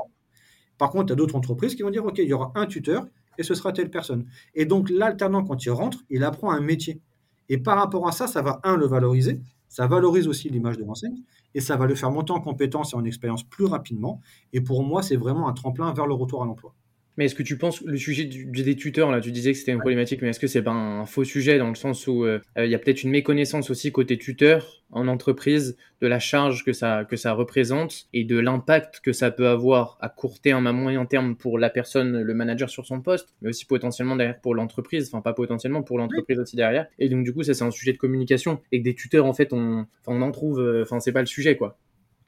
Par 0.76 0.90
contre, 0.90 1.06
il 1.06 1.10
y 1.10 1.12
a 1.12 1.16
d'autres 1.16 1.36
entreprises 1.36 1.76
qui 1.76 1.82
vont 1.82 1.90
dire 1.90 2.04
ok, 2.04 2.18
il 2.18 2.28
y 2.28 2.32
aura 2.32 2.50
un 2.56 2.66
tuteur 2.66 3.06
et 3.38 3.44
ce 3.44 3.54
sera 3.54 3.72
telle 3.72 3.90
personne. 3.90 4.26
Et 4.54 4.66
donc 4.66 4.90
l'alternant, 4.90 5.44
quand 5.44 5.64
il 5.64 5.70
rentre, 5.70 5.98
il 6.10 6.24
apprend 6.24 6.50
un 6.50 6.60
métier. 6.60 7.00
Et 7.48 7.58
par 7.58 7.78
rapport 7.78 8.08
à 8.08 8.12
ça, 8.12 8.26
ça 8.26 8.42
va, 8.42 8.60
un, 8.64 8.76
le 8.76 8.86
valoriser, 8.86 9.40
ça 9.68 9.86
valorise 9.86 10.26
aussi 10.26 10.48
l'image 10.48 10.78
de 10.78 10.84
l'enseigne 10.84 11.22
et 11.54 11.60
ça 11.60 11.76
va 11.76 11.86
le 11.86 11.94
faire 11.94 12.10
monter 12.10 12.32
en 12.32 12.40
compétences 12.40 12.92
et 12.92 12.96
en 12.96 13.04
expérience 13.04 13.44
plus 13.44 13.64
rapidement. 13.66 14.20
Et 14.52 14.60
pour 14.60 14.82
moi, 14.84 15.02
c'est 15.02 15.16
vraiment 15.16 15.48
un 15.48 15.52
tremplin 15.52 15.92
vers 15.94 16.06
le 16.06 16.14
retour 16.14 16.42
à 16.42 16.46
l'emploi. 16.46 16.74
Mais 17.16 17.26
est-ce 17.26 17.34
que 17.34 17.42
tu 17.42 17.56
penses, 17.56 17.80
le 17.82 17.96
sujet 17.96 18.24
des 18.24 18.76
tuteurs, 18.76 19.10
là, 19.10 19.20
tu 19.20 19.30
disais 19.30 19.52
que 19.52 19.58
c'était 19.58 19.72
une 19.72 19.78
problématique, 19.78 20.20
mais 20.20 20.28
est-ce 20.28 20.40
que 20.40 20.46
c'est 20.46 20.62
pas 20.62 20.72
un 20.72 21.06
faux 21.06 21.24
sujet 21.24 21.58
dans 21.58 21.68
le 21.68 21.74
sens 21.76 22.06
où 22.06 22.24
euh, 22.24 22.40
il 22.56 22.66
y 22.66 22.74
a 22.74 22.78
peut-être 22.78 23.04
une 23.04 23.10
méconnaissance 23.10 23.70
aussi 23.70 23.92
côté 23.92 24.18
tuteur 24.18 24.82
en 24.90 25.06
entreprise 25.08 25.76
de 26.00 26.06
la 26.06 26.18
charge 26.18 26.64
que 26.64 26.72
ça, 26.72 27.04
que 27.04 27.16
ça 27.16 27.32
représente 27.32 28.06
et 28.12 28.24
de 28.24 28.38
l'impact 28.38 29.00
que 29.00 29.12
ça 29.12 29.30
peut 29.30 29.48
avoir 29.48 29.96
à 30.00 30.08
court 30.08 30.40
terme, 30.40 30.66
à 30.66 30.72
moyen 30.72 31.06
terme 31.06 31.36
pour 31.36 31.58
la 31.58 31.70
personne, 31.70 32.20
le 32.20 32.34
manager 32.34 32.70
sur 32.70 32.86
son 32.86 33.00
poste, 33.00 33.34
mais 33.42 33.50
aussi 33.50 33.64
potentiellement 33.64 34.16
derrière 34.16 34.40
pour 34.40 34.54
l'entreprise, 34.54 35.08
enfin 35.12 35.20
pas 35.20 35.34
potentiellement 35.34 35.82
pour 35.82 35.98
l'entreprise 35.98 36.38
aussi 36.38 36.56
derrière. 36.56 36.86
Et 36.98 37.08
donc 37.08 37.24
du 37.24 37.32
coup, 37.32 37.42
ça 37.42 37.54
c'est 37.54 37.64
un 37.64 37.70
sujet 37.70 37.92
de 37.92 37.98
communication 37.98 38.60
et 38.72 38.80
que 38.80 38.84
des 38.84 38.94
tuteurs 38.94 39.26
en 39.26 39.34
fait, 39.34 39.52
on, 39.52 39.86
on 40.06 40.22
en 40.22 40.30
trouve, 40.30 40.60
euh, 40.60 40.82
enfin 40.82 41.00
c'est 41.00 41.12
pas 41.12 41.20
le 41.20 41.26
sujet 41.26 41.56
quoi. 41.56 41.78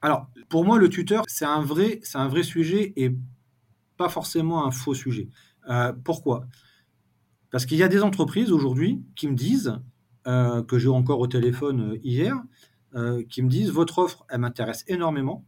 Alors, 0.01 0.27
pour 0.49 0.63
moi, 0.63 0.77
le 0.77 0.89
tuteur, 0.89 1.23
c'est 1.27 1.45
un 1.45 1.61
vrai, 1.61 1.99
c'est 2.03 2.19
un 2.19 2.27
vrai 2.27 2.43
sujet 2.43 2.93
et 2.97 3.11
pas 3.97 4.09
forcément 4.09 4.65
un 4.65 4.71
faux 4.71 4.93
sujet. 4.93 5.29
Euh, 5.69 5.93
pourquoi? 6.03 6.45
Parce 7.51 7.65
qu'il 7.65 7.77
y 7.77 7.83
a 7.83 7.87
des 7.87 8.03
entreprises 8.03 8.51
aujourd'hui 8.51 9.03
qui 9.15 9.27
me 9.27 9.35
disent, 9.35 9.79
euh, 10.27 10.63
que 10.63 10.77
j'ai 10.77 10.89
encore 10.89 11.19
au 11.19 11.27
téléphone 11.27 11.93
euh, 11.93 11.99
hier, 12.03 12.35
qui 13.29 13.43
me 13.43 13.47
disent 13.47 13.69
votre 13.69 13.99
offre, 13.99 14.25
elle 14.27 14.39
m'intéresse 14.39 14.83
énormément. 14.87 15.45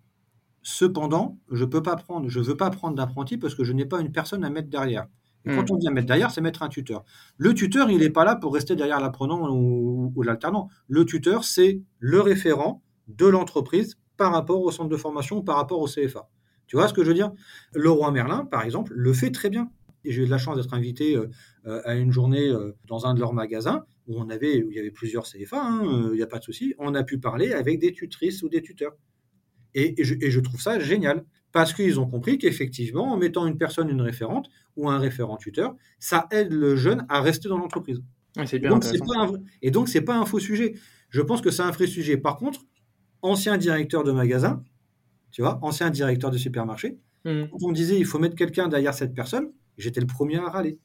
Cependant, 0.61 1.39
je 1.49 1.65
peux 1.65 1.81
pas 1.81 1.95
prendre, 1.95 2.29
je 2.29 2.39
veux 2.39 2.55
pas 2.55 2.69
prendre 2.69 2.95
d'apprenti 2.95 3.37
parce 3.37 3.55
que 3.55 3.63
je 3.63 3.73
n'ai 3.73 3.85
pas 3.85 4.01
une 4.01 4.11
personne 4.11 4.43
à 4.43 4.51
mettre 4.51 4.69
derrière. 4.69 5.07
Et 5.45 5.55
quand 5.55 5.63
hmm. 5.63 5.73
on 5.73 5.77
dit 5.77 5.89
mettre 5.89 6.05
derrière, 6.05 6.29
c'est 6.29 6.41
mettre 6.41 6.61
un 6.61 6.69
tuteur. 6.69 7.05
Le 7.37 7.55
tuteur, 7.55 7.89
il 7.89 7.99
n'est 7.99 8.11
pas 8.11 8.23
là 8.23 8.35
pour 8.35 8.53
rester 8.53 8.75
derrière 8.75 8.99
l'apprenant 8.99 9.49
ou, 9.49 10.13
ou 10.15 10.21
l'alternant. 10.21 10.69
Le 10.87 11.05
tuteur, 11.05 11.43
c'est 11.43 11.81
le 11.97 12.21
référent 12.21 12.83
de 13.07 13.25
l'entreprise 13.25 13.97
par 14.15 14.31
rapport 14.31 14.61
au 14.61 14.69
centre 14.69 14.89
de 14.89 14.97
formation 14.97 15.37
ou 15.37 15.43
par 15.43 15.55
rapport 15.55 15.79
au 15.79 15.87
CFA. 15.87 16.29
Tu 16.69 16.75
vois 16.75 16.87
ce 16.87 16.93
que 16.93 17.03
je 17.03 17.07
veux 17.07 17.15
dire? 17.15 17.31
Le 17.73 17.89
roi 17.89 18.11
Merlin, 18.11 18.45
par 18.45 18.61
exemple, 18.61 18.93
le 18.95 19.11
fait 19.11 19.31
très 19.31 19.49
bien. 19.49 19.71
J'ai 20.05 20.21
eu 20.21 20.25
de 20.25 20.29
la 20.29 20.37
chance 20.37 20.55
d'être 20.55 20.73
invité 20.73 21.15
euh, 21.15 21.27
euh, 21.65 21.81
à 21.83 21.95
une 21.95 22.11
journée 22.11 22.47
euh, 22.47 22.75
dans 22.87 23.07
un 23.07 23.15
de 23.15 23.19
leurs 23.19 23.33
magasins 23.33 23.85
où, 24.07 24.19
on 24.19 24.29
avait, 24.29 24.63
où 24.63 24.69
il 24.69 24.77
y 24.77 24.79
avait 24.79 24.91
plusieurs 24.91 25.23
CFA, 25.23 25.61
hein, 25.61 26.09
il 26.11 26.15
n'y 26.15 26.21
a 26.21 26.27
pas 26.27 26.37
de 26.37 26.43
souci. 26.43 26.75
On 26.77 26.93
a 26.93 27.03
pu 27.03 27.17
parler 27.17 27.53
avec 27.53 27.79
des 27.79 27.91
tutrices 27.91 28.43
ou 28.43 28.49
des 28.49 28.61
tuteurs. 28.61 28.95
Et, 29.73 29.95
je, 30.03 30.39
trouve 30.39 30.61
ça 30.61 30.79
génial 30.79 31.25
parce 31.51 31.73
qu'ils 31.73 31.99
ont 31.99 32.07
compris 32.07 32.37
qu'effectivement, 32.37 33.11
en 33.11 33.17
mettant 33.17 33.47
une 33.47 33.57
personne, 33.57 33.89
une 33.89 34.01
référente 34.01 34.47
ou 34.75 34.89
un 34.89 34.99
référent 34.99 35.37
tuteur, 35.37 35.75
ça 35.97 36.27
aide 36.31 36.53
le 36.53 36.75
jeune 36.75 37.05
à 37.09 37.21
rester 37.21 37.49
dans 37.49 37.57
l'entreprise. 37.57 38.01
c'est 38.45 38.59
bien 38.59 38.69
et 39.61 39.71
donc, 39.71 39.89
ce 39.89 39.97
n'est 39.97 40.05
pas 40.05 40.15
un 40.15 40.25
faux 40.25 40.39
sujet. 40.39 40.75
Je 41.09 41.21
pense 41.21 41.41
que 41.41 41.49
c'est 41.49 41.63
un 41.63 41.71
vrai 41.71 41.87
sujet. 41.87 42.17
Par 42.17 42.37
contre, 42.37 42.61
ancien 43.23 43.57
directeur 43.57 44.03
de 44.03 44.11
magasin, 44.11 44.63
tu 45.31 45.41
vois, 45.41 45.59
ancien 45.61 45.89
directeur 45.89 46.31
de 46.31 46.37
supermarché. 46.37 46.97
Mmh. 47.25 47.43
Quand 47.51 47.57
on 47.63 47.69
me 47.69 47.75
disait 47.75 47.97
il 47.97 48.05
faut 48.05 48.19
mettre 48.19 48.35
quelqu'un 48.35 48.67
derrière 48.67 48.93
cette 48.93 49.13
personne, 49.13 49.51
j'étais 49.77 49.99
le 49.99 50.07
premier 50.07 50.37
à 50.37 50.49
râler. 50.49 50.79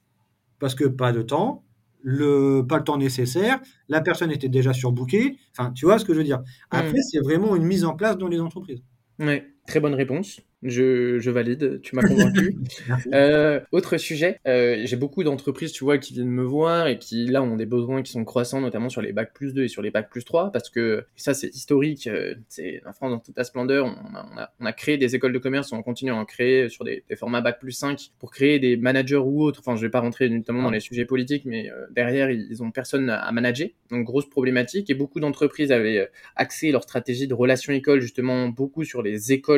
Parce 0.59 0.75
que 0.75 0.85
pas 0.85 1.13
de 1.13 1.23
temps, 1.23 1.65
le, 2.03 2.63
pas 2.69 2.79
le 2.79 2.85
temps 2.85 2.99
nécessaire, 2.99 3.61
la 3.89 4.01
personne 4.01 4.31
était 4.31 4.49
déjà 4.49 4.73
surbookée. 4.73 5.39
Enfin, 5.57 5.73
tu 5.73 5.87
vois 5.87 5.99
ce 5.99 6.05
que 6.05 6.13
je 6.13 6.19
veux 6.19 6.25
dire. 6.25 6.41
Mmh. 6.41 6.45
Après, 6.71 7.01
c'est 7.01 7.21
vraiment 7.21 7.57
une 7.57 7.65
mise 7.65 7.85
en 7.85 7.95
place 7.95 8.17
dans 8.19 8.29
les 8.29 8.41
entreprises. 8.41 8.83
Oui, 9.19 9.43
très 9.67 9.81
bonne 9.81 9.95
réponse. 9.95 10.41
Je, 10.65 11.31
valide, 11.31 11.83
tu 11.83 11.95
m'as 11.95 12.03
convaincu. 12.03 12.57
euh, 13.13 13.61
autre 13.71 13.99
sujet, 13.99 14.41
euh, 14.49 14.81
j'ai 14.85 14.97
beaucoup 14.97 15.23
d'entreprises, 15.23 15.73
tu 15.73 15.85
vois, 15.85 15.99
qui 15.99 16.15
viennent 16.15 16.31
me 16.31 16.43
voir 16.43 16.87
et 16.87 16.99
qui, 16.99 17.27
là, 17.27 17.43
ont 17.43 17.57
des 17.57 17.67
besoins 17.67 18.03
qui 18.03 18.13
sont 18.13 18.25
croissants, 18.25 18.63
notamment 18.63 18.89
sur 18.89 19.03
les 19.03 19.13
bacs 19.13 19.35
plus 19.35 19.53
2 19.53 19.65
et 19.65 19.69
sur 19.69 19.83
les 19.83 19.91
bacs 19.91 20.09
plus 20.09 20.25
3, 20.25 20.53
parce 20.53 20.71
que 20.71 21.05
ça, 21.17 21.35
c'est 21.35 21.55
historique. 21.55 22.07
Euh, 22.07 22.35
c'est 22.49 22.81
en 22.87 22.95
France, 22.95 23.11
dans 23.11 23.19
toute 23.19 23.37
la 23.37 23.45
splendeur, 23.45 23.85
on 23.85 24.17
a, 24.17 24.51
on, 24.59 24.65
a, 24.65 24.73
créé 24.73 24.97
des 24.97 25.15
écoles 25.15 25.35
de 25.35 25.39
commerce, 25.39 25.71
on 25.73 25.83
continue 25.83 26.13
à 26.13 26.17
en 26.17 26.25
créer 26.25 26.71
sur 26.71 26.85
des, 26.85 27.05
formats 27.15 27.43
bac 27.43 27.61
plus 27.61 27.73
5 27.73 28.13
pour 28.19 28.31
créer 28.31 28.59
des 28.59 28.79
managers 28.79 29.17
ou 29.17 29.43
autres. 29.43 29.61
Enfin, 29.61 29.77
je 29.77 29.83
vais 29.83 29.91
pas 29.91 30.01
rentrer 30.01 30.31
notamment 30.31 30.63
dans 30.63 30.71
les 30.71 30.81
sujets 30.81 31.05
politiques, 31.05 31.45
mais 31.45 31.71
euh, 31.71 31.87
derrière, 31.91 32.31
ils, 32.31 32.63
ont 32.63 32.71
personne 32.71 33.11
à 33.11 33.31
manager. 33.33 33.69
Donc, 33.91 34.07
grosse 34.07 34.31
problématique. 34.31 34.89
Et 34.89 34.95
beaucoup 34.95 35.21
d'entreprises 35.21 35.73
avaient 35.73 36.09
axé 36.37 36.73
leur 36.73 36.85
stratégie 36.85 37.29
de 37.29 37.35
relation 37.35 37.71
école, 37.75 38.01
justement, 38.01 38.49
beaucoup 38.49 38.85
sur 38.85 39.03
les 39.03 39.33
écoles 39.33 39.54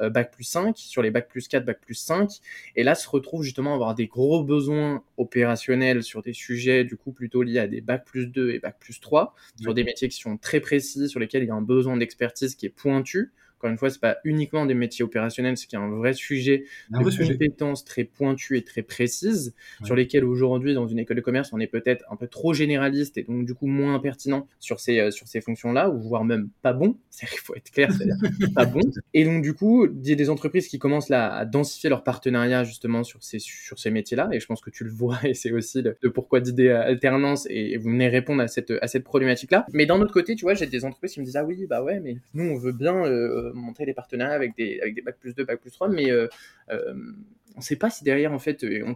euh, 0.00 0.10
bac 0.10 0.30
plus 0.32 0.44
5, 0.44 0.76
sur 0.76 1.02
les 1.02 1.10
bac 1.10 1.28
plus 1.28 1.48
4, 1.48 1.64
bac 1.64 1.80
plus 1.80 1.94
5. 1.94 2.30
Et 2.74 2.82
là, 2.82 2.94
se 2.94 3.08
retrouve 3.08 3.42
justement 3.42 3.72
à 3.72 3.74
avoir 3.74 3.94
des 3.94 4.06
gros 4.06 4.44
besoins 4.44 5.02
opérationnels 5.16 6.02
sur 6.02 6.22
des 6.22 6.32
sujets 6.32 6.84
du 6.84 6.96
coup 6.96 7.12
plutôt 7.12 7.42
liés 7.42 7.58
à 7.58 7.66
des 7.66 7.80
bac 7.80 8.04
plus 8.04 8.26
2 8.26 8.50
et 8.50 8.58
bac 8.58 8.76
plus 8.78 9.00
3, 9.00 9.34
sur 9.60 9.74
des 9.74 9.84
métiers 9.84 10.08
qui 10.08 10.18
sont 10.18 10.36
très 10.36 10.60
précis, 10.60 11.08
sur 11.08 11.20
lesquels 11.20 11.42
il 11.42 11.48
y 11.48 11.50
a 11.50 11.54
un 11.54 11.62
besoin 11.62 11.96
d'expertise 11.96 12.54
qui 12.54 12.66
est 12.66 12.70
pointu. 12.70 13.32
Encore 13.58 13.70
une 13.70 13.78
fois, 13.78 13.90
c'est 13.90 14.00
pas 14.00 14.18
uniquement 14.24 14.66
des 14.66 14.74
métiers 14.74 15.04
opérationnels, 15.04 15.56
c'est 15.56 15.66
qu'il 15.66 15.78
y 15.78 15.82
a 15.82 15.84
un 15.84 15.90
vrai 15.90 16.12
sujet 16.12 16.64
Un 16.92 16.98
de 16.98 17.02
vrai 17.04 17.12
sujet. 17.12 17.32
compétences 17.32 17.84
très 17.84 18.04
pointues 18.04 18.56
et 18.58 18.62
très 18.62 18.82
précises, 18.82 19.54
Ouais. 19.80 19.86
sur 19.86 19.96
lesquelles 19.96 20.24
aujourd'hui, 20.24 20.74
dans 20.74 20.86
une 20.86 20.98
école 20.98 21.16
de 21.16 21.22
commerce, 21.22 21.50
on 21.52 21.60
est 21.60 21.66
peut-être 21.66 22.04
un 22.10 22.16
peu 22.16 22.26
trop 22.28 22.52
généraliste 22.54 23.18
et 23.18 23.22
donc 23.22 23.46
du 23.46 23.54
coup 23.54 23.66
moins 23.66 23.98
pertinent 23.98 24.46
sur 24.60 24.80
ces, 24.80 24.98
euh, 25.00 25.10
sur 25.10 25.26
ces 25.28 25.40
fonctions-là, 25.40 25.90
ou 25.90 25.98
voire 26.00 26.24
même 26.24 26.48
pas 26.62 26.72
bon. 26.72 26.96
Qu'il 27.18 27.38
faut 27.40 27.54
être 27.54 27.70
clair, 27.70 27.90
c'est-à-dire 27.92 28.16
pas 28.54 28.66
bon. 28.66 28.80
Et 29.14 29.24
donc 29.24 29.42
du 29.42 29.54
coup, 29.54 29.86
il 29.86 30.06
y 30.08 30.12
a 30.12 30.16
des 30.16 30.28
entreprises 30.28 30.68
qui 30.68 30.78
commencent 30.78 31.08
là 31.08 31.32
à 31.34 31.44
densifier 31.46 31.88
leur 31.88 32.04
partenariat 32.04 32.62
justement 32.64 33.04
sur 33.04 33.22
ces, 33.24 33.38
sur 33.38 33.78
ces 33.78 33.90
métiers-là, 33.90 34.28
et 34.32 34.40
je 34.40 34.46
pense 34.46 34.60
que 34.60 34.68
tu 34.70 34.84
le 34.84 34.90
vois, 34.90 35.18
et 35.24 35.32
c'est 35.34 35.50
aussi 35.52 35.80
le, 35.82 35.96
le 36.00 36.10
pourquoi 36.12 36.40
d'idée 36.40 36.68
alternance, 36.68 37.46
et, 37.48 37.72
et 37.72 37.76
vous 37.78 37.90
venez 37.90 38.08
répondre 38.08 38.42
à 38.42 38.48
cette, 38.48 38.72
à 38.82 38.86
cette 38.86 39.04
problématique-là. 39.04 39.64
Mais 39.72 39.86
d'un 39.86 40.00
autre 40.00 40.12
côté, 40.12 40.34
tu 40.34 40.44
vois, 40.44 40.52
j'ai 40.54 40.66
des 40.66 40.84
entreprises 40.84 41.12
qui 41.14 41.20
me 41.20 41.24
disent, 41.24 41.36
ah 41.36 41.44
oui, 41.44 41.66
bah 41.66 41.82
ouais, 41.82 42.00
mais 42.00 42.16
nous, 42.34 42.44
on 42.44 42.56
veut 42.58 42.72
bien 42.72 43.04
euh, 43.06 43.45
montrer 43.54 43.86
des 43.86 43.94
partenariats 43.94 44.34
avec 44.34 44.56
des, 44.56 44.80
avec 44.80 44.94
des 44.94 45.02
bac 45.02 45.16
plus 45.18 45.34
2, 45.34 45.44
bac 45.44 45.60
plus 45.60 45.70
3, 45.70 45.88
mais 45.88 46.10
euh, 46.10 46.28
euh, 46.70 46.94
on 47.56 47.60
sait 47.60 47.76
pas 47.76 47.88
si 47.88 48.04
derrière, 48.04 48.32
en 48.32 48.38
fait, 48.38 48.64
euh, 48.64 48.94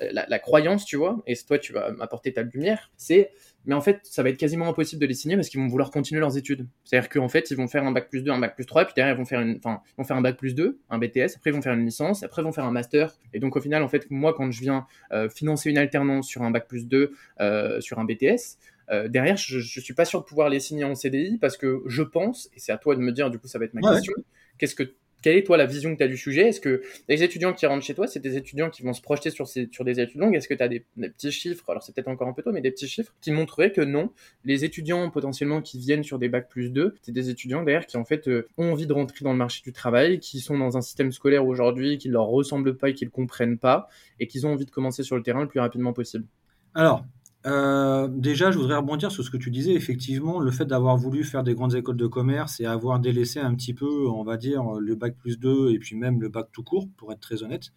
la, 0.00 0.38
croyance, 0.38 0.84
tu 0.84 0.96
vois, 0.96 1.22
et 1.26 1.34
toi, 1.36 1.58
tu 1.58 1.72
vas 1.72 1.92
m'apporter 1.92 2.32
ta 2.32 2.42
lumière, 2.42 2.90
c'est, 2.96 3.30
mais 3.64 3.74
en 3.74 3.80
fait, 3.80 4.00
ça 4.02 4.22
va 4.22 4.28
être 4.28 4.36
quasiment 4.36 4.68
impossible 4.68 5.00
de 5.00 5.06
les 5.06 5.14
signer 5.14 5.36
parce 5.36 5.48
qu'ils 5.48 5.60
vont 5.60 5.68
vouloir 5.68 5.90
continuer 5.90 6.20
leurs 6.20 6.36
études. 6.36 6.66
C'est-à-dire 6.84 7.08
qu'en 7.08 7.28
fait, 7.28 7.50
ils 7.50 7.56
vont 7.56 7.68
faire 7.68 7.84
un 7.84 7.92
bac 7.92 8.10
plus 8.10 8.22
2, 8.22 8.30
un 8.30 8.38
bac 8.38 8.54
plus 8.54 8.66
3, 8.66 8.84
puis 8.84 8.94
derrière, 8.94 9.14
ils 9.14 9.18
vont 9.18 9.24
faire, 9.24 9.40
une, 9.40 9.56
enfin, 9.56 9.80
ils 9.92 9.96
vont 9.96 10.04
faire 10.04 10.16
un 10.16 10.20
bac 10.20 10.36
plus 10.36 10.54
2, 10.54 10.78
un 10.90 10.98
BTS, 10.98 11.36
après, 11.36 11.50
ils 11.50 11.54
vont 11.54 11.62
faire 11.62 11.72
une 11.72 11.86
licence, 11.86 12.22
après, 12.22 12.42
ils 12.42 12.44
vont 12.44 12.52
faire 12.52 12.64
un 12.64 12.72
master. 12.72 13.14
Et 13.32 13.38
donc, 13.38 13.56
au 13.56 13.60
final, 13.60 13.82
en 13.82 13.88
fait, 13.88 14.10
moi, 14.10 14.34
quand 14.34 14.50
je 14.50 14.60
viens 14.60 14.86
financer 15.34 15.70
une 15.70 15.78
alternance 15.78 16.26
sur 16.26 16.42
un 16.42 16.50
bac 16.50 16.68
plus 16.68 16.86
2, 16.86 17.12
euh, 17.40 17.80
sur 17.80 17.98
un 17.98 18.04
BTS, 18.04 18.58
euh, 18.92 19.08
derrière, 19.08 19.36
je, 19.36 19.58
je 19.60 19.80
suis 19.80 19.94
pas 19.94 20.04
sûr 20.04 20.20
de 20.20 20.24
pouvoir 20.26 20.48
les 20.48 20.60
signer 20.60 20.84
en 20.84 20.94
CDI 20.94 21.38
parce 21.38 21.56
que 21.56 21.82
je 21.86 22.02
pense, 22.02 22.48
et 22.54 22.60
c'est 22.60 22.72
à 22.72 22.78
toi 22.78 22.94
de 22.96 23.00
me 23.00 23.12
dire, 23.12 23.30
du 23.30 23.38
coup, 23.38 23.48
ça 23.48 23.58
va 23.58 23.64
être 23.64 23.74
ma 23.74 23.82
Ouais. 23.82 24.00
question, 24.00 24.12
qu'est-ce 24.58 24.74
que 24.74 24.94
quelle 25.22 25.36
est 25.36 25.44
toi 25.44 25.56
la 25.56 25.66
vision 25.66 25.92
que 25.92 25.98
tu 25.98 26.02
as 26.02 26.08
du 26.08 26.16
sujet? 26.16 26.48
Est-ce 26.48 26.60
que 26.60 26.82
les 27.08 27.22
étudiants 27.22 27.52
qui 27.52 27.64
rentrent 27.66 27.84
chez 27.84 27.94
toi, 27.94 28.08
c'est 28.08 28.18
des 28.18 28.36
étudiants 28.36 28.70
qui 28.70 28.82
vont 28.82 28.92
se 28.92 29.00
projeter 29.00 29.30
sur, 29.30 29.46
ces, 29.46 29.68
sur 29.70 29.84
des 29.84 30.00
études 30.00 30.20
longues? 30.20 30.34
Est-ce 30.34 30.48
que 30.48 30.54
tu 30.54 30.62
as 30.64 30.68
des, 30.68 30.84
des 30.96 31.10
petits 31.10 31.30
chiffres? 31.30 31.64
Alors 31.70 31.82
c'est 31.82 31.94
peut-être 31.94 32.08
encore 32.08 32.26
un 32.26 32.32
peu 32.32 32.42
tôt, 32.42 32.50
mais 32.50 32.60
des 32.60 32.72
petits 32.72 32.88
chiffres 32.88 33.14
qui 33.20 33.30
montreraient 33.30 33.70
que 33.70 33.80
non, 33.82 34.10
les 34.44 34.64
étudiants 34.64 35.08
potentiellement 35.10 35.62
qui 35.62 35.78
viennent 35.78 36.02
sur 36.02 36.18
des 36.18 36.28
bacs 36.28 36.48
plus 36.48 36.70
2, 36.70 36.96
c'est 37.02 37.12
des 37.12 37.30
étudiants 37.30 37.62
derrière 37.62 37.86
qui 37.86 37.96
en 37.96 38.04
fait 38.04 38.26
euh, 38.28 38.48
ont 38.58 38.72
envie 38.72 38.86
de 38.88 38.92
rentrer 38.92 39.24
dans 39.24 39.32
le 39.32 39.38
marché 39.38 39.62
du 39.62 39.72
travail, 39.72 40.18
qui 40.18 40.40
sont 40.40 40.58
dans 40.58 40.76
un 40.76 40.82
système 40.82 41.12
scolaire 41.12 41.46
aujourd'hui 41.46 41.98
qui 41.98 42.08
ne 42.08 42.14
leur 42.14 42.26
ressemble 42.26 42.76
pas 42.76 42.88
et 42.90 42.94
qui 42.94 43.04
ne 43.04 43.10
comprennent 43.10 43.58
pas, 43.58 43.88
et 44.18 44.26
qui 44.26 44.44
ont 44.44 44.52
envie 44.52 44.66
de 44.66 44.70
commencer 44.72 45.04
sur 45.04 45.16
le 45.16 45.22
terrain 45.22 45.42
le 45.42 45.48
plus 45.48 45.60
rapidement 45.60 45.92
possible. 45.92 46.26
Alors, 46.74 47.04
euh, 47.46 48.08
déjà, 48.08 48.50
je 48.50 48.58
voudrais 48.58 48.76
rebondir 48.76 49.10
sur 49.10 49.24
ce 49.24 49.30
que 49.30 49.36
tu 49.36 49.50
disais. 49.50 49.72
Effectivement, 49.74 50.38
le 50.40 50.50
fait 50.50 50.64
d'avoir 50.64 50.96
voulu 50.96 51.24
faire 51.24 51.42
des 51.42 51.54
grandes 51.54 51.74
écoles 51.74 51.96
de 51.96 52.06
commerce 52.06 52.60
et 52.60 52.66
avoir 52.66 53.00
délaissé 53.00 53.40
un 53.40 53.54
petit 53.54 53.74
peu, 53.74 54.08
on 54.08 54.22
va 54.22 54.36
dire, 54.36 54.62
le 54.74 54.94
bac 54.94 55.16
plus 55.18 55.38
2 55.38 55.70
et 55.72 55.78
puis 55.78 55.96
même 55.96 56.20
le 56.20 56.28
bac 56.28 56.48
tout 56.52 56.62
court, 56.62 56.88
pour 56.96 57.12
être 57.12 57.20
très 57.20 57.42
honnête, 57.42 57.72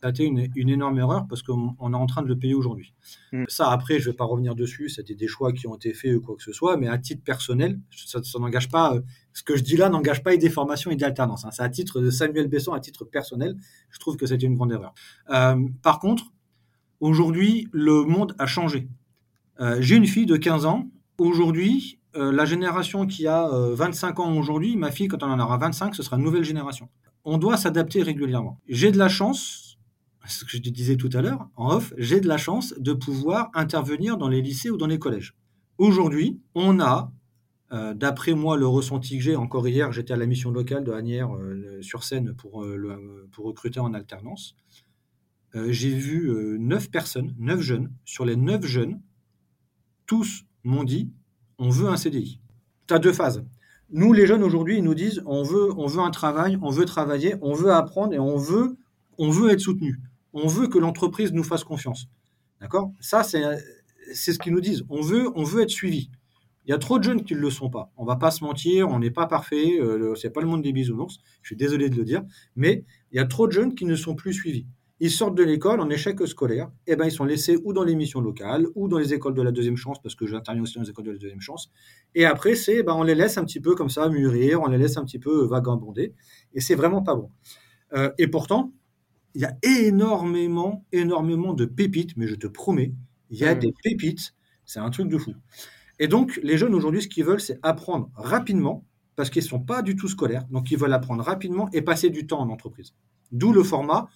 ça 0.00 0.06
a 0.06 0.10
été 0.10 0.24
une, 0.24 0.48
une 0.54 0.68
énorme 0.70 0.98
erreur 0.98 1.26
parce 1.28 1.42
qu'on 1.42 1.74
on 1.78 1.92
est 1.92 1.96
en 1.96 2.06
train 2.06 2.22
de 2.22 2.28
le 2.28 2.38
payer 2.38 2.54
aujourd'hui. 2.54 2.94
Mm. 3.32 3.44
Ça, 3.48 3.70
après, 3.70 3.98
je 3.98 4.06
ne 4.08 4.12
vais 4.12 4.16
pas 4.16 4.24
revenir 4.24 4.54
dessus. 4.54 4.88
C'était 4.88 5.14
des 5.16 5.28
choix 5.28 5.52
qui 5.52 5.66
ont 5.66 5.74
été 5.74 5.92
faits 5.92 6.16
ou 6.16 6.20
quoi 6.22 6.36
que 6.36 6.42
ce 6.42 6.52
soit, 6.52 6.76
mais 6.76 6.88
à 6.88 6.96
titre 6.96 7.22
personnel, 7.22 7.78
ça, 7.90 8.22
ça 8.22 8.38
n'engage 8.38 8.70
pas. 8.70 8.94
euh, 8.94 9.00
ce 9.34 9.42
que 9.42 9.56
je 9.56 9.62
dis 9.62 9.76
là 9.76 9.88
n'engage 9.90 10.22
pas 10.22 10.36
des 10.36 10.50
formations 10.50 10.90
et 10.90 10.96
des 10.96 11.04
alternances. 11.04 11.44
hein. 11.44 11.50
C'est 11.52 11.62
à 11.62 11.68
titre 11.68 12.00
de 12.00 12.10
Samuel 12.10 12.48
Besson, 12.48 12.72
à 12.72 12.80
titre 12.80 13.04
personnel. 13.04 13.56
Je 13.90 13.98
trouve 13.98 14.16
que 14.16 14.26
c'était 14.26 14.46
une 14.46 14.54
grande 14.54 14.72
erreur. 14.72 14.94
Euh, 15.30 15.56
par 15.82 15.98
contre, 15.98 16.24
aujourd'hui, 17.00 17.68
le 17.72 18.04
monde 18.04 18.34
a 18.38 18.46
changé. 18.46 18.88
Euh, 19.60 19.76
J'ai 19.80 19.96
une 19.96 20.06
fille 20.06 20.26
de 20.26 20.36
15 20.36 20.64
ans. 20.64 20.88
Aujourd'hui, 21.18 22.00
euh, 22.16 22.32
la 22.32 22.44
génération 22.44 23.06
qui 23.06 23.26
a 23.26 23.46
euh, 23.48 23.74
25 23.74 24.18
ans 24.20 24.36
aujourd'hui, 24.36 24.76
ma 24.76 24.90
fille, 24.90 25.08
quand 25.08 25.22
on 25.22 25.30
en 25.30 25.38
aura 25.38 25.58
25, 25.58 25.94
ce 25.94 26.02
sera 26.02 26.16
une 26.16 26.24
nouvelle 26.24 26.44
génération. 26.44 26.88
On 27.24 27.36
doit 27.36 27.58
s'adapter 27.58 28.02
régulièrement. 28.02 28.58
J'ai 28.68 28.90
de 28.90 28.96
la 28.98 29.08
chance, 29.08 29.78
ce 30.26 30.44
que 30.44 30.52
je 30.52 30.58
te 30.58 30.70
disais 30.70 30.96
tout 30.96 31.10
à 31.12 31.20
l'heure, 31.20 31.48
en 31.56 31.74
off, 31.74 31.92
j'ai 31.98 32.20
de 32.20 32.28
la 32.28 32.38
chance 32.38 32.74
de 32.78 32.94
pouvoir 32.94 33.50
intervenir 33.54 34.16
dans 34.16 34.28
les 34.28 34.40
lycées 34.40 34.70
ou 34.70 34.78
dans 34.78 34.86
les 34.86 34.98
collèges. 34.98 35.36
Aujourd'hui, 35.76 36.40
on 36.54 36.80
a, 36.80 37.12
euh, 37.72 37.92
d'après 37.92 38.32
moi, 38.32 38.56
le 38.56 38.66
ressenti 38.66 39.18
que 39.18 39.22
j'ai, 39.22 39.36
encore 39.36 39.68
hier, 39.68 39.92
j'étais 39.92 40.14
à 40.14 40.16
la 40.16 40.26
mission 40.26 40.50
locale 40.50 40.84
de 40.84 40.92
Agnières 40.92 41.36
euh, 41.36 41.82
sur 41.82 42.04
scène 42.04 42.34
pour, 42.34 42.64
euh, 42.64 43.28
pour 43.32 43.44
recruter 43.44 43.80
en 43.80 43.92
alternance. 43.92 44.56
Euh, 45.54 45.70
j'ai 45.70 45.90
vu 45.90 46.30
euh, 46.30 46.56
neuf 46.58 46.90
personnes, 46.90 47.34
neuf 47.38 47.60
jeunes. 47.60 47.90
Sur 48.04 48.24
les 48.24 48.36
neuf 48.36 48.64
jeunes, 48.64 49.00
tous 50.10 50.44
m'ont 50.64 50.82
dit 50.82 51.12
on 51.60 51.70
veut 51.70 51.88
un 51.88 51.96
CDI. 51.96 52.40
Tu 52.88 52.94
as 52.94 52.98
deux 52.98 53.12
phases. 53.12 53.44
Nous, 53.90 54.12
les 54.12 54.26
jeunes 54.26 54.42
aujourd'hui, 54.42 54.78
ils 54.78 54.82
nous 54.82 54.96
disent 54.96 55.22
on 55.24 55.44
veut, 55.44 55.70
on 55.76 55.86
veut 55.86 56.00
un 56.00 56.10
travail, 56.10 56.58
on 56.62 56.70
veut 56.70 56.84
travailler, 56.84 57.36
on 57.42 57.54
veut 57.54 57.70
apprendre 57.72 58.12
et 58.12 58.18
on 58.18 58.36
veut, 58.36 58.76
on 59.18 59.30
veut 59.30 59.50
être 59.50 59.60
soutenu. 59.60 60.00
On 60.32 60.48
veut 60.48 60.66
que 60.66 60.80
l'entreprise 60.80 61.32
nous 61.32 61.44
fasse 61.44 61.62
confiance. 61.62 62.08
D'accord? 62.60 62.90
Ça, 62.98 63.22
c'est, 63.22 63.40
ce 64.12 64.36
qu'ils 64.40 64.52
nous 64.52 64.60
disent. 64.60 64.84
On 64.88 65.00
veut, 65.00 65.30
on 65.36 65.44
veut 65.44 65.62
être 65.62 65.70
suivi. 65.70 66.10
Il 66.66 66.70
y 66.70 66.74
a 66.74 66.78
trop 66.78 66.98
de 66.98 67.04
jeunes 67.04 67.22
qui 67.22 67.34
ne 67.36 67.40
le 67.40 67.50
sont 67.50 67.70
pas. 67.70 67.92
On 67.96 68.04
va 68.04 68.16
pas 68.16 68.32
se 68.32 68.42
mentir, 68.42 68.88
on 68.88 68.98
n'est 68.98 69.12
pas 69.12 69.28
parfait, 69.28 69.78
euh, 69.78 70.16
c'est 70.16 70.30
pas 70.30 70.40
le 70.40 70.48
monde 70.48 70.62
des 70.62 70.72
bisounours. 70.72 71.20
Je 71.42 71.50
suis 71.50 71.56
désolé 71.56 71.88
de 71.88 71.94
le 71.94 72.04
dire, 72.04 72.24
mais 72.56 72.84
il 73.12 73.16
y 73.16 73.20
a 73.20 73.26
trop 73.26 73.46
de 73.46 73.52
jeunes 73.52 73.76
qui 73.76 73.84
ne 73.84 73.94
sont 73.94 74.16
plus 74.16 74.32
suivis. 74.32 74.66
Ils 75.00 75.10
sortent 75.10 75.34
de 75.34 75.42
l'école 75.42 75.80
en 75.80 75.88
échec 75.90 76.20
scolaire, 76.26 76.70
et 76.86 76.94
ben 76.94 77.06
ils 77.06 77.12
sont 77.12 77.24
laissés 77.24 77.56
ou 77.64 77.72
dans 77.72 77.84
les 77.84 77.94
missions 77.94 78.20
locales 78.20 78.66
ou 78.74 78.86
dans 78.88 78.98
les 78.98 79.14
écoles 79.14 79.34
de 79.34 79.42
la 79.42 79.50
deuxième 79.52 79.76
chance 79.76 80.00
parce 80.02 80.14
que 80.14 80.26
j'interviens 80.26 80.62
aussi 80.62 80.74
dans 80.74 80.82
les 80.82 80.90
écoles 80.90 81.06
de 81.06 81.12
la 81.12 81.18
deuxième 81.18 81.40
chance. 81.40 81.70
Et 82.14 82.24
après 82.26 82.54
c'est 82.54 82.82
ben 82.82 82.94
on 82.94 83.02
les 83.02 83.14
laisse 83.14 83.38
un 83.38 83.44
petit 83.44 83.60
peu 83.60 83.74
comme 83.74 83.88
ça 83.90 84.08
mûrir, 84.10 84.60
on 84.62 84.66
les 84.68 84.78
laisse 84.78 84.96
un 84.98 85.04
petit 85.04 85.18
peu 85.18 85.44
vagabonder 85.46 86.14
et 86.54 86.60
c'est 86.60 86.74
vraiment 86.74 87.02
pas 87.02 87.14
bon. 87.16 87.30
Euh, 87.94 88.10
et 88.18 88.28
pourtant 88.28 88.72
il 89.34 89.42
y 89.42 89.44
a 89.46 89.56
énormément 89.62 90.84
énormément 90.92 91.54
de 91.54 91.64
pépites, 91.66 92.16
mais 92.16 92.26
je 92.28 92.34
te 92.36 92.46
promets, 92.48 92.94
il 93.30 93.38
y 93.38 93.44
a 93.44 93.54
Mm. 93.54 93.58
des 93.58 93.72
pépites, 93.84 94.34
c'est 94.66 94.80
un 94.80 94.90
truc 94.90 95.08
de 95.08 95.18
fou. 95.18 95.34
Et 95.98 96.08
donc 96.08 96.40
les 96.42 96.58
jeunes 96.58 96.74
aujourd'hui 96.74 97.02
ce 97.02 97.08
qu'ils 97.08 97.24
veulent 97.24 97.40
c'est 97.40 97.58
apprendre 97.62 98.10
rapidement 98.16 98.84
parce 99.16 99.30
qu'ils 99.30 99.42
sont 99.42 99.60
pas 99.60 99.82
du 99.82 99.96
tout 99.96 100.08
scolaires, 100.08 100.46
donc 100.50 100.70
ils 100.70 100.78
veulent 100.78 100.92
apprendre 100.94 101.22
rapidement 101.24 101.68
et 101.72 101.82
passer 101.82 102.10
du 102.10 102.26
temps 102.26 102.40
en 102.40 102.50
entreprise. 102.50 102.94
D'où 103.32 103.52
le 103.52 103.62
format 103.62 104.08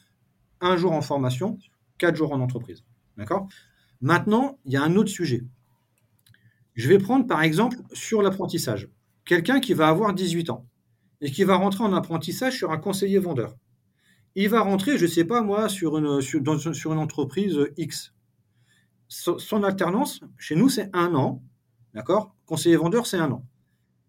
un 0.61 0.77
jour 0.77 0.93
en 0.93 1.03
formation, 1.03 1.59
quatre 1.99 2.17
jours 2.17 2.33
en 2.33 2.41
entreprise. 2.41 2.85
D'accord? 3.17 3.49
Maintenant, 4.01 4.59
il 4.65 4.73
y 4.73 4.77
a 4.77 4.83
un 4.83 4.97
autre 4.97 5.11
sujet. 5.11 5.45
Je 6.75 6.89
vais 6.89 6.99
prendre 6.99 7.27
par 7.27 7.43
exemple 7.43 7.77
sur 7.93 8.23
l'apprentissage. 8.23 8.89
Quelqu'un 9.25 9.61
qui 9.61 9.75
va 9.75 9.89
avoir 9.89 10.13
18 10.13 10.51
ans 10.51 10.67
et 11.21 11.31
qui 11.31 11.45
va 11.45 11.57
rentrer 11.57 11.85
en 11.85 11.93
apprentissage 11.93 12.57
sur 12.57 12.71
un 12.73 12.79
conseiller 12.79 13.19
vendeur. 13.19 13.57
Il 14.35 14.49
va 14.49 14.61
rentrer, 14.63 14.99
je 14.99 15.05
ne 15.05 15.11
sais 15.11 15.25
pas 15.25 15.43
moi, 15.43 15.69
sur 15.69 15.97
une, 15.97 16.21
sur, 16.21 16.41
dans- 16.41 16.59
sur 16.59 16.93
une 16.93 16.99
entreprise 16.99 17.59
X. 17.77 18.13
So- 19.09 19.39
Son 19.39 19.63
alternance, 19.63 20.21
chez 20.37 20.57
nous, 20.57 20.69
c'est 20.69 20.91
un 20.93 21.15
an. 21.15 21.43
D'accord? 21.95 22.35
Conseiller 22.45 22.77
vendeur, 22.77 23.07
c'est 23.07 23.19
un 23.19 23.31
an. 23.31 23.47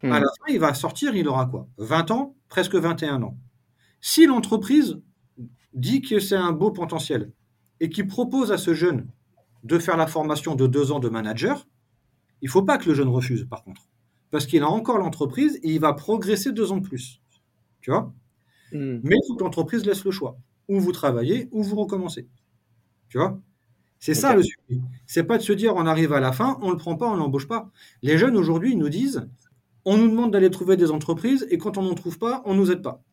Hmm. 0.01 0.11
À 0.11 0.19
la 0.19 0.25
fin, 0.39 0.51
il 0.53 0.59
va 0.59 0.73
sortir, 0.73 1.15
il 1.15 1.27
aura 1.27 1.45
quoi? 1.45 1.67
20 1.77 2.09
ans, 2.11 2.35
presque 2.49 2.75
21 2.75 3.21
ans. 3.21 3.37
Si 4.01 4.25
l'entreprise 4.25 4.99
dit 5.75 6.01
que 6.01 6.19
c'est 6.19 6.35
un 6.35 6.51
beau 6.51 6.71
potentiel 6.71 7.31
et 7.79 7.89
qui 7.89 8.03
propose 8.03 8.51
à 8.51 8.57
ce 8.57 8.73
jeune 8.73 9.07
de 9.63 9.77
faire 9.77 9.97
la 9.97 10.07
formation 10.07 10.55
de 10.55 10.67
deux 10.67 10.91
ans 10.91 10.99
de 10.99 11.09
manager, 11.09 11.67
il 12.41 12.45
ne 12.45 12.51
faut 12.51 12.63
pas 12.63 12.77
que 12.77 12.89
le 12.89 12.95
jeune 12.95 13.09
refuse, 13.09 13.45
par 13.49 13.63
contre. 13.63 13.87
Parce 14.31 14.47
qu'il 14.47 14.63
a 14.63 14.69
encore 14.69 14.97
l'entreprise 14.97 15.59
et 15.61 15.73
il 15.73 15.79
va 15.79 15.93
progresser 15.93 16.51
deux 16.51 16.71
ans 16.71 16.77
de 16.77 16.87
plus. 16.87 17.21
Tu 17.81 17.91
vois 17.91 18.13
Hmm. 18.71 18.99
Mais 19.03 19.15
il 19.15 19.27
faut 19.27 19.35
que 19.35 19.43
l'entreprise 19.43 19.85
laisse 19.85 20.03
le 20.03 20.11
choix. 20.11 20.37
Ou 20.67 20.79
vous 20.79 20.91
travaillez, 20.91 21.47
ou 21.51 21.63
vous 21.63 21.75
recommencez. 21.75 22.27
Tu 23.09 23.17
vois 23.17 23.39
C'est 23.99 24.13
ça 24.13 24.35
le 24.35 24.43
suivi. 24.43 24.81
C'est 25.05 25.23
pas 25.23 25.37
de 25.37 25.43
se 25.43 25.53
dire 25.53 25.75
on 25.75 25.85
arrive 25.85 26.13
à 26.13 26.19
la 26.19 26.31
fin, 26.31 26.57
on 26.61 26.67
ne 26.67 26.71
le 26.71 26.77
prend 26.77 26.95
pas, 26.95 27.07
on 27.07 27.15
l'embauche 27.15 27.47
pas. 27.47 27.69
Les 28.01 28.17
jeunes 28.17 28.35
aujourd'hui, 28.35 28.71
ils 28.71 28.77
nous 28.77 28.89
disent 28.89 29.27
on 29.85 29.97
nous 29.97 30.09
demande 30.09 30.31
d'aller 30.31 30.49
trouver 30.49 30.77
des 30.77 30.89
entreprises 30.89 31.45
et 31.51 31.57
quand 31.59 31.77
on 31.77 31.83
n'en 31.83 31.93
trouve 31.93 32.17
pas, 32.17 32.41
on 32.45 32.55
nous 32.55 32.71
aide 32.71 32.81
pas. 32.81 33.03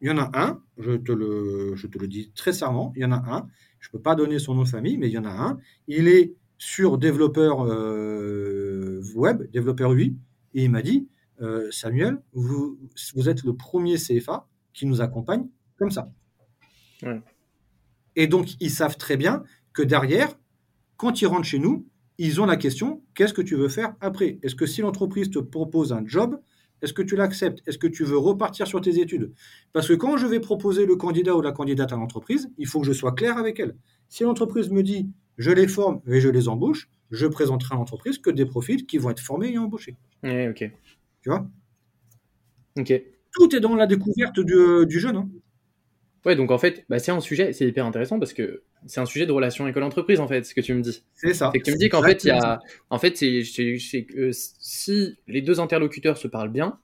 Il 0.00 0.08
y 0.08 0.10
en 0.10 0.18
a 0.18 0.30
un, 0.34 0.62
je 0.78 0.92
te 0.92 1.12
le, 1.12 1.74
je 1.74 1.86
te 1.86 1.98
le 1.98 2.06
dis 2.06 2.30
très 2.32 2.52
serment, 2.52 2.92
il 2.94 3.02
y 3.02 3.04
en 3.04 3.12
a 3.12 3.16
un, 3.16 3.48
je 3.80 3.88
ne 3.88 3.92
peux 3.92 4.02
pas 4.02 4.14
donner 4.14 4.38
son 4.38 4.54
nom 4.54 4.62
de 4.62 4.68
famille, 4.68 4.96
mais 4.96 5.08
il 5.08 5.12
y 5.12 5.18
en 5.18 5.24
a 5.24 5.30
un, 5.30 5.58
il 5.86 6.08
est 6.08 6.34
sur 6.56 6.98
développeur 6.98 7.64
euh, 7.64 9.00
web, 9.14 9.50
développeur 9.50 9.92
UI, 9.92 10.16
et 10.54 10.64
il 10.64 10.70
m'a 10.70 10.82
dit, 10.82 11.08
euh, 11.40 11.70
Samuel, 11.70 12.20
vous, 12.32 12.78
vous 13.14 13.28
êtes 13.28 13.44
le 13.44 13.54
premier 13.54 13.96
CFA 13.96 14.48
qui 14.72 14.86
nous 14.86 15.00
accompagne 15.00 15.46
comme 15.78 15.90
ça. 15.90 16.10
Ouais. 17.02 17.20
Et 18.16 18.26
donc, 18.26 18.60
ils 18.60 18.70
savent 18.70 18.96
très 18.96 19.16
bien 19.16 19.44
que 19.72 19.82
derrière, 19.82 20.36
quand 20.96 21.22
ils 21.22 21.26
rentrent 21.26 21.46
chez 21.46 21.60
nous, 21.60 21.86
ils 22.18 22.40
ont 22.40 22.46
la 22.46 22.56
question, 22.56 23.04
qu'est-ce 23.14 23.32
que 23.32 23.42
tu 23.42 23.54
veux 23.54 23.68
faire 23.68 23.94
après? 24.00 24.40
Est-ce 24.42 24.56
que 24.56 24.66
si 24.66 24.80
l'entreprise 24.80 25.30
te 25.30 25.38
propose 25.38 25.92
un 25.92 26.04
job, 26.04 26.40
est-ce 26.82 26.92
que 26.92 27.02
tu 27.02 27.16
l'acceptes? 27.16 27.62
Est-ce 27.66 27.78
que 27.78 27.86
tu 27.86 28.04
veux 28.04 28.18
repartir 28.18 28.66
sur 28.66 28.80
tes 28.80 29.00
études? 29.00 29.32
Parce 29.72 29.88
que 29.88 29.94
quand 29.94 30.16
je 30.16 30.26
vais 30.26 30.40
proposer 30.40 30.86
le 30.86 30.96
candidat 30.96 31.36
ou 31.36 31.40
la 31.40 31.52
candidate 31.52 31.92
à 31.92 31.96
l'entreprise, 31.96 32.50
il 32.58 32.66
faut 32.66 32.80
que 32.80 32.86
je 32.86 32.92
sois 32.92 33.12
clair 33.12 33.36
avec 33.38 33.58
elle. 33.60 33.76
Si 34.08 34.22
l'entreprise 34.22 34.70
me 34.70 34.82
dit, 34.82 35.10
je 35.36 35.50
les 35.50 35.68
forme 35.68 36.00
et 36.06 36.20
je 36.20 36.28
les 36.28 36.48
embauche, 36.48 36.88
je 37.10 37.26
présenterai 37.26 37.74
à 37.74 37.78
l'entreprise 37.78 38.18
que 38.18 38.30
des 38.30 38.46
profils 38.46 38.86
qui 38.86 38.98
vont 38.98 39.10
être 39.10 39.20
formés 39.20 39.52
et 39.52 39.58
embauchés. 39.58 39.96
Ouais, 40.22 40.48
ok. 40.48 40.70
Tu 41.22 41.28
vois? 41.28 41.48
Ok. 42.78 42.92
tout 43.32 43.56
est 43.56 43.60
dans 43.60 43.74
la 43.74 43.86
découverte 43.86 44.38
du, 44.38 45.00
jeune. 45.00 45.16
Hein. 45.16 45.28
Ouais, 46.24 46.36
donc 46.36 46.50
en 46.50 46.58
fait, 46.58 46.84
bah, 46.88 46.98
c'est 46.98 47.12
un 47.12 47.20
sujet, 47.20 47.52
c'est 47.52 47.66
hyper 47.66 47.86
intéressant 47.86 48.18
parce 48.18 48.32
que 48.32 48.62
c'est 48.86 49.00
un 49.00 49.06
sujet 49.06 49.26
de 49.26 49.32
relation 49.32 49.66
école-entreprise 49.66 50.20
en 50.20 50.28
fait, 50.28 50.44
ce 50.44 50.54
que 50.54 50.60
tu 50.60 50.74
me 50.74 50.82
dis. 50.82 51.02
C'est 51.14 51.34
ça. 51.34 51.50
C'est 51.52 51.60
que 51.60 51.64
tu 51.64 51.72
me 51.72 51.78
dis 51.78 51.88
qu'en 51.88 52.02
fait, 52.02 52.24
il 52.24 52.28
y 52.28 52.30
a, 52.30 52.60
en 52.90 52.98
fait, 52.98 53.16
c'est, 53.16 53.42
si 54.32 55.18
les 55.26 55.42
deux 55.42 55.60
interlocuteurs 55.60 56.16
se 56.16 56.28
parlent 56.28 56.50
bien, 56.50 56.78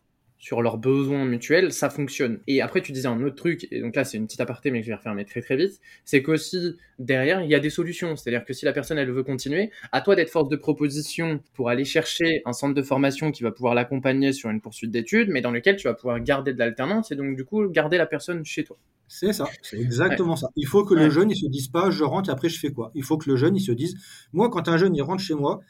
sur 0.45 0.61
leurs 0.61 0.77
besoins 0.77 1.25
mutuels, 1.25 1.73
ça 1.73 1.89
fonctionne. 1.89 2.39
Et 2.47 2.61
après, 2.61 2.83
tu 2.83 2.93
disais 2.93 3.09
un 3.09 3.19
autre 3.23 3.35
truc, 3.35 3.67
et 3.71 3.81
donc 3.81 3.97
là, 3.97 4.05
c'est 4.05 4.19
une 4.19 4.27
petite 4.27 4.43
aparté, 4.43 4.71
mais 4.71 4.81
que 4.81 4.85
je 4.85 4.91
vais 4.91 4.97
refermer 4.97 5.25
très 5.25 5.41
très 5.41 5.57
vite, 5.57 5.81
c'est 6.05 6.23
qu'aussi, 6.23 6.77
derrière, 6.99 7.41
il 7.41 7.49
y 7.49 7.55
a 7.55 7.61
des 7.61 7.71
solutions. 7.71 8.15
C'est-à-dire 8.15 8.45
que 8.45 8.53
si 8.53 8.67
la 8.67 8.75
personne, 8.75 8.99
elle 8.99 9.11
veut 9.11 9.23
continuer, 9.23 9.71
à 9.91 10.03
toi 10.03 10.15
d'être 10.15 10.29
force 10.29 10.51
de 10.51 10.57
proposition 10.57 11.41
pour 11.55 11.71
aller 11.71 11.87
chercher 11.87 12.43
un 12.45 12.53
centre 12.53 12.75
de 12.75 12.83
formation 12.83 13.31
qui 13.31 13.43
va 13.43 13.53
pouvoir 13.53 13.75
l'accompagner 13.75 14.35
sur 14.35 14.51
une 14.51 14.61
poursuite 14.61 14.91
d'études, 14.91 15.31
mais 15.31 15.41
dans 15.41 15.51
lequel 15.51 15.77
tu 15.77 15.89
vas 15.89 15.95
pouvoir 15.95 16.21
garder 16.21 16.53
de 16.53 16.59
l'alternance, 16.59 17.11
et 17.11 17.17
donc, 17.17 17.37
du 17.37 17.47
coup, 17.47 17.67
garder 17.71 17.97
la 17.97 18.05
personne 18.05 18.45
chez 18.45 18.65
toi. 18.65 18.77
C'est 19.09 19.33
ça, 19.33 19.47
c'est 19.63 19.79
exactement 19.79 20.37
ça. 20.37 20.49
Il 20.57 20.67
faut 20.67 20.85
que 20.85 20.93
le 20.93 21.09
jeune, 21.09 21.31
il 21.31 21.37
se 21.37 21.47
dise 21.47 21.69
pas, 21.69 21.89
je 21.89 22.05
rentre, 22.05 22.29
et 22.29 22.33
après, 22.33 22.51
je 22.51 22.61
fais 22.61 22.71
quoi 22.71 22.91
Il 22.95 23.03
faut 23.03 23.17
que 23.17 23.31
le 23.31 23.37
jeune, 23.37 23.57
il 23.57 23.63
se 23.63 23.73
dise, 23.73 23.97
moi, 24.35 24.51
quand 24.51 24.69
un 24.69 24.77
jeune, 24.77 24.95
il 24.95 25.01
rentre 25.01 25.23
chez 25.23 25.35
moi, 25.35 25.61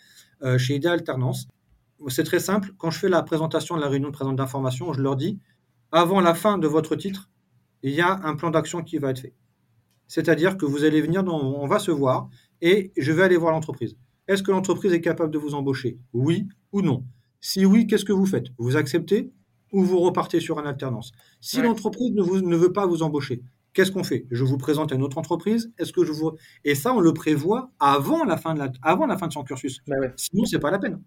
euh, 0.42 0.58
chez 0.58 0.74
Idea 0.74 0.90
Alternance, 0.90 1.46
c'est 2.08 2.24
très 2.24 2.40
simple. 2.40 2.72
Quand 2.78 2.90
je 2.90 2.98
fais 2.98 3.08
la 3.08 3.22
présentation 3.22 3.76
de 3.76 3.80
la 3.80 3.88
réunion 3.88 4.08
de 4.08 4.14
présente 4.14 4.36
d'information, 4.36 4.92
je 4.92 5.00
leur 5.00 5.16
dis 5.16 5.38
avant 5.92 6.20
la 6.20 6.34
fin 6.34 6.58
de 6.58 6.66
votre 6.66 6.96
titre, 6.96 7.30
il 7.82 7.92
y 7.92 8.00
a 8.00 8.20
un 8.24 8.34
plan 8.34 8.50
d'action 8.50 8.82
qui 8.82 8.98
va 8.98 9.10
être 9.10 9.20
fait. 9.20 9.34
C'est-à-dire 10.08 10.56
que 10.56 10.66
vous 10.66 10.84
allez 10.84 11.00
venir, 11.00 11.24
on 11.24 11.66
va 11.66 11.78
se 11.78 11.90
voir 11.90 12.28
et 12.60 12.92
je 12.96 13.12
vais 13.12 13.22
aller 13.22 13.36
voir 13.36 13.52
l'entreprise. 13.52 13.96
Est-ce 14.26 14.42
que 14.42 14.50
l'entreprise 14.50 14.92
est 14.92 15.00
capable 15.00 15.30
de 15.30 15.38
vous 15.38 15.54
embaucher? 15.54 15.98
Oui 16.12 16.48
ou 16.72 16.82
non? 16.82 17.04
Si 17.40 17.66
oui, 17.66 17.86
qu'est-ce 17.86 18.04
que 18.04 18.12
vous 18.12 18.26
faites? 18.26 18.46
Vous 18.58 18.76
acceptez 18.76 19.30
ou 19.72 19.82
vous 19.82 20.00
repartez 20.00 20.40
sur 20.40 20.58
une 20.58 20.66
alternance? 20.66 21.12
Si 21.40 21.60
l'entreprise 21.60 22.12
ne, 22.12 22.22
ne 22.40 22.56
veut 22.56 22.72
pas 22.72 22.86
vous 22.86 23.02
embaucher, 23.02 23.42
qu'est-ce 23.74 23.92
qu'on 23.92 24.04
fait? 24.04 24.26
Je 24.30 24.44
vous 24.44 24.56
présente 24.56 24.92
à 24.92 24.94
une 24.94 25.02
autre 25.02 25.18
entreprise. 25.18 25.70
Est-ce 25.78 25.92
que 25.92 26.04
je 26.04 26.12
vous 26.12 26.32
et 26.64 26.74
ça 26.74 26.94
on 26.94 27.00
le 27.00 27.12
prévoit 27.12 27.70
avant 27.78 28.24
la 28.24 28.38
fin 28.38 28.54
de 28.54 28.60
la... 28.60 28.72
avant 28.82 29.06
la 29.06 29.18
fin 29.18 29.26
de 29.26 29.32
son 29.32 29.44
cursus. 29.44 29.80
Bah 29.86 29.96
Sinon 30.16 30.46
c'est 30.46 30.58
pas 30.58 30.70
la 30.70 30.78
peine. 30.78 31.02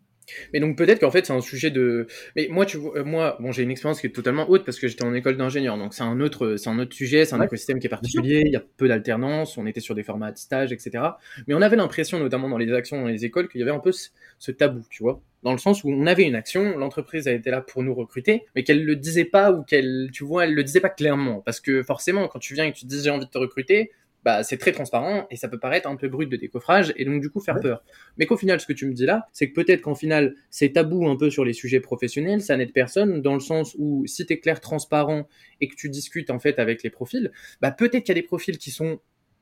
Mais 0.54 0.60
donc 0.60 0.78
peut-être 0.78 1.00
qu'en 1.00 1.12
fait 1.12 1.26
c'est 1.26 1.34
un 1.34 1.42
sujet 1.42 1.72
de. 1.72 2.08
Mais 2.36 2.48
moi 2.50 2.66
tu 2.66 2.78
vois, 2.78 2.98
euh, 2.98 3.04
moi 3.04 3.38
bon 3.40 3.52
j'ai 3.52 3.64
une 3.64 3.72
expérience 3.72 4.02
qui 4.02 4.08
est 4.08 4.12
totalement 4.12 4.50
haute 4.50 4.66
parce 4.66 4.80
que 4.80 4.88
j'étais 4.88 5.04
en 5.04 5.14
école 5.14 5.38
d'ingénieur. 5.38 5.78
Donc 5.78 5.94
c'est 5.94 6.04
un 6.04 6.20
autre 6.20 6.56
c'est 6.58 6.70
un 6.70 6.80
autre 6.80 6.94
sujet 6.94 7.26
c'est 7.26 7.36
un 7.36 7.42
écosystème 7.42 7.80
qui 7.80 7.88
est 7.88 7.90
particulier 7.90 8.44
il 8.46 8.52
y 8.52 8.56
a 8.56 8.64
peu 8.78 8.88
d'alternance 8.88 9.58
on 9.58 9.66
était 9.66 9.80
sur 9.80 9.96
des 9.96 10.04
formats 10.04 10.32
de 10.32 10.38
stage 10.38 10.72
etc 10.72 11.04
mais 11.48 11.54
on 11.54 11.62
avait 11.62 11.76
l'impression 11.76 12.20
notamment 12.20 12.50
dans 12.50 12.58
les 12.58 12.72
actions 12.74 13.02
dans 13.02 13.08
les 13.08 13.26
écoles 13.26 13.48
qu'il 13.48 13.60
y 13.60 13.64
avait 13.64 13.72
un 13.72 13.80
peu 13.80 13.92
ce, 13.92 14.52
tabou 14.52 14.84
tu 14.90 15.04
vois. 15.04 15.22
Dans 15.44 15.52
le 15.52 15.58
sens 15.58 15.84
où 15.84 15.90
on 15.90 16.08
avait 16.08 16.24
une 16.24 16.36
action 16.36 16.78
l'entreprise 16.78 17.28
a 17.28 17.32
été 17.32 17.52
là 17.52 17.62
pour 17.62 17.84
nous 17.84 17.94
recruter 17.94 18.46
mais 18.56 18.64
qu'elle 18.64 18.84
le 18.86 18.96
disait 18.96 19.26
pas 19.26 19.52
ou 19.52 19.64
qu'elle 19.64 20.10
tu 20.12 20.24
vois 20.24 20.46
elle 20.46 20.54
le 20.54 20.64
disait 20.64 20.82
pas 20.82 20.90
clairement. 20.90 21.42
Parce 21.42 21.60
que 21.60 21.84
forcément 21.84 22.28
quand 22.28 22.40
tu 22.40 22.54
viens 22.54 22.66
et 22.66 22.74
que 22.74 22.78
tu 22.78 22.86
dis 22.86 23.02
j'ai 23.04 23.10
envie 23.10 23.26
de 23.26 23.32
te 23.32 23.38
recruter 23.38 23.92
bah, 24.24 24.44
c'est 24.44 24.58
très 24.58 24.72
transparent 24.72 25.28
et 25.32 25.38
ça 25.38 25.48
peut 25.48 25.60
paraître 25.60 25.88
un 25.88 25.96
peu 25.96 26.10
brut 26.10 26.30
de 26.30 26.36
décoffrage 26.36 26.94
et 26.98 27.06
donc 27.06 27.22
du 27.22 27.30
coup 27.30 27.40
faire 27.40 27.60
peur. 27.60 27.84
Mais 28.18 28.26
qu'au 28.26 28.38
final, 28.38 28.60
ce 28.60 28.66
que 28.66 28.74
tu 28.74 28.86
me 28.86 28.94
dis 28.94 29.06
là, 29.06 29.28
c'est 29.32 29.50
que 29.50 29.54
peut-être 29.54 29.82
qu'en 29.82 29.96
final, 29.96 30.36
c'est 30.50 30.74
tabou 30.74 31.08
un 31.08 31.16
peu 31.16 31.30
sur 31.30 31.46
les 31.46 31.54
sujets 31.54 31.80
professionnels, 31.80 32.42
ça 32.42 32.58
n'aide 32.58 32.74
personne 32.74 33.22
dans 33.22 33.34
le 33.34 33.40
sens 33.40 33.76
où 33.78 34.06
si 34.06 34.26
tu 34.26 34.34
es 34.34 34.40
clair, 34.40 34.60
transparent 34.60 35.28
et 35.62 35.68
que 35.68 35.76
tu 35.76 35.90
discutes 35.90 36.30
en 36.30 36.40
fait 36.40 36.60
avec 36.60 36.84
les 36.84 36.90
profils, 36.90 37.32
bah 37.62 37.72
peut-être 37.72 38.04
qu'il 38.04 38.10
y 38.10 38.18
a 38.18 38.22
des 38.22 38.28
profils 38.28 38.58
qui 38.58 38.72
sont 38.72 39.00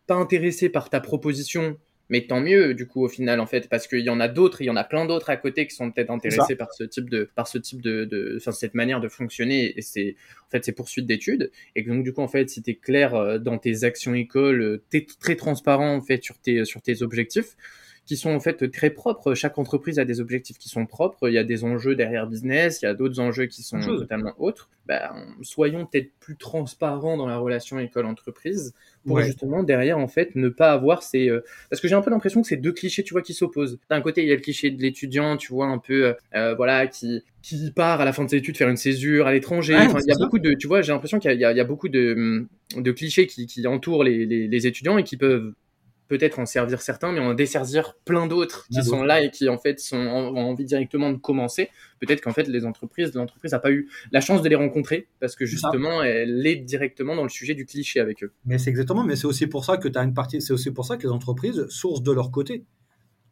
pas 0.08 0.16
intéressés 0.16 0.70
par 0.70 0.90
ta 0.90 1.00
proposition 1.00 1.78
mais 2.10 2.28
tant 2.28 2.40
mieux 2.40 2.74
du 2.74 2.88
coup 2.88 3.04
au 3.04 3.08
final 3.08 3.40
en 3.40 3.46
fait 3.46 3.68
parce 3.70 3.88
qu'il 3.88 4.02
y 4.02 4.10
en 4.10 4.20
a 4.20 4.28
d'autres 4.28 4.62
il 4.62 4.66
y 4.66 4.70
en 4.70 4.76
a 4.76 4.84
plein 4.84 5.06
d'autres 5.06 5.30
à 5.30 5.38
côté 5.38 5.68
qui 5.68 5.76
sont 5.76 5.92
peut-être 5.92 6.12
intéressés 6.12 6.56
par 6.56 6.74
ce 6.74 6.84
type 6.84 7.10
de 7.10 7.30
par 7.36 7.48
ce 7.48 7.58
type 7.58 7.82
de, 7.82 8.06
de 8.06 8.36
enfin, 8.38 8.52
cette 8.52 8.76
manière 8.76 9.02
de 9.02 9.08
fonctionner. 9.08 9.78
Et 9.78 9.82
c'est 9.82 10.16
en 10.48 10.52
fait 10.52 10.64
c'est 10.66 10.72
poursuite 10.72 11.06
d'études. 11.08 11.52
Et 11.76 11.84
donc 11.84 12.04
du 12.04 12.14
coup 12.14 12.22
en 12.22 12.28
fait 12.28 12.50
si 12.50 12.62
tu 12.62 12.72
es 12.72 12.76
clair 12.76 13.16
euh, 13.16 13.40
dans 13.40 13.58
tes 13.58 13.84
actions 13.84 14.14
école 14.14 14.62
euh, 14.62 14.84
tu 14.92 14.98
es 14.98 15.08
très 15.20 15.36
transparent 15.36 15.96
en 15.96 16.02
fait 16.02 16.24
sur 16.24 16.38
tes 16.38 16.66
sur 16.66 16.82
tes 16.82 17.02
objectifs 17.02 17.56
qui 18.06 18.18
sont 18.18 18.30
en 18.30 18.40
fait 18.40 18.72
très 18.72 18.92
propres. 18.92 19.34
Chaque 19.34 19.58
entreprise 19.58 20.00
a 20.00 20.06
des 20.06 20.22
objectifs 20.22 20.58
qui 20.58 20.70
sont 20.70 20.86
propres. 20.86 21.28
Il 21.28 21.34
y 21.34 21.38
a 21.38 21.44
des 21.44 21.64
enjeux 21.64 21.96
derrière 21.96 22.28
business, 22.28 22.82
il 22.82 22.86
y 22.86 22.88
a 22.88 22.94
d'autres 22.94 23.20
enjeux 23.20 23.48
qui 23.48 23.64
sont 23.64 23.80
totalement 23.80 24.34
autres. 24.38 24.70
Ben, 24.86 25.10
soyons 25.42 25.88
peut-être 25.88 26.12
plus 26.20 26.38
transparents 26.38 27.18
dans 27.18 27.26
la 27.26 27.38
relation 27.38 27.80
école-entreprise 27.80 28.76
pour 29.08 29.20
justement 29.22 29.64
derrière 29.64 29.98
en 29.98 30.08
fait 30.08 30.36
ne 30.36 30.48
pas 30.48 30.72
avoir 30.72 31.02
ces 31.02 31.28
euh, 31.28 31.44
parce 31.72 31.82
que 31.82 31.88
j'ai 31.88 31.96
un 31.96 32.02
peu 32.02 32.12
l'impression 32.12 32.44
que 32.44 32.48
c'est 32.48 32.58
deux 32.58 32.72
clichés 32.72 33.04
tu 33.04 33.14
vois 33.14 33.24
qui 33.24 33.34
s'opposent 33.34 33.80
d'un 33.90 34.02
côté 34.02 34.22
il 34.22 34.30
y 34.30 34.32
a 34.32 34.36
le 34.36 34.42
cliché 34.42 34.70
de 34.70 34.80
l'étudiant 34.80 35.38
tu 35.38 35.54
vois 35.54 35.66
un 35.66 35.80
peu 35.80 36.06
euh, 36.06 36.14
euh, 36.36 36.56
voilà 36.56 36.86
qui 36.86 37.24
qui 37.42 37.72
part 37.72 38.02
à 38.02 38.06
la 38.06 38.14
fin 38.14 38.26
de 38.26 38.30
ses 38.30 38.38
études 38.38 38.58
faire 38.58 38.70
une 38.70 38.78
césure 38.78 39.26
à 39.26 39.34
l'étranger 39.34 39.74
il 39.74 40.08
y 40.08 40.12
a 40.12 40.18
beaucoup 40.20 40.40
de 40.40 40.54
tu 40.54 40.68
vois 40.68 40.84
j'ai 40.84 40.92
l'impression 40.92 41.18
qu'il 41.18 41.32
y, 41.32 41.38
y, 41.38 41.46
a 41.46 41.64
beaucoup 41.64 41.90
de, 41.90 42.46
de 42.76 42.92
clichés 42.92 43.26
qui, 43.26 43.48
qui 43.48 43.66
entourent 43.66 44.04
les, 44.04 44.26
les, 44.28 44.48
les 44.48 44.68
étudiants 44.68 45.00
et 45.00 45.04
qui 45.04 45.18
peuvent 45.18 45.54
peut-être 46.08 46.40
en 46.40 46.46
servir 46.46 46.82
certains, 46.82 47.12
mais 47.12 47.20
en 47.20 47.34
desservir 47.34 47.96
plein 48.06 48.28
d'autres 48.28 48.68
qui 48.72 48.84
sont 48.84 49.04
là 49.04 49.22
et 49.22 49.32
qui 49.32 49.50
en 49.50 49.58
fait 49.58 49.80
sont, 49.80 49.98
ont 49.98 50.38
envie 50.38 50.66
directement 50.66 51.12
de 51.12 51.18
commencer. 51.18 51.70
Peut-être 52.00 52.22
qu'en 52.22 52.34
fait 52.34 52.48
les 52.48 52.66
entreprises, 52.66 53.14
l'entreprise 53.14 53.52
n'a 53.52 53.60
pas 53.60 53.72
eu 53.72 53.90
la 54.12 54.22
chance 54.22 54.42
de 54.42 54.50
les 54.50 54.56
rencontrer 54.56 55.08
parce 55.20 55.36
que 55.36 55.46
justement 55.46 56.04
elle 56.04 56.46
est 56.46 56.58
directement 56.58 57.16
dans 57.16 57.24
le 57.24 57.30
sujet 57.30 57.56
du 57.56 57.66
cliché 57.66 58.00
avec 58.00 58.24
eux. 58.24 58.32
Mais 58.46 58.58
c'est 58.58 58.70
exactement, 58.70 59.04
mais 59.04 59.16
c'est 59.16 59.28
aussi 59.28 59.48
pour 59.48 59.66
ça 59.66 59.78
que 59.78 59.88
tu 59.88 59.98
as 59.98 60.04
une 60.04 60.14
partie, 60.14 60.42
c'est 60.42 60.54
aussi 60.54 60.72
pour 60.72 60.86
ça 60.86 60.98
que 60.98 61.04
les 61.04 61.14
entreprises 61.14 61.66
sourcent 61.70 62.04
de 62.04 62.12
leur 62.12 62.32
côté. 62.32 62.64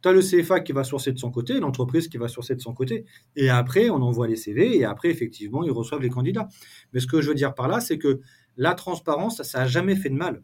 Tu 0.02 0.08
as 0.08 0.12
le 0.12 0.20
CFA 0.20 0.60
qui 0.60 0.72
va 0.72 0.84
sourcer 0.84 1.12
de 1.12 1.18
son 1.18 1.30
côté, 1.30 1.60
l'entreprise 1.60 2.08
qui 2.08 2.18
va 2.18 2.28
sourcer 2.28 2.54
de 2.54 2.60
son 2.60 2.74
côté. 2.74 3.06
Et 3.36 3.48
après, 3.48 3.88
on 3.88 4.02
envoie 4.02 4.28
les 4.28 4.36
CV 4.36 4.76
et 4.76 4.84
après, 4.84 5.08
effectivement, 5.08 5.64
ils 5.64 5.70
reçoivent 5.70 6.02
les 6.02 6.10
candidats. 6.10 6.46
Mais 6.92 7.00
ce 7.00 7.06
que 7.06 7.22
je 7.22 7.28
veux 7.28 7.34
dire 7.34 7.54
par 7.54 7.68
là, 7.68 7.80
c'est 7.80 7.96
que 7.96 8.20
la 8.58 8.74
transparence, 8.74 9.42
ça 9.42 9.60
n'a 9.60 9.66
jamais 9.66 9.96
fait 9.96 10.10
de 10.10 10.14
mal, 10.14 10.42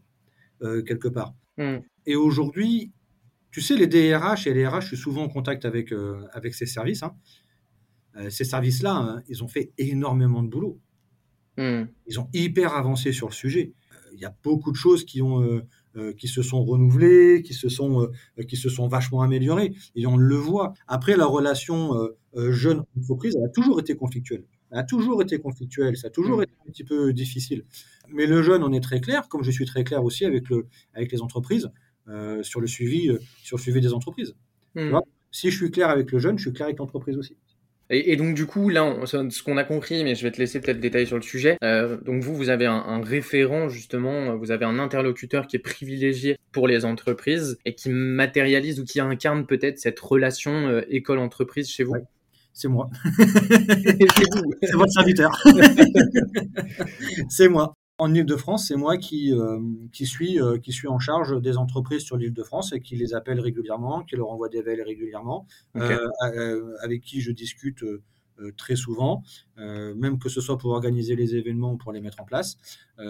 euh, 0.63 0.81
quelque 0.81 1.07
part. 1.07 1.35
Hmm. 1.57 1.79
Et 2.05 2.15
aujourd'hui, 2.15 2.91
tu 3.51 3.61
sais, 3.61 3.75
les 3.75 3.87
DRH 3.87 4.47
et 4.47 4.53
les 4.53 4.65
RH, 4.65 4.81
je 4.81 4.87
suis 4.87 4.97
souvent 4.97 5.23
en 5.23 5.29
contact 5.29 5.65
avec, 5.65 5.91
euh, 5.91 6.25
avec 6.33 6.53
ces 6.55 6.65
services. 6.65 7.03
Hein. 7.03 7.15
Euh, 8.15 8.29
ces 8.29 8.45
services-là, 8.45 8.95
hein, 8.95 9.23
ils 9.27 9.43
ont 9.43 9.47
fait 9.47 9.73
énormément 9.77 10.41
de 10.43 10.49
boulot. 10.49 10.79
Hmm. 11.57 11.83
Ils 12.07 12.19
ont 12.19 12.29
hyper 12.33 12.73
avancé 12.75 13.11
sur 13.11 13.27
le 13.27 13.33
sujet. 13.33 13.73
Il 14.13 14.19
y 14.19 14.25
a 14.25 14.35
beaucoup 14.43 14.71
de 14.71 14.77
choses 14.77 15.05
qui, 15.05 15.21
ont, 15.21 15.61
euh, 15.95 16.13
qui 16.13 16.27
se 16.27 16.41
sont 16.41 16.63
renouvelées, 16.63 17.41
qui 17.43 17.53
se 17.53 17.69
sont, 17.69 18.09
qui 18.47 18.57
se 18.57 18.69
sont 18.69 18.87
vachement 18.87 19.21
améliorées. 19.21 19.73
Et 19.95 20.05
on 20.05 20.17
le 20.17 20.35
voit. 20.35 20.73
Après, 20.87 21.15
la 21.15 21.25
relation 21.25 21.93
jeune-entreprise, 22.35 23.35
elle 23.37 23.45
a 23.45 23.49
toujours 23.49 23.79
été 23.79 23.95
conflictuelle. 23.95 24.43
A 24.71 24.83
toujours 24.83 25.21
été 25.21 25.37
conflictuelle. 25.39 25.97
Ça 25.97 26.07
a 26.07 26.09
toujours 26.09 26.39
hmm. 26.39 26.43
été 26.43 26.53
un 26.67 26.71
petit 26.71 26.83
peu 26.83 27.13
difficile. 27.13 27.65
Mais 28.09 28.25
le 28.25 28.41
jeune, 28.41 28.63
on 28.63 28.71
est 28.71 28.79
très 28.79 29.01
clair, 29.01 29.27
comme 29.27 29.43
je 29.43 29.51
suis 29.51 29.65
très 29.65 29.83
clair 29.83 30.03
aussi 30.03 30.25
avec, 30.25 30.49
le, 30.49 30.67
avec 30.93 31.11
les 31.11 31.21
entreprises. 31.21 31.69
Euh, 32.09 32.41
sur, 32.41 32.59
le 32.59 32.67
suivi, 32.67 33.09
euh, 33.09 33.19
sur 33.43 33.57
le 33.57 33.61
suivi 33.61 33.79
des 33.79 33.93
entreprises. 33.93 34.33
Hmm. 34.73 34.97
si 35.31 35.51
je 35.51 35.55
suis 35.57 35.69
clair 35.69 35.89
avec 35.89 36.11
le 36.11 36.19
jeune, 36.19 36.37
je 36.37 36.43
suis 36.43 36.53
clair 36.53 36.65
avec 36.65 36.79
l'entreprise 36.79 37.17
aussi. 37.17 37.37
Et, 37.89 38.15
donc 38.15 38.35
du 38.35 38.45
coup, 38.45 38.69
là, 38.69 38.95
ce 39.05 39.43
qu'on 39.43 39.57
a 39.57 39.63
compris, 39.65 40.03
mais 40.03 40.15
je 40.15 40.23
vais 40.23 40.31
te 40.31 40.37
laisser 40.37 40.61
peut-être 40.61 40.79
détailler 40.79 41.05
sur 41.05 41.17
le 41.17 41.21
sujet. 41.21 41.57
Euh, 41.61 41.97
donc 42.01 42.23
vous, 42.23 42.35
vous 42.35 42.49
avez 42.49 42.65
un, 42.65 43.01
référent 43.01 43.67
justement, 43.67 44.35
vous 44.37 44.51
avez 44.51 44.65
un 44.65 44.79
interlocuteur 44.79 45.45
qui 45.45 45.57
est 45.57 45.59
privilégié 45.59 46.37
pour 46.53 46.67
les 46.67 46.85
entreprises 46.85 47.59
et 47.65 47.75
qui 47.75 47.89
matérialise 47.89 48.79
ou 48.79 48.85
qui 48.85 49.01
incarne 49.01 49.45
peut-être 49.45 49.77
cette 49.77 49.99
relation 49.99 50.81
école-entreprise 50.89 51.69
chez 51.69 51.83
vous. 51.83 51.97
C'est 52.53 52.67
moi. 52.67 52.89
c'est 53.17 54.73
votre 54.73 54.91
serviteur. 54.91 55.31
c'est 57.29 57.47
moi. 57.47 57.73
En 58.01 58.15
Ile-de-France, 58.15 58.67
c'est 58.67 58.77
moi 58.77 58.97
qui, 58.97 59.31
euh, 59.31 59.59
qui, 59.93 60.07
suis, 60.07 60.41
euh, 60.41 60.57
qui 60.57 60.71
suis 60.71 60.87
en 60.87 60.97
charge 60.97 61.39
des 61.39 61.57
entreprises 61.57 62.01
sur 62.01 62.17
l'Île-de-France 62.17 62.73
et 62.73 62.81
qui 62.81 62.95
les 62.95 63.13
appelle 63.13 63.39
régulièrement, 63.39 64.01
qui 64.03 64.15
leur 64.15 64.31
envoie 64.31 64.49
des 64.49 64.63
mails 64.63 64.81
régulièrement, 64.81 65.45
euh, 65.75 66.07
avec 66.81 67.01
qui 67.01 67.21
je 67.21 67.31
discute 67.31 67.85
très 68.57 68.75
souvent, 68.75 69.21
même 69.55 70.17
que 70.17 70.29
ce 70.29 70.41
soit 70.41 70.57
pour 70.57 70.71
organiser 70.71 71.15
les 71.15 71.35
événements 71.35 71.73
ou 71.73 71.77
pour 71.77 71.91
les 71.91 72.01
mettre 72.01 72.21
en 72.21 72.25
place. 72.25 72.57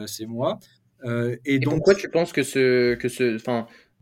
c'est 0.08 0.26
moi. 0.26 0.60
et, 1.06 1.40
et, 1.46 1.60
donc, 1.60 1.76
pourquoi 1.76 1.96
tu 1.96 2.10
penses 2.10 2.34
que 2.34 2.44
ce, 2.44 2.96
que 2.96 3.08
ce, 3.08 3.38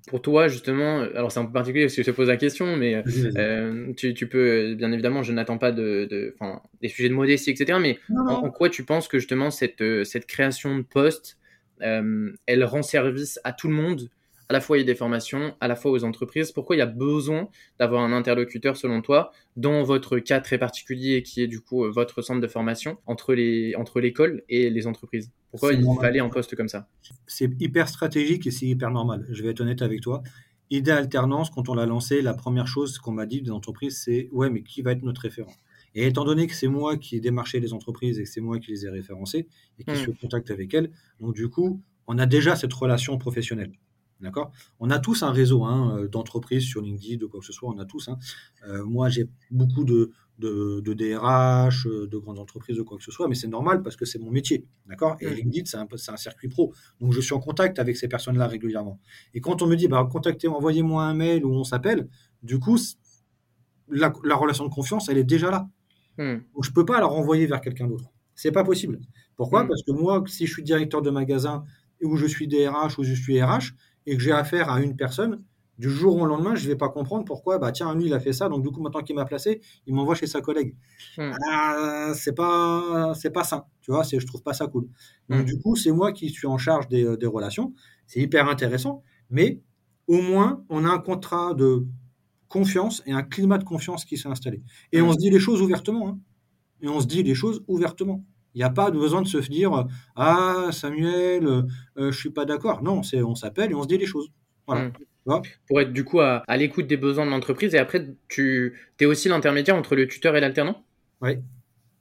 pour 0.10 0.24
toi, 0.24 0.48
justement, 0.48 1.02
alors 1.02 1.32
c'est 1.32 1.40
un 1.40 1.46
peu 1.46 1.52
particulier 1.52 1.86
parce 1.86 1.96
que 1.96 2.02
je 2.02 2.10
te 2.10 2.16
pose 2.16 2.28
la 2.28 2.38
question, 2.38 2.76
mais 2.76 3.04
euh, 3.38 3.94
tu, 3.96 4.16
tu, 4.16 4.28
peux, 4.28 4.74
bien 4.74 4.92
évidemment, 4.92 5.22
je 5.22 5.32
n'attends 5.32 5.60
pas 5.60 5.72
de, 5.72 6.08
de 6.10 6.36
des 6.82 6.88
sujets 6.88 7.10
de 7.10 7.14
modestie, 7.14 7.52
etc. 7.52 7.78
Mais 7.80 8.00
en, 8.10 8.50
quoi 8.50 8.70
tu 8.70 8.84
penses 8.84 9.08
que 9.08 9.20
justement 9.20 9.52
cette, 9.52 9.82
euh, 9.82 10.04
cette 10.04 10.26
création 10.26 10.76
de 10.76 10.82
poste, 10.82 11.38
euh, 11.84 12.34
elle 12.48 12.64
rend 12.64 12.82
service 12.82 13.40
à 13.44 13.54
tout 13.54 13.68
le 13.68 13.76
monde? 13.76 14.10
À 14.50 14.54
la 14.54 14.62
fois 14.62 14.78
il 14.78 14.80
y 14.80 14.84
a 14.84 14.88
des 14.88 14.96
formations, 14.96 15.56
à 15.62 15.68
la 15.68 15.76
fois 15.76 15.92
aux 15.92 16.04
entreprises. 16.04 16.52
Pourquoi 16.52 16.76
il 16.76 16.80
y 16.80 16.82
a 16.82 16.88
besoin 16.88 17.48
d'avoir 17.78 18.02
un 18.02 18.12
interlocuteur 18.12 18.78
selon 18.78 19.04
toi 19.04 19.32
dans 19.58 19.84
votre 19.84 20.18
cas 20.18 20.40
très 20.40 20.58
particulier 20.58 21.22
qui 21.22 21.44
est 21.44 21.48
du 21.48 21.62
coup 21.62 21.86
euh, 21.86 21.92
votre 21.92 22.24
centre 22.24 22.42
de 22.42 22.48
formation 22.48 22.98
entre 23.06 23.36
les 23.36 23.76
entre 23.76 24.00
l'école 24.00 24.42
et 24.50 24.72
les 24.72 24.88
entreprises? 24.88 25.30
Pourquoi 25.52 25.74
il 25.74 25.84
fallait 26.00 26.20
un 26.20 26.30
poste 26.30 26.56
comme 26.56 26.68
ça? 26.70 26.88
C'est 27.28 27.52
hyper 27.60 27.88
stratégique 27.90 28.46
et 28.48 28.52
c'est 28.52 28.68
hyper 28.68 28.92
normal. 28.92 29.26
Je 29.30 29.42
vais 29.44 29.50
être 29.50 29.62
honnête 29.62 29.82
avec 29.82 30.02
toi. 30.02 30.22
Idée 30.70 30.92
alternance, 30.92 31.50
quand 31.50 31.70
on 31.70 31.74
l'a 31.74 31.88
lancé, 31.88 32.22
la 32.22 32.34
première 32.36 32.68
chose 32.68 33.00
qu'on 33.00 33.12
m'a 33.12 33.26
dit 33.26 33.42
des 33.42 33.50
entreprises, 33.52 34.02
c'est 34.04 34.30
ouais, 34.32 34.50
mais 34.52 34.62
qui 34.62 34.82
va 34.84 34.92
être 34.92 35.02
notre 35.02 35.22
référent? 35.22 35.54
Et 35.96 36.06
étant 36.06 36.24
donné 36.24 36.46
que 36.46 36.54
c'est 36.54 36.68
moi 36.68 36.98
qui 36.98 37.16
ai 37.16 37.20
démarché 37.20 37.60
les 37.60 37.74
entreprises 37.74 38.20
et 38.20 38.24
que 38.24 38.30
c'est 38.30 38.42
moi 38.42 38.60
qui 38.60 38.70
les 38.72 38.86
ai 38.86 38.90
référencées 38.90 39.48
et 39.80 39.84
qui 39.84 39.92
Mm. 39.92 39.96
suis 39.96 40.12
en 40.12 40.16
contact 40.22 40.52
avec 40.52 40.72
elles, 40.76 40.92
donc 41.20 41.34
du 41.34 41.50
coup, 41.50 41.82
on 42.06 42.20
a 42.20 42.28
déjà 42.28 42.56
cette 42.56 42.74
relation 42.74 43.18
professionnelle. 43.18 43.72
D'accord? 44.22 44.52
On 44.80 44.90
a 44.92 45.00
tous 45.00 45.24
un 45.24 45.32
réseau 45.32 45.64
hein, 45.64 45.98
euh, 45.98 46.08
d'entreprises 46.10 46.64
sur 46.66 46.82
LinkedIn, 46.82 47.18
de 47.18 47.26
quoi 47.26 47.40
que 47.40 47.46
ce 47.46 47.54
soit, 47.54 47.70
on 47.70 47.80
a 47.80 47.86
tous. 47.86 48.10
hein. 48.10 48.20
Euh, 48.68 48.84
moi, 48.86 49.08
j'ai 49.10 49.30
beaucoup 49.50 49.86
de, 49.86 50.12
de, 50.40 50.80
de 50.80 50.94
DRH, 50.94 51.86
euh, 51.86 52.08
de 52.08 52.18
grandes 52.18 52.40
entreprises, 52.40 52.78
de 52.78 52.82
quoi 52.82 52.98
que 52.98 53.04
ce 53.04 53.12
soit, 53.12 53.28
mais 53.28 53.36
c'est 53.36 53.48
normal 53.48 53.84
parce 53.84 53.96
que 53.96 54.06
c'est 54.06 54.20
mon 54.20 54.32
métier. 54.32 54.66
D'accord? 54.88 55.18
Et 55.20 55.28
Mm. 55.28 55.34
LinkedIn, 55.34 55.66
c'est 55.66 55.78
un, 55.78 55.88
un 56.14 56.18
circuit 56.18 56.48
pro. 56.48 56.74
Donc, 57.00 57.14
je 57.14 57.20
suis 57.22 57.34
en 57.34 57.40
contact 57.40 57.78
avec 57.78 57.98
ces 57.98 58.08
personnes-là 58.08 58.48
régulièrement. 58.48 59.00
Et 59.34 59.42
quand 59.42 59.62
on 59.62 59.68
me 59.68 59.76
dit, 59.76 59.88
bah, 59.88 60.08
contactez, 60.12 60.48
envoyez-moi 60.48 61.04
un 61.04 61.14
mail 61.14 61.46
ou 61.46 61.54
on 61.54 61.64
s'appelle, 61.64 62.08
du 62.42 62.58
coup, 62.58 62.78
la, 63.90 64.14
la 64.24 64.36
relation 64.36 64.66
de 64.66 64.74
confiance, 64.74 65.10
elle 65.10 65.18
est 65.18 65.24
déjà 65.24 65.52
là. 65.52 65.68
Hmm. 66.18 66.40
Donc, 66.56 66.64
je 66.64 66.70
ne 66.70 66.74
peux 66.74 66.86
pas 66.86 67.00
la 67.00 67.06
renvoyer 67.06 67.46
vers 67.46 67.62
quelqu'un 67.62 67.88
d'autre. 67.88 68.10
C'est 68.36 68.52
pas 68.52 68.64
possible. 68.64 69.00
Pourquoi? 69.36 69.64
Mm. 69.64 69.68
Parce 69.68 69.84
que 69.84 69.92
moi, 69.92 70.24
si 70.28 70.46
je 70.48 70.54
suis 70.54 70.64
directeur 70.64 71.02
de 71.02 71.10
magasin 71.10 71.66
ou 72.02 72.16
je 72.16 72.26
suis 72.26 72.48
DRH 72.48 72.98
ou 72.98 73.04
je 73.04 73.14
suis 73.14 73.42
RH 73.42 73.74
et 74.06 74.16
que 74.16 74.24
j'ai 74.24 74.32
affaire 74.32 74.70
à 74.70 74.82
une 74.82 74.96
personne, 74.96 75.44
du 75.80 75.90
jour 75.90 76.16
au 76.18 76.26
lendemain, 76.28 76.54
je 76.56 76.64
ne 76.66 76.70
vais 76.70 76.76
pas 76.76 76.90
comprendre 76.90 77.26
pourquoi, 77.26 77.58
bah 77.58 77.72
tiens, 77.72 77.96
lui, 77.96 78.06
il 78.06 78.14
a 78.14 78.20
fait 78.20 78.34
ça, 78.34 78.50
donc 78.50 78.62
du 78.64 78.70
coup, 78.70 78.82
maintenant 78.82 79.02
qu'il 79.02 79.16
m'a 79.16 79.26
placé, 79.26 79.62
il 79.88 79.96
m'envoie 79.96 80.14
chez 80.16 80.28
sa 80.28 80.42
collègue. 80.42 80.76
Mm. 81.18 81.32
Ah, 81.52 82.12
c'est 82.16 82.36
pas, 82.36 83.14
c'est 83.16 83.32
pas 83.32 83.44
sain, 83.46 83.66
tu 83.82 83.92
vois, 83.92 84.04
c'est, 84.04 84.20
je 84.20 84.28
trouve 84.28 84.44
pas 84.44 84.54
ça 84.54 84.68
cool. 84.68 84.88
Donc 85.30 85.42
Mm. 85.42 85.46
du 85.46 85.58
coup, 85.60 85.76
c'est 85.76 85.92
moi 85.92 86.12
qui 86.14 86.30
suis 86.30 86.48
en 86.48 86.58
charge 86.60 86.88
des, 86.90 87.04
euh, 87.06 87.18
des 87.18 87.26
relations. 87.28 87.74
C'est 88.08 88.20
hyper 88.20 88.48
intéressant, 88.50 89.04
mais 89.32 89.62
au 90.08 90.22
moins, 90.22 90.64
on 90.70 90.86
a 90.86 90.90
un 90.90 91.00
contrat 91.00 91.54
de 91.56 91.86
confiance 92.48 93.04
et 93.06 93.12
un 93.12 93.24
climat 93.24 93.58
de 93.58 93.64
confiance 93.64 94.06
qui 94.06 94.18
s'est 94.18 94.28
installé. 94.30 94.62
Et 94.92 95.02
on 95.02 95.12
se 95.14 95.18
dit 95.18 95.30
les 95.30 95.40
choses 95.40 95.62
ouvertement. 95.62 96.10
hein. 96.10 96.20
Et 96.82 96.88
on 96.90 97.00
se 97.00 97.06
dit 97.08 97.24
les 97.24 97.36
choses 97.36 97.64
ouvertement. 97.68 98.26
Il 98.56 98.60
n'y 98.60 98.64
a 98.64 98.70
pas 98.72 98.90
besoin 98.92 99.22
de 99.22 99.28
se 99.28 99.38
dire 99.38 99.86
Ah, 100.16 100.70
Samuel, 100.72 101.46
euh, 101.46 101.62
euh, 101.98 102.12
je 102.12 102.18
suis 102.20 102.32
pas 102.32 102.46
d'accord. 102.46 102.82
Non, 102.82 103.04
c'est, 103.04 103.22
on 103.22 103.36
s'appelle 103.36 103.72
et 103.72 103.76
on 103.76 103.84
se 103.84 103.88
dit 103.88 103.98
les 103.98 104.08
choses. 104.08 104.30
Voilà. 104.66 104.86
Mm. 104.90 104.94
Pour 105.68 105.82
être 105.82 105.94
du 105.94 106.04
coup 106.04 106.22
à, 106.22 106.44
à 106.48 106.58
l'écoute 106.58 106.88
des 106.88 106.98
besoins 106.98 107.26
de 107.26 107.32
l'entreprise 107.32 107.76
et 107.76 107.78
après 107.78 108.08
tu 108.28 108.74
es 109.00 109.06
aussi 109.06 109.30
l'intermédiaire 109.30 109.76
entre 109.76 109.96
le 109.96 110.08
tuteur 110.08 110.36
et 110.36 110.40
l'alternant? 110.42 110.84
Ouais. 111.22 111.40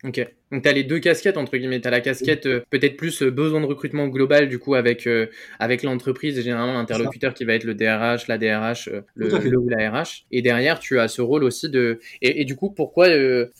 Ok. 0.04 0.24
Donc 0.52 0.62
tu 0.62 0.68
as 0.68 0.72
les 0.72 0.84
deux 0.84 1.00
casquettes 1.00 1.36
entre 1.36 1.56
guillemets. 1.56 1.80
Tu 1.80 1.88
as 1.88 1.90
la 1.90 2.00
casquette 2.00 2.46
euh, 2.46 2.60
peut-être 2.70 2.96
plus 2.96 3.20
euh, 3.22 3.30
besoin 3.32 3.60
de 3.60 3.66
recrutement 3.66 4.06
global 4.06 4.48
du 4.48 4.60
coup 4.60 4.76
avec, 4.76 5.08
euh, 5.08 5.26
avec 5.58 5.82
l'entreprise 5.82 6.38
et 6.38 6.42
généralement 6.42 6.74
l'interlocuteur 6.74 7.34
qui 7.34 7.44
va 7.44 7.54
être 7.54 7.64
le 7.64 7.74
DRH, 7.74 8.28
la 8.28 8.38
DRH, 8.38 8.88
euh, 8.88 9.00
le, 9.16 9.28
le 9.28 9.58
ou 9.58 9.68
la 9.68 9.90
RH. 9.90 10.24
Et 10.30 10.40
derrière 10.40 10.78
tu 10.78 11.00
as 11.00 11.08
ce 11.08 11.20
rôle 11.20 11.42
aussi 11.42 11.68
de... 11.68 11.98
Et, 12.22 12.40
et 12.40 12.44
du 12.44 12.54
coup 12.54 12.70
pourquoi... 12.70 13.08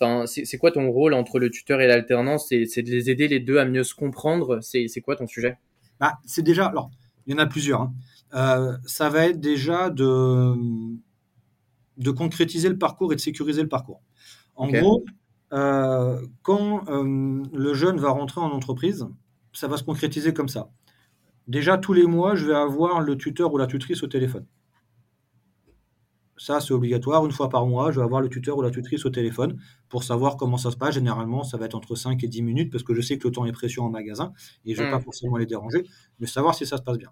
Enfin 0.01 0.27
c'est 0.27 0.59
quoi 0.59 0.71
ton 0.71 0.89
rôle 0.91 1.13
entre 1.13 1.41
le 1.41 1.51
tuteur 1.51 1.81
et 1.81 1.89
l'alternant? 1.89 2.39
C'est 2.39 2.65
de 2.65 2.91
les 2.91 3.11
aider 3.11 3.27
les 3.27 3.41
deux 3.41 3.59
à 3.59 3.65
mieux 3.65 3.83
se 3.85 3.95
comprendre? 3.95 4.61
C'est 4.63 4.87
c'est 4.87 5.01
quoi 5.01 5.17
ton 5.17 5.27
sujet? 5.27 5.57
Bah, 5.99 6.15
c'est 6.25 6.43
déjà. 6.43 6.67
Alors, 6.67 6.91
il 7.27 7.33
y 7.33 7.35
en 7.35 7.39
a 7.39 7.47
plusieurs. 7.47 7.81
hein. 7.81 7.93
Euh, 8.35 8.77
ça 8.87 9.09
va 9.09 9.27
être 9.27 9.41
déjà 9.41 9.91
de, 9.91 10.55
de 11.97 12.11
concrétiser 12.11 12.69
le 12.69 12.79
parcours 12.79 13.13
et 13.13 13.17
de 13.17 13.21
sécuriser 13.21 13.63
le 13.63 13.69
parcours. 13.69 14.03
En 14.57 14.69
gros, 14.81 15.05
euh, 15.53 16.21
quand 16.43 16.89
euh, 16.89 17.43
le 17.53 17.75
jeune 17.75 17.99
va 17.99 18.11
rentrer 18.11 18.41
en 18.41 18.51
entreprise, 18.51 19.07
ça 19.53 19.69
va 19.69 19.77
se 19.77 19.85
concrétiser 19.85 20.33
comme 20.35 20.49
ça. 20.49 20.71
Déjà, 21.49 21.79
tous 21.79 21.95
les 21.95 22.07
mois, 22.07 22.35
je 22.35 22.47
vais 22.47 22.55
avoir 22.55 23.01
le 23.01 23.17
tuteur 23.17 23.53
ou 23.53 23.59
la 23.59 23.67
tutrice 23.67 24.03
au 24.03 24.07
téléphone. 24.07 24.47
Ça, 26.37 26.61
c'est 26.61 26.73
obligatoire. 26.73 27.25
Une 27.27 27.33
fois 27.33 27.49
par 27.49 27.67
mois, 27.67 27.91
je 27.91 27.99
vais 27.99 28.05
avoir 28.05 28.21
le 28.21 28.29
tuteur 28.29 28.57
ou 28.59 28.63
la 28.63 28.71
tutrice 28.71 29.05
au 29.05 29.11
téléphone 29.11 29.59
pour 29.89 30.05
savoir 30.05 30.37
comment 30.37 30.57
ça 30.57 30.71
se 30.71 30.77
passe. 30.77 30.95
Généralement, 30.95 31.43
ça 31.43 31.57
va 31.57 31.67
être 31.67 31.75
entre 31.75 31.97
5 31.97 32.23
et 32.23 32.29
10 32.29 32.43
minutes 32.43 32.71
parce 32.71 32.85
que 32.85 32.95
je 32.95 33.01
sais 33.01 33.19
que 33.19 33.27
le 33.27 33.33
temps 33.33 33.45
est 33.45 33.53
précieux 33.53 33.83
en 33.83 33.91
magasin 33.91 34.33
et 34.65 34.75
je 34.75 34.81
ne 34.81 34.87
vais 34.87 34.93
Mm. 34.93 34.99
pas 34.99 35.01
forcément 35.01 35.37
les 35.37 35.47
déranger, 35.47 35.85
mais 36.21 36.27
savoir 36.29 36.55
si 36.55 36.65
ça 36.67 36.77
se 36.77 36.83
passe 36.83 36.99
bien. 36.99 37.11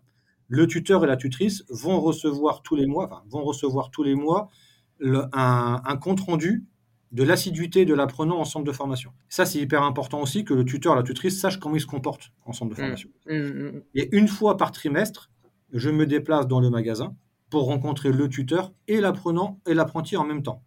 Le 0.48 0.66
tuteur 0.66 1.02
et 1.04 1.06
la 1.06 1.16
tutrice 1.16 1.64
vont 1.70 2.00
recevoir 2.00 2.62
tous 2.62 2.76
les 2.76 2.86
mois, 2.86 3.06
enfin, 3.06 3.22
vont 3.28 3.42
recevoir 3.44 3.90
tous 3.90 4.02
les 4.02 4.14
mois 4.14 4.48
le- 4.98 5.24
un, 5.32 5.80
un 5.84 5.96
compte 5.96 6.20
rendu 6.20 6.64
de 7.12 7.22
l'assiduité 7.22 7.84
de 7.84 7.94
l'apprenant 7.94 8.38
en 8.38 8.44
centre 8.44 8.64
de 8.64 8.72
formation. 8.72 9.12
Ça, 9.28 9.44
c'est 9.46 9.58
hyper 9.60 9.82
important 9.82 10.20
aussi 10.20 10.44
que 10.44 10.54
le 10.54 10.64
tuteur 10.64 10.92
et 10.94 10.96
la 10.96 11.02
tutrice 11.02 11.40
sachent 11.40 11.58
comment 11.58 11.76
il 11.76 11.80
se 11.80 11.86
comporte 11.86 12.30
en 12.44 12.52
centre 12.52 12.70
de 12.70 12.74
Mm. 12.74 12.84
formation. 12.84 13.08
Mm, 13.26 13.34
mm, 13.34 13.82
Et 13.94 14.16
une 14.16 14.28
fois 14.28 14.56
par 14.56 14.72
trimestre, 14.72 15.30
je 15.72 15.90
me 15.90 16.06
déplace 16.06 16.46
dans 16.46 16.60
le 16.60 16.70
magasin 16.70 17.16
pour 17.50 17.66
rencontrer 17.66 18.12
le 18.12 18.28
tuteur 18.28 18.72
et 18.88 19.00
l'apprenant 19.00 19.60
et 19.66 19.74
l'apprenti 19.74 20.16
en 20.16 20.24
même 20.24 20.42
temps 20.42 20.62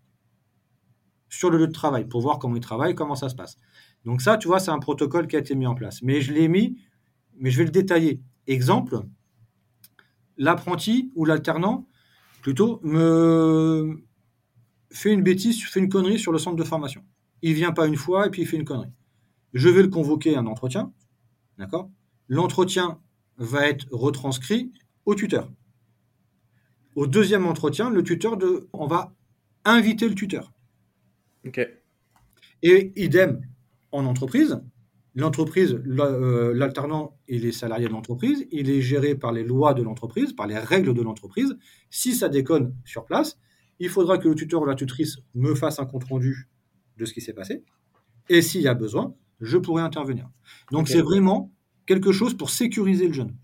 sur 1.29 1.49
le 1.49 1.57
lieu 1.57 1.67
de 1.67 1.71
travail 1.73 2.05
pour 2.07 2.21
voir 2.21 2.39
comment 2.39 2.55
il 2.55 2.61
travaille, 2.61 2.95
comment 2.95 3.15
ça 3.15 3.29
se 3.29 3.35
passe. 3.35 3.57
Donc 4.05 4.21
ça, 4.21 4.37
tu 4.37 4.47
vois, 4.47 4.59
c'est 4.59 4.71
un 4.71 4.79
protocole 4.79 5.27
qui 5.27 5.35
a 5.35 5.39
été 5.39 5.55
mis 5.55 5.67
en 5.67 5.75
place. 5.75 6.01
Mais 6.01 6.21
je 6.21 6.33
l'ai 6.33 6.47
mis, 6.47 6.79
mais 7.37 7.51
je 7.51 7.57
vais 7.59 7.65
le 7.65 7.71
détailler. 7.71 8.21
Exemple, 8.47 9.01
l'apprenti 10.39 11.11
ou 11.13 11.25
l'alternant, 11.25 11.87
plutôt, 12.41 12.79
me 12.81 14.01
fait 14.91 15.13
une 15.13 15.21
bêtise, 15.21 15.63
fait 15.63 15.79
une 15.79 15.89
connerie 15.89 16.17
sur 16.17 16.31
le 16.31 16.39
centre 16.39 16.55
de 16.55 16.63
formation. 16.63 17.03
Il 17.43 17.53
vient 17.53 17.71
pas 17.71 17.85
une 17.85 17.97
fois 17.97 18.25
et 18.25 18.29
puis 18.31 18.41
il 18.41 18.47
fait 18.47 18.57
une 18.57 18.65
connerie. 18.65 18.91
Je 19.53 19.69
vais 19.69 19.83
le 19.83 19.89
convoquer 19.89 20.35
à 20.35 20.39
un 20.39 20.47
entretien, 20.47 20.91
d'accord? 21.57 21.91
L'entretien 22.27 22.99
va 23.37 23.67
être 23.67 23.87
retranscrit 23.91 24.71
au 25.05 25.13
tuteur. 25.13 25.51
Au 26.95 27.07
deuxième 27.07 27.45
entretien, 27.45 27.89
le 27.89 28.03
tuteur 28.03 28.37
de, 28.37 28.67
on 28.73 28.87
va 28.87 29.13
inviter 29.65 30.07
le 30.07 30.15
tuteur. 30.15 30.51
Ok. 31.45 31.59
Et 32.61 32.91
idem 32.95 33.41
en 33.91 34.05
entreprise. 34.05 34.61
L'entreprise, 35.19 35.77
euh, 35.85 36.53
l'alternant, 36.53 37.17
il 37.27 37.45
est 37.45 37.51
salarié 37.51 37.87
de 37.87 37.91
l'entreprise, 37.91 38.47
il 38.51 38.69
est 38.69 38.81
géré 38.81 39.15
par 39.15 39.33
les 39.33 39.43
lois 39.43 39.73
de 39.73 39.83
l'entreprise, 39.83 40.31
par 40.31 40.47
les 40.47 40.57
règles 40.57 40.93
de 40.93 41.01
l'entreprise. 41.01 41.57
Si 41.89 42.15
ça 42.15 42.29
déconne 42.29 42.73
sur 42.85 43.03
place, 43.05 43.37
il 43.79 43.89
faudra 43.89 44.17
que 44.17 44.29
le 44.29 44.35
tuteur 44.35 44.61
ou 44.61 44.65
la 44.65 44.75
tutrice 44.75 45.17
me 45.35 45.55
fasse 45.55 45.79
un 45.79 45.85
compte 45.85 46.05
rendu 46.05 46.47
de 46.95 47.03
ce 47.03 47.13
qui 47.13 47.19
s'est 47.19 47.33
passé. 47.33 47.65
Et 48.29 48.41
s'il 48.41 48.61
y 48.61 48.69
a 48.69 48.73
besoin, 48.73 49.13
je 49.41 49.57
pourrai 49.57 49.83
intervenir. 49.83 50.29
Donc 50.71 50.87
c'est 50.87 51.01
vraiment 51.01 51.51
quelque 51.85 52.13
chose 52.13 52.37
pour 52.37 52.49
sécuriser 52.49 53.07
le 53.07 53.13
jeune. 53.13 53.35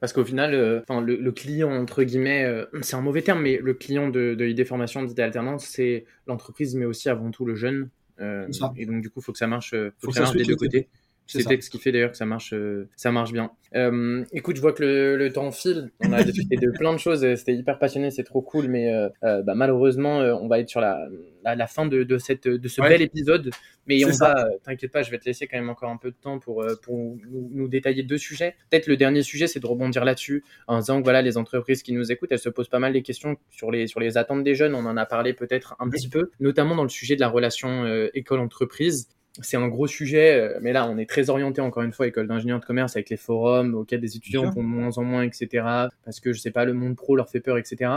Parce 0.00 0.12
qu'au 0.12 0.24
final, 0.24 0.54
euh, 0.54 0.80
le 1.00 1.30
client, 1.30 1.70
entre 1.70 2.02
guillemets, 2.02 2.44
euh, 2.44 2.64
c'est 2.82 2.96
un 2.96 3.02
mauvais 3.02 3.22
terme, 3.22 3.42
mais 3.42 3.58
le 3.62 3.74
client 3.74 4.08
de, 4.08 4.34
de 4.34 4.46
ID 4.46 4.64
Formation, 4.64 5.04
d'ID 5.04 5.20
Alternance, 5.20 5.64
c'est 5.64 6.06
l'entreprise, 6.26 6.74
mais 6.74 6.86
aussi 6.86 7.08
avant 7.08 7.30
tout 7.30 7.44
le 7.44 7.54
jeune. 7.54 7.90
Euh, 8.20 8.48
et 8.76 8.86
donc, 8.86 9.02
du 9.02 9.10
coup, 9.10 9.20
il 9.20 9.22
faut 9.22 9.32
que 9.32 9.38
ça 9.38 9.46
marche, 9.46 9.74
euh, 9.74 9.90
faut 9.98 10.06
Faut 10.06 10.08
que 10.08 10.14
ça 10.14 10.22
marche 10.22 10.36
des 10.36 10.44
deux 10.44 10.56
côtés. 10.56 10.88
C'est 11.30 11.46
peut-être 11.46 11.62
ce 11.62 11.70
qui 11.70 11.78
fait 11.78 11.92
d'ailleurs 11.92 12.10
que 12.10 12.16
ça 12.16 12.24
marche, 12.26 12.54
euh, 12.54 12.88
ça 12.96 13.12
marche 13.12 13.32
bien. 13.32 13.50
Euh, 13.76 14.24
écoute, 14.32 14.56
je 14.56 14.62
vois 14.62 14.72
que 14.72 14.82
le, 14.82 15.16
le 15.16 15.30
temps 15.32 15.52
file. 15.52 15.90
On 16.00 16.12
a 16.12 16.22
discuté 16.24 16.56
de 16.56 16.70
plein 16.70 16.92
de 16.92 16.98
choses. 16.98 17.22
euh, 17.24 17.36
C'était 17.36 17.54
hyper 17.54 17.78
passionné, 17.78 18.10
c'est 18.10 18.24
trop 18.24 18.40
cool. 18.40 18.66
Mais 18.68 18.92
euh, 18.92 19.42
bah, 19.42 19.54
malheureusement, 19.54 20.18
on 20.18 20.48
va 20.48 20.58
être 20.58 20.70
sur 20.70 20.80
la, 20.80 21.06
la, 21.44 21.54
la 21.54 21.66
fin 21.66 21.84
de, 21.86 22.02
de, 22.02 22.18
cette, 22.18 22.48
de 22.48 22.66
ce 22.68 22.80
Ouais. 22.80 22.88
bel 22.88 23.02
épisode. 23.02 23.50
Mais 23.86 24.02
on 24.06 24.12
ça. 24.12 24.34
va, 24.34 24.48
t'inquiète 24.64 24.90
pas, 24.92 25.02
je 25.02 25.10
vais 25.10 25.18
te 25.18 25.24
laisser 25.26 25.46
quand 25.46 25.58
même 25.58 25.68
encore 25.70 25.90
un 25.90 25.96
peu 25.98 26.10
de 26.10 26.16
temps 26.20 26.38
pour, 26.38 26.64
pour 26.82 26.96
nous, 27.30 27.50
nous 27.52 27.68
détailler 27.68 28.02
deux 28.02 28.18
sujets. 28.18 28.54
Peut-être 28.70 28.86
le 28.86 28.96
dernier 28.96 29.22
sujet, 29.22 29.46
c'est 29.46 29.60
de 29.60 29.66
rebondir 29.66 30.04
là-dessus 30.04 30.44
en 30.66 30.78
disant 30.78 30.98
que 30.98 31.04
voilà, 31.04 31.20
les 31.22 31.36
entreprises 31.36 31.82
qui 31.82 31.92
nous 31.92 32.10
écoutent, 32.12 32.32
elles 32.32 32.38
se 32.38 32.48
posent 32.50 32.68
pas 32.68 32.78
mal 32.78 32.92
des 32.94 33.02
questions 33.02 33.36
sur 33.50 33.70
les, 33.70 33.86
sur 33.86 34.00
les 34.00 34.16
attentes 34.18 34.44
des 34.44 34.54
jeunes. 34.54 34.74
On 34.74 34.84
en 34.86 34.96
a 34.96 35.04
parlé 35.06 35.32
peut-être 35.34 35.74
un 35.78 35.84
Oui. 35.86 35.90
petit 35.92 36.08
peu, 36.08 36.30
notamment 36.40 36.74
dans 36.74 36.82
le 36.84 36.88
sujet 36.88 37.16
de 37.16 37.20
la 37.20 37.28
relation 37.28 37.86
école-entreprise 38.14 39.08
c'est 39.40 39.56
un 39.56 39.68
gros 39.68 39.86
sujet, 39.86 40.40
euh, 40.40 40.58
mais 40.60 40.72
là, 40.72 40.88
on 40.88 40.98
est 40.98 41.08
très 41.08 41.30
orienté, 41.30 41.60
encore 41.60 41.82
une 41.82 41.92
fois, 41.92 42.06
école 42.06 42.26
d'ingénieur 42.26 42.60
de 42.60 42.64
commerce, 42.64 42.96
avec 42.96 43.10
les 43.10 43.16
forums 43.16 43.74
auxquels 43.74 44.00
des 44.00 44.16
étudiants 44.16 44.50
vont 44.50 44.62
de 44.62 44.68
moins 44.68 44.98
en 44.98 45.04
moins, 45.04 45.22
etc., 45.22 45.64
parce 46.04 46.20
que, 46.20 46.32
je 46.32 46.40
sais 46.40 46.50
pas, 46.50 46.64
le 46.64 46.74
monde 46.74 46.96
pro 46.96 47.16
leur 47.16 47.28
fait 47.28 47.40
peur, 47.40 47.58
etc. 47.58 47.90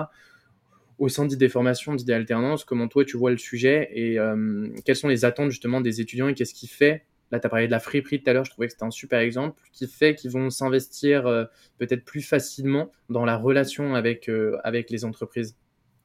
Au 0.99 1.09
sein 1.09 1.25
d'idées 1.25 1.49
formation, 1.49 1.95
d'idées 1.95 2.13
alternance, 2.13 2.63
comment 2.63 2.87
toi, 2.87 3.03
tu 3.05 3.17
vois 3.17 3.31
le 3.31 3.37
sujet 3.37 3.89
et 3.93 4.19
euh, 4.19 4.67
quelles 4.85 4.95
sont 4.95 5.07
les 5.07 5.25
attentes, 5.25 5.49
justement, 5.49 5.81
des 5.81 5.99
étudiants 5.99 6.27
et 6.27 6.33
qu'est-ce 6.33 6.53
qui 6.53 6.67
fait 6.67 7.05
Là, 7.31 7.39
tu 7.39 7.47
as 7.47 7.49
parlé 7.49 7.65
de 7.65 7.71
la 7.71 7.79
friperie 7.79 8.21
tout 8.21 8.29
à 8.29 8.33
l'heure, 8.33 8.43
je 8.43 8.51
trouvais 8.51 8.67
que 8.67 8.73
c'était 8.73 8.83
un 8.83 8.91
super 8.91 9.19
exemple, 9.19 9.61
qui 9.71 9.87
fait 9.87 10.15
qu'ils 10.15 10.31
vont 10.31 10.49
s'investir 10.49 11.27
euh, 11.27 11.45
peut-être 11.77 12.03
plus 12.03 12.21
facilement 12.21 12.91
dans 13.09 13.23
la 13.23 13.37
relation 13.37 13.95
avec, 13.95 14.29
euh, 14.29 14.57
avec 14.65 14.89
les 14.89 15.05
entreprises? 15.05 15.55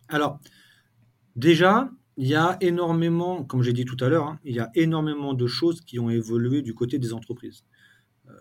Alors, 0.09 0.39
déjà, 1.35 1.91
il 2.17 2.27
y 2.27 2.35
a 2.35 2.57
énormément, 2.61 3.45
comme 3.45 3.63
j'ai 3.63 3.73
dit 3.75 3.85
tout 3.85 3.97
à 4.01 4.09
l'heure, 4.09 4.27
hein, 4.27 4.39
il 4.45 4.55
y 4.55 4.61
a 4.61 4.71
énormément 4.75 5.35
de 5.35 5.47
choses 5.47 5.83
qui 5.83 5.99
ont 5.99 6.09
évolué 6.09 6.63
du 6.63 6.75
côté 6.75 6.99
des 6.99 7.13
entreprises. 7.13 7.65
Euh, 8.29 8.33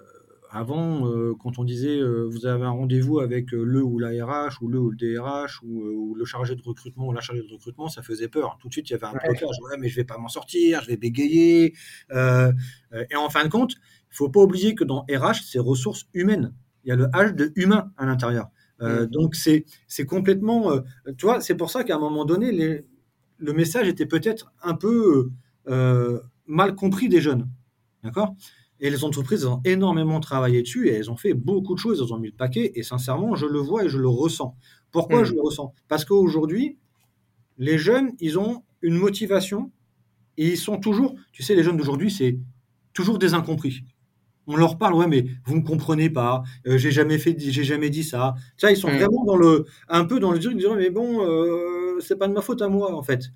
avant, 0.50 1.10
euh, 1.12 1.34
quand 1.38 1.60
on 1.60 1.66
disait 1.66 2.00
euh, 2.00 2.26
vous 2.30 2.46
avez 2.46 2.64
un 2.64 2.70
rendez-vous 2.70 3.20
avec 3.20 3.52
le 3.52 3.84
ou 3.84 4.00
la 4.00 4.10
RH 4.26 4.62
ou 4.62 4.70
le 4.70 4.80
ou 4.80 4.92
le 4.92 4.96
DRH 4.96 5.62
ou, 5.64 5.82
ou 5.84 6.16
le 6.16 6.24
chargé 6.24 6.56
de 6.56 6.62
recrutement 6.62 7.08
ou 7.08 7.12
la 7.12 7.20
chargée 7.20 7.42
de 7.42 7.52
recrutement, 7.52 7.90
ça 7.90 8.02
faisait 8.02 8.30
peur. 8.30 8.58
Tout 8.62 8.70
de 8.70 8.74
suite, 8.74 8.90
il 8.90 8.94
y 8.94 8.96
avait 8.96 9.08
un 9.08 9.12
Ouais. 9.12 9.20
blocage. 9.26 9.58
Ouais, 9.64 9.78
mais 9.78 9.90
je 9.90 9.96
vais 9.98 10.06
pas 10.06 10.18
m'en 10.18 10.30
sortir, 10.30 10.82
je 10.84 10.88
vais 10.88 10.98
bégayer. 10.98 11.74
Et 12.14 13.16
en 13.18 13.30
fin 13.30 13.44
de 13.44 13.50
compte, 13.50 13.74
il 14.12 14.16
faut 14.16 14.30
pas 14.30 14.40
oublier 14.40 14.76
que 14.76 14.86
dans 14.86 15.02
RH, 15.10 15.42
c'est 15.44 15.60
ressources 15.60 16.06
humaines. 16.14 16.54
Il 16.86 16.90
y 16.90 16.92
a 16.94 16.96
le 16.96 17.08
H 17.08 17.36
de 17.36 17.52
humain 17.58 17.92
à 17.98 18.06
l'intérieur. 18.06 18.50
Mm. 18.80 19.06
Donc 19.08 19.36
c'est 19.36 19.66
c'est 19.88 20.06
complètement, 20.06 20.80
tu 21.18 21.26
vois, 21.26 21.42
c'est 21.42 21.56
pour 21.56 21.70
ça 21.70 21.84
qu'à 21.84 21.96
un 21.96 22.00
moment 22.00 22.24
donné, 22.24 22.54
les, 22.54 22.86
le 23.38 23.54
message 23.54 23.88
était 23.88 24.06
peut-être 24.06 24.52
un 24.64 24.74
peu, 24.74 25.30
euh, 25.68 26.20
mal 26.48 26.76
compris 26.76 27.10
des 27.10 27.22
jeunes. 27.22 27.50
D'accord? 28.04 28.36
Et 28.80 28.90
les 28.90 29.04
entreprises 29.04 29.46
ont 29.46 29.62
énormément 29.64 30.20
travaillé 30.20 30.62
dessus 30.62 30.90
et 30.90 30.94
elles 30.94 31.10
ont 31.10 31.16
fait 31.16 31.34
beaucoup 31.34 31.76
de 31.76 31.80
choses, 31.80 32.02
elles 32.02 32.14
ont 32.14 32.20
mis 32.20 32.30
le 32.30 32.36
paquet 32.36 32.74
et 32.76 32.84
sincèrement, 32.84 33.36
je 33.36 33.46
le 33.46 33.60
vois 33.60 33.86
et 33.86 33.90
je 33.90 33.98
le 33.98 34.10
ressens. 34.10 34.56
Pourquoi 34.92 35.22
mmh. 35.22 35.26
je 35.26 35.34
le 35.34 35.42
ressens? 35.42 35.74
Parce 35.88 36.06
qu'aujourd'hui, 36.06 36.78
les 37.58 37.78
jeunes, 37.78 38.12
ils 38.20 38.38
ont 38.38 38.64
une 38.82 38.96
motivation 38.96 39.72
et 40.38 40.50
ils 40.50 40.58
sont 40.58 40.78
toujours, 40.78 41.16
tu 41.32 41.42
sais, 41.42 41.56
les 41.56 41.64
jeunes 41.64 41.78
d'aujourd'hui, 41.78 42.12
c'est 42.12 42.38
toujours 42.94 43.18
des 43.18 43.34
incompris. 43.34 43.84
On 44.48 44.58
leur 44.58 44.78
parle, 44.78 44.94
ouais, 44.94 45.08
mais 45.08 45.26
vous 45.46 45.56
ne 45.56 45.62
comprenez 45.62 46.10
pas, 46.10 46.44
euh, 46.68 46.78
j'ai 46.78 46.92
jamais 46.92 47.18
fait, 47.18 47.36
j'ai 47.40 47.64
jamais 47.64 47.90
dit 47.90 48.04
ça. 48.04 48.36
Ça, 48.58 48.72
ils 48.72 48.78
sont 48.78 48.90
mmh. 48.90 48.98
vraiment 48.98 49.24
dans 49.26 49.38
le, 49.38 49.66
un 49.88 50.06
peu 50.06 50.20
dans 50.20 50.32
le 50.32 50.40
truc, 50.40 50.62
mais 50.78 50.90
bon, 50.90 51.26
euh, 51.26 51.85
c'est 52.00 52.18
pas 52.18 52.28
de 52.28 52.34
ma 52.34 52.41
faute 52.41 52.62
à 52.62 52.68
moi, 52.68 52.96
en 52.96 53.04
fait. 53.04 53.32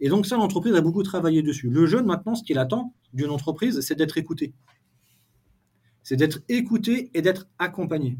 Et 0.00 0.08
donc 0.08 0.26
ça, 0.26 0.36
l'entreprise 0.36 0.74
a 0.74 0.80
beaucoup 0.80 1.02
travaillé 1.02 1.42
dessus. 1.42 1.68
Le 1.68 1.86
jeune, 1.86 2.06
maintenant, 2.06 2.34
ce 2.34 2.42
qu'il 2.42 2.58
attend 2.58 2.94
d'une 3.12 3.30
entreprise, 3.30 3.80
c'est 3.80 3.94
d'être 3.94 4.16
écouté. 4.16 4.54
C'est 6.02 6.16
d'être 6.16 6.40
écouté 6.48 7.10
et 7.14 7.22
d'être 7.22 7.48
accompagné. 7.58 8.18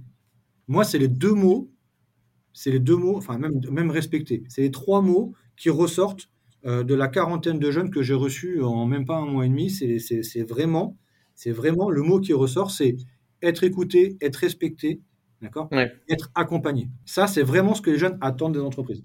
Moi, 0.69 0.85
c'est 0.85 0.99
les 0.99 1.09
deux 1.09 1.33
mots, 1.33 1.71
c'est 2.53 2.71
les 2.71 2.79
deux 2.79 2.97
mots, 2.97 3.17
enfin 3.17 3.39
même, 3.39 3.61
même 3.71 3.91
respecté. 3.91 4.45
C'est 4.49 4.63
les 4.63 4.71
trois 4.71 5.01
mots 5.01 5.33
qui 5.57 5.71
ressortent 5.71 6.29
euh, 6.67 6.85
de 6.85 6.95
la 6.95 7.09
quarantaine 7.09 7.59
de 7.59 7.71
jeunes 7.71 7.91
que 7.91 8.03
j'ai 8.03 8.15
reçus 8.15 8.63
en 8.63 8.85
même 8.87 9.07
pas 9.07 9.17
un 9.17 9.27
mois 9.27 9.47
et 9.47 9.49
demi. 9.49 9.71
C'est 9.71 10.43
vraiment, 10.43 10.99
c'est 11.35 11.53
vraiment 11.53 11.89
le 11.89 12.03
mot 12.03 12.21
qui 12.21 12.35
ressort, 12.35 12.71
c'est 12.71 12.97
être 13.43 13.65
écouté, 13.65 14.19
être 14.21 14.37
respecté, 14.37 15.01
d'accord, 15.41 15.71
être 16.09 16.31
accompagné. 16.35 16.91
Ça, 17.07 17.27
c'est 17.27 17.43
vraiment 17.43 17.75
ce 17.75 17.81
que 17.81 17.91
les 17.91 17.99
jeunes 17.99 18.19
attendent 18.21 18.55
des 18.55 18.61
entreprises. 18.61 19.03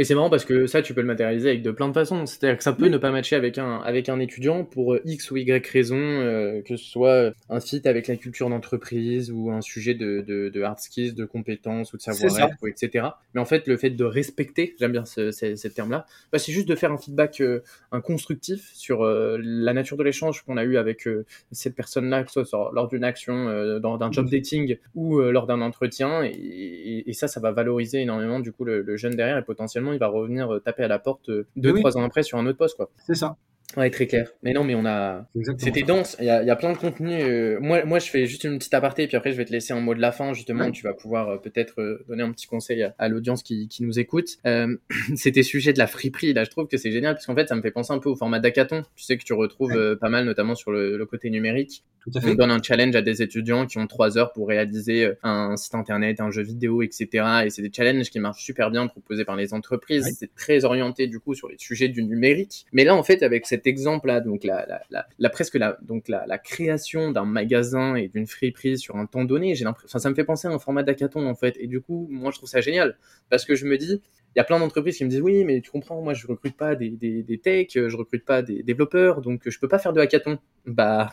Et 0.00 0.04
c'est 0.04 0.14
marrant 0.14 0.30
parce 0.30 0.44
que 0.44 0.68
ça, 0.68 0.80
tu 0.80 0.94
peux 0.94 1.00
le 1.00 1.08
matérialiser 1.08 1.48
avec 1.48 1.62
de 1.62 1.72
plein 1.72 1.88
de 1.88 1.92
façons. 1.92 2.24
C'est-à-dire 2.24 2.56
que 2.56 2.62
ça 2.62 2.72
peut 2.72 2.86
ne 2.86 2.98
pas 2.98 3.10
matcher 3.10 3.34
avec 3.34 3.58
un, 3.58 3.78
avec 3.78 4.08
un 4.08 4.20
étudiant 4.20 4.62
pour 4.62 4.94
euh, 4.94 5.02
X 5.04 5.32
ou 5.32 5.38
Y 5.38 5.66
raison, 5.66 5.96
euh, 5.98 6.62
que 6.62 6.76
ce 6.76 6.84
soit 6.84 7.32
un 7.50 7.58
fit 7.58 7.82
avec 7.84 8.06
la 8.06 8.14
culture 8.14 8.48
d'entreprise 8.48 9.32
ou 9.32 9.50
un 9.50 9.60
sujet 9.60 9.94
de, 9.94 10.20
de, 10.20 10.50
de, 10.50 10.62
hard 10.62 10.78
skills, 10.78 11.14
de 11.14 11.24
compétences 11.24 11.92
ou 11.92 11.96
de 11.96 12.02
savoir-être, 12.02 12.54
etc. 12.68 13.08
Mais 13.34 13.40
en 13.40 13.44
fait, 13.44 13.66
le 13.66 13.76
fait 13.76 13.90
de 13.90 14.04
respecter, 14.04 14.76
j'aime 14.78 14.92
bien 14.92 15.04
ce, 15.04 15.32
ce, 15.32 15.66
terme-là, 15.66 16.06
bah, 16.30 16.38
c'est 16.38 16.52
juste 16.52 16.68
de 16.68 16.76
faire 16.76 16.92
un 16.92 16.98
feedback 16.98 17.40
euh, 17.40 17.64
un 17.90 18.00
constructif 18.00 18.70
sur 18.74 19.04
la 19.04 19.72
nature 19.72 19.96
de 19.96 20.04
l'échange 20.04 20.42
qu'on 20.42 20.56
a 20.58 20.64
eu 20.64 20.76
avec 20.76 21.08
cette 21.50 21.74
personne-là, 21.74 22.22
que 22.22 22.30
ce 22.30 22.44
soit 22.44 22.70
lors 22.72 22.86
d'une 22.86 23.02
action, 23.02 23.78
dans, 23.80 23.96
d'un 23.96 24.12
job 24.12 24.28
dating 24.30 24.76
ou 24.94 25.20
lors 25.20 25.46
d'un 25.46 25.60
entretien. 25.60 26.22
Et, 26.22 27.04
et, 27.06 27.12
ça, 27.14 27.26
ça 27.26 27.40
va 27.40 27.50
valoriser 27.50 28.02
énormément 28.02 28.40
du 28.40 28.52
coup 28.52 28.64
le, 28.64 28.82
le 28.82 28.96
jeune 28.96 29.14
derrière 29.14 29.38
et 29.38 29.42
potentiellement 29.42 29.87
il 29.92 29.98
va 29.98 30.08
revenir 30.08 30.52
euh, 30.52 30.60
taper 30.60 30.84
à 30.84 30.88
la 30.88 30.98
porte 30.98 31.28
euh, 31.28 31.46
deux, 31.56 31.74
trois 31.74 31.96
ans 31.96 32.04
après 32.04 32.22
sur 32.22 32.38
un 32.38 32.46
autre 32.46 32.58
poste, 32.58 32.76
quoi. 32.76 32.90
C'est 33.06 33.14
ça. 33.14 33.36
Ouais, 33.76 33.90
très 33.90 34.06
clair. 34.06 34.30
Mais 34.42 34.54
non, 34.54 34.64
mais 34.64 34.74
on 34.74 34.86
a. 34.86 35.28
C'était 35.58 35.82
dense. 35.82 36.16
Il 36.20 36.24
y 36.24 36.30
a, 36.30 36.42
y 36.42 36.50
a, 36.50 36.56
plein 36.56 36.72
de 36.72 36.78
contenu. 36.78 37.12
Euh, 37.12 37.58
moi, 37.60 37.84
moi, 37.84 37.98
je 37.98 38.08
fais 38.08 38.24
juste 38.24 38.44
une 38.44 38.56
petite 38.56 38.72
aparté, 38.72 39.02
et 39.02 39.08
puis 39.08 39.16
après, 39.16 39.30
je 39.30 39.36
vais 39.36 39.44
te 39.44 39.52
laisser 39.52 39.74
un 39.74 39.80
mot 39.80 39.94
de 39.94 40.00
la 40.00 40.10
fin. 40.10 40.32
Justement, 40.32 40.70
tu 40.70 40.82
vas 40.84 40.94
pouvoir 40.94 41.28
euh, 41.28 41.36
peut-être 41.36 41.80
euh, 41.80 42.04
donner 42.08 42.22
un 42.22 42.32
petit 42.32 42.46
conseil 42.46 42.86
à, 42.98 43.08
l'audience 43.08 43.42
qui, 43.42 43.68
qui, 43.68 43.82
nous 43.82 43.98
écoute. 43.98 44.38
C'était 45.16 45.42
sujet 45.42 45.74
de 45.74 45.78
la 45.78 45.86
friperie. 45.86 46.32
Là, 46.32 46.44
je 46.44 46.50
trouve 46.50 46.66
que 46.66 46.78
c'est 46.78 46.90
génial, 46.90 47.14
parce 47.14 47.26
qu'en 47.26 47.34
fait, 47.34 47.46
ça 47.46 47.56
me 47.56 47.60
fait 47.60 47.70
penser 47.70 47.92
un 47.92 47.98
peu 47.98 48.08
au 48.08 48.16
format 48.16 48.40
d'hackathon. 48.40 48.84
Tu 48.96 49.04
sais 49.04 49.18
que 49.18 49.24
tu 49.24 49.34
retrouves 49.34 49.96
pas 50.00 50.08
mal, 50.08 50.24
notamment 50.24 50.54
sur 50.54 50.72
le, 50.72 50.96
le, 50.96 51.06
côté 51.06 51.28
numérique. 51.28 51.84
Tout 52.00 52.10
à 52.14 52.20
fait. 52.20 52.30
On 52.30 52.34
donne 52.34 52.50
un 52.50 52.62
challenge 52.62 52.96
à 52.96 53.02
des 53.02 53.20
étudiants 53.20 53.66
qui 53.66 53.76
ont 53.76 53.86
trois 53.86 54.16
heures 54.16 54.32
pour 54.32 54.48
réaliser 54.48 55.12
un 55.22 55.56
site 55.56 55.74
internet, 55.74 56.20
un 56.20 56.30
jeu 56.30 56.42
vidéo, 56.42 56.82
etc. 56.82 57.08
Et 57.44 57.50
c'est 57.50 57.60
des 57.60 57.70
challenges 57.74 58.08
qui 58.08 58.18
marchent 58.18 58.42
super 58.42 58.70
bien, 58.70 58.86
proposés 58.86 59.26
par 59.26 59.36
les 59.36 59.52
entreprises. 59.52 60.08
C'est 60.18 60.34
très 60.34 60.64
orienté 60.64 61.06
du 61.06 61.20
coup 61.20 61.34
sur 61.34 61.48
les 61.48 61.58
sujets 61.58 61.88
du 61.88 62.02
numérique. 62.02 62.64
Mais 62.72 62.84
là, 62.84 62.94
en 62.94 63.02
fait, 63.02 63.22
avec 63.22 63.46
cet 63.58 63.66
exemple-là, 63.66 64.20
donc 64.20 64.44
la, 64.44 64.66
la, 64.90 65.06
la, 65.18 65.30
presque 65.30 65.56
la, 65.56 65.78
donc 65.82 66.08
la, 66.08 66.26
la 66.26 66.38
création 66.38 67.10
d'un 67.10 67.24
magasin 67.24 67.96
et 67.96 68.08
d'une 68.08 68.26
friperie 68.26 68.78
sur 68.78 68.96
un 68.96 69.06
temps 69.06 69.24
donné, 69.24 69.54
j'ai 69.54 69.64
l'impression, 69.64 69.98
ça 69.98 70.08
me 70.08 70.14
fait 70.14 70.24
penser 70.24 70.46
à 70.46 70.52
un 70.52 70.58
format 70.58 70.82
d'hackathon 70.84 71.26
en 71.26 71.34
fait. 71.34 71.56
Et 71.58 71.66
du 71.66 71.80
coup, 71.80 72.06
moi, 72.10 72.30
je 72.30 72.38
trouve 72.38 72.48
ça 72.48 72.60
génial 72.60 72.96
parce 73.30 73.44
que 73.44 73.54
je 73.54 73.66
me 73.66 73.76
dis, 73.76 74.00
il 74.34 74.38
y 74.38 74.40
a 74.40 74.44
plein 74.44 74.58
d'entreprises 74.58 74.96
qui 74.96 75.04
me 75.04 75.10
disent 75.10 75.22
oui, 75.22 75.44
mais 75.44 75.60
tu 75.60 75.70
comprends, 75.70 76.00
moi, 76.00 76.14
je 76.14 76.26
recrute 76.26 76.56
pas 76.56 76.76
des, 76.76 76.90
des, 76.90 77.22
des 77.22 77.38
techs, 77.38 77.72
je 77.74 77.96
recrute 77.96 78.24
pas 78.24 78.42
des 78.42 78.62
développeurs, 78.62 79.20
donc 79.20 79.42
je 79.46 79.58
peux 79.58 79.68
pas 79.68 79.78
faire 79.78 79.92
de 79.92 80.00
hackathon. 80.00 80.38
Bah, 80.66 81.12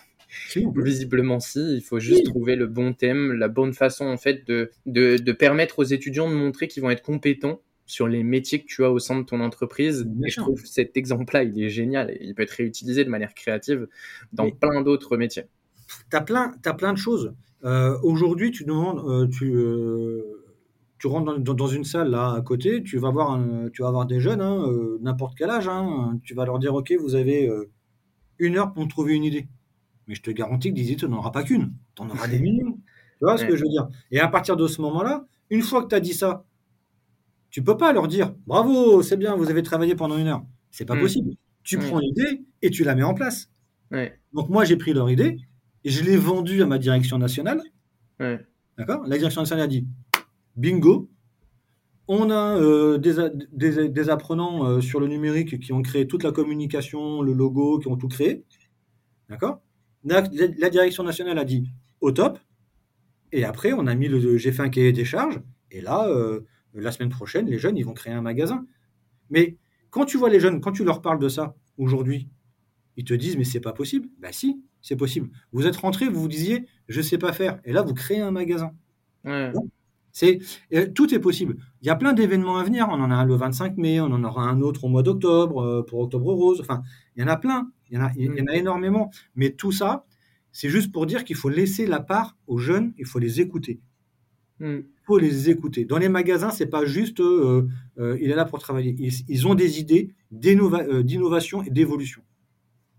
Visiblement 0.76 1.40
si, 1.40 1.78
il 1.78 1.82
faut 1.82 2.00
juste 2.00 2.26
trouver 2.26 2.56
le 2.56 2.68
bon 2.68 2.94
thème, 2.94 3.34
la 3.34 3.48
bonne 3.48 3.74
façon 3.74 4.06
en 4.06 4.18
fait 4.18 4.46
de, 4.48 4.72
de, 4.86 5.18
de 5.18 5.32
permettre 5.32 5.80
aux 5.80 5.84
étudiants 5.84 6.30
de 6.30 6.36
montrer 6.36 6.68
qu'ils 6.68 6.84
vont 6.84 6.90
être 6.90 7.04
compétents 7.04 7.62
sur 7.86 8.08
les 8.08 8.24
métiers 8.24 8.62
que 8.62 8.66
tu 8.68 8.84
as 8.84 8.92
au 8.92 9.00
sein 9.00 9.20
de 9.20 9.26
ton 9.26 9.40
entreprise. 9.42 10.08
Et 10.26 10.30
je 10.30 10.42
trouve 10.42 10.66
cet 10.66 10.98
exemple-là, 10.98 11.44
il 11.44 11.62
est 11.62 11.70
génial 11.70 12.12
et 12.12 12.18
il 12.22 12.34
peut 12.34 12.44
être 12.44 12.52
réutilisé 12.52 13.04
de 13.04 13.10
manière 13.10 13.34
créative 13.34 13.88
dans 14.34 14.50
plein 14.50 14.82
d'autres 14.82 15.18
métiers. 15.18 15.46
Tu 16.10 16.18
as 16.18 16.22
plein, 16.22 16.54
as 16.66 16.74
plein 16.74 16.94
de 16.94 16.98
choses. 16.98 17.34
Euh, 17.64 17.98
aujourd'hui, 18.04 18.52
tu 18.52 18.64
demandes, 18.64 19.04
euh, 19.08 19.28
tu, 19.28 19.56
euh, 19.56 20.44
tu 21.00 21.08
rentres 21.08 21.40
dans, 21.40 21.68
une 21.68 21.84
salle 21.84 22.10
là 22.10 22.34
à 22.34 22.42
côté, 22.42 22.84
tu 22.84 22.98
vas 22.98 23.12
voir, 23.12 23.40
tu 23.74 23.82
vas 23.82 23.92
voir 23.92 24.06
des 24.06 24.20
jeunes, 24.20 24.42
hein, 24.42 24.68
n'importe 25.02 25.36
quel 25.38 25.50
âge, 25.50 25.68
hein, 25.68 26.20
tu 26.24 26.34
vas 26.34 26.46
leur 26.46 26.60
dire, 26.60 26.74
ok, 26.74 26.94
vous 27.00 27.16
avez 27.16 27.50
une 28.40 28.58
heure 28.58 28.74
pour 28.74 28.84
me 28.84 28.90
trouver 28.90 29.14
une 29.14 29.24
idée. 29.24 29.48
Mais 30.08 30.16
je 30.16 30.22
te 30.22 30.32
garantis 30.32 30.70
que 30.70 30.76
des 30.76 30.84
idées, 30.92 30.96
tu 30.96 31.08
n'en 31.08 31.18
auras 31.18 31.32
pas 31.32 31.44
qu'une, 31.44 31.74
tu 31.96 32.02
en 32.02 32.10
auras 32.10 32.28
des 32.28 32.40
millions. 32.40 32.78
Tu 33.18 33.24
vois 33.24 33.38
ce 33.38 33.46
que 33.46 33.56
je 33.56 33.64
veux 33.64 33.70
dire? 33.70 33.88
Et 34.12 34.20
à 34.20 34.28
partir 34.28 34.58
de 34.58 34.68
ce 34.68 34.82
moment-là, 34.82 35.26
une 35.50 35.62
fois 35.62 35.82
que 35.82 35.88
tu 35.88 35.96
as 35.96 36.02
dit 36.02 36.14
ça, 36.14 36.44
tu 37.56 37.64
peux 37.64 37.78
pas 37.78 37.94
leur 37.94 38.10
dire 38.10 38.36
bravo, 38.48 39.02
c'est 39.02 39.16
bien, 39.16 39.38
vous 39.38 39.50
avez 39.50 39.64
travaillé 39.64 39.96
pendant 39.96 40.18
une 40.18 40.28
heure. 40.28 40.44
C'est 40.72 40.84
pas 40.84 40.98
mm. 40.98 41.00
possible. 41.00 41.36
Tu 41.64 41.78
mm. 41.78 41.82
prends 41.84 42.00
l'idée 42.00 42.44
et 42.62 42.70
tu 42.70 42.84
la 42.84 42.96
mets 42.96 43.04
en 43.04 43.14
place. 43.14 43.50
Donc 44.34 44.50
moi 44.50 44.66
j'ai 44.66 44.76
pris 44.76 44.92
leur 44.92 45.10
idée 45.10 45.38
et 45.86 45.90
je 45.90 46.04
l'ai 46.04 46.18
vendue 46.18 46.62
à 46.64 46.66
ma 46.66 46.78
direction 46.78 47.18
nationale. 47.18 47.62
D'accord? 48.20 49.08
La 49.08 49.18
direction 49.18 49.40
nationale 49.40 49.64
a 49.64 49.68
dit 49.68 49.88
bingo. 50.58 51.10
On 52.10 52.30
a 52.30 52.58
euh, 52.60 52.98
des, 52.98 54.10
apprenants 54.10 54.66
euh, 54.66 54.82
sur 54.82 55.00
le 55.00 55.08
numérique 55.08 55.62
qui 55.62 55.72
ont 55.72 55.82
créé 55.82 56.08
toute 56.08 56.24
la 56.24 56.34
communication, 56.34 57.22
le 57.22 57.32
logo, 57.32 57.80
qui 57.80 57.88
ont 57.88 57.96
tout 57.96 58.10
créé. 58.10 58.44
D'accord? 59.30 59.62
La, 60.04 60.22
direction 60.24 61.04
nationale 61.06 61.40
a 61.40 61.46
dit 61.46 61.70
au 62.02 62.12
top. 62.12 62.38
Et 63.32 63.46
après, 63.46 63.72
on 63.72 63.88
a 63.88 63.96
mis 63.96 64.10
le. 64.10 64.36
J'ai 64.36 64.52
fait 64.52 64.62
un 64.62 64.70
cahier 64.70 64.92
des 64.92 65.06
charges. 65.06 65.40
Et 65.72 65.80
là, 65.80 66.10
euh, 66.10 66.42
la 66.76 66.92
semaine 66.92 67.10
prochaine, 67.10 67.48
les 67.48 67.60
jeunes, 67.60 67.78
ils 67.78 67.86
vont 67.86 67.94
créer 67.94 68.14
un 68.14 68.22
magasin. 68.22 68.66
Mais 69.30 69.58
quand 69.90 70.06
tu 70.06 70.18
vois 70.18 70.30
les 70.30 70.40
jeunes, 70.40 70.62
quand 70.62 70.72
tu 70.72 70.84
leur 70.84 71.02
parles 71.02 71.20
de 71.20 71.30
ça 71.30 71.56
aujourd'hui, 71.78 72.30
ils 72.98 73.06
te 73.06 73.14
disent 73.14 73.38
mais 73.38 73.44
c'est 73.44 73.60
pas 73.60 73.74
possible. 73.74 74.08
Bah 74.20 74.32
si, 74.32 74.62
c'est 74.82 74.96
possible. 74.96 75.30
Vous 75.52 75.68
êtes 75.68 75.78
rentré, 75.78 76.08
vous 76.08 76.22
vous 76.22 76.28
disiez 76.28 76.66
je 76.88 77.02
sais 77.02 77.18
pas 77.18 77.34
faire, 77.34 77.60
et 77.66 77.74
là 77.74 77.82
vous 77.82 77.94
créez 77.94 78.22
un 78.22 78.32
magasin. 78.32 78.72
C'est 80.12 80.40
euh, 80.74 80.88
tout 80.88 81.14
est 81.14 81.20
possible. 81.20 81.58
Il 81.82 81.88
y 81.88 81.90
a 81.90 81.96
plein 81.96 82.14
d'événements 82.14 82.58
à 82.58 82.64
venir. 82.64 82.88
On 82.90 83.02
en 83.02 83.12
a 83.12 83.16
un 83.16 83.26
le 83.26 83.36
25 83.36 83.76
mai, 83.76 84.00
on 84.00 84.06
en 84.06 84.24
aura 84.24 84.44
un 84.44 84.62
autre 84.62 84.86
au 84.86 84.88
mois 84.88 85.04
d'octobre 85.04 85.62
euh, 85.62 85.86
pour 85.86 86.00
Octobre 86.00 86.32
Rose. 86.34 86.62
Enfin, 86.62 86.84
il 87.16 87.22
y 87.22 87.26
en 87.26 87.28
a 87.28 87.36
plein. 87.36 87.70
Il 87.90 87.96
y 87.96 87.98
en 87.98 88.06
a, 88.06 88.12
il 88.16 88.34
y 88.34 88.42
en 88.42 88.48
a 88.48 88.56
énormément. 88.56 89.12
Mais 89.36 89.52
tout 89.52 89.74
ça, 89.74 90.06
c'est 90.54 90.70
juste 90.70 90.94
pour 90.94 91.06
dire 91.06 91.26
qu'il 91.26 91.36
faut 91.36 91.50
laisser 91.50 91.86
la 91.86 92.00
part 92.00 92.38
aux 92.48 92.58
jeunes. 92.58 92.94
Il 92.98 93.06
faut 93.06 93.20
les 93.20 93.42
écouter. 93.42 93.82
Faut 95.06 95.18
les 95.18 95.50
écouter. 95.50 95.86
Dans 95.86 95.98
les 95.98 96.10
magasins, 96.10 96.50
c'est 96.50 96.66
pas 96.66 96.86
juste 96.86 97.20
euh, 97.20 97.68
euh, 98.00 98.18
il 98.20 98.32
est 98.32 98.36
là 98.36 98.46
pour 98.46 98.60
travailler. 98.60 98.96
Ils, 99.28 99.48
ont 99.48 99.56
des 99.56 99.80
idées 99.80 100.14
euh, 100.34 101.04
d'innovation 101.04 101.64
et 101.64 101.70
d'évolution. 101.70 102.22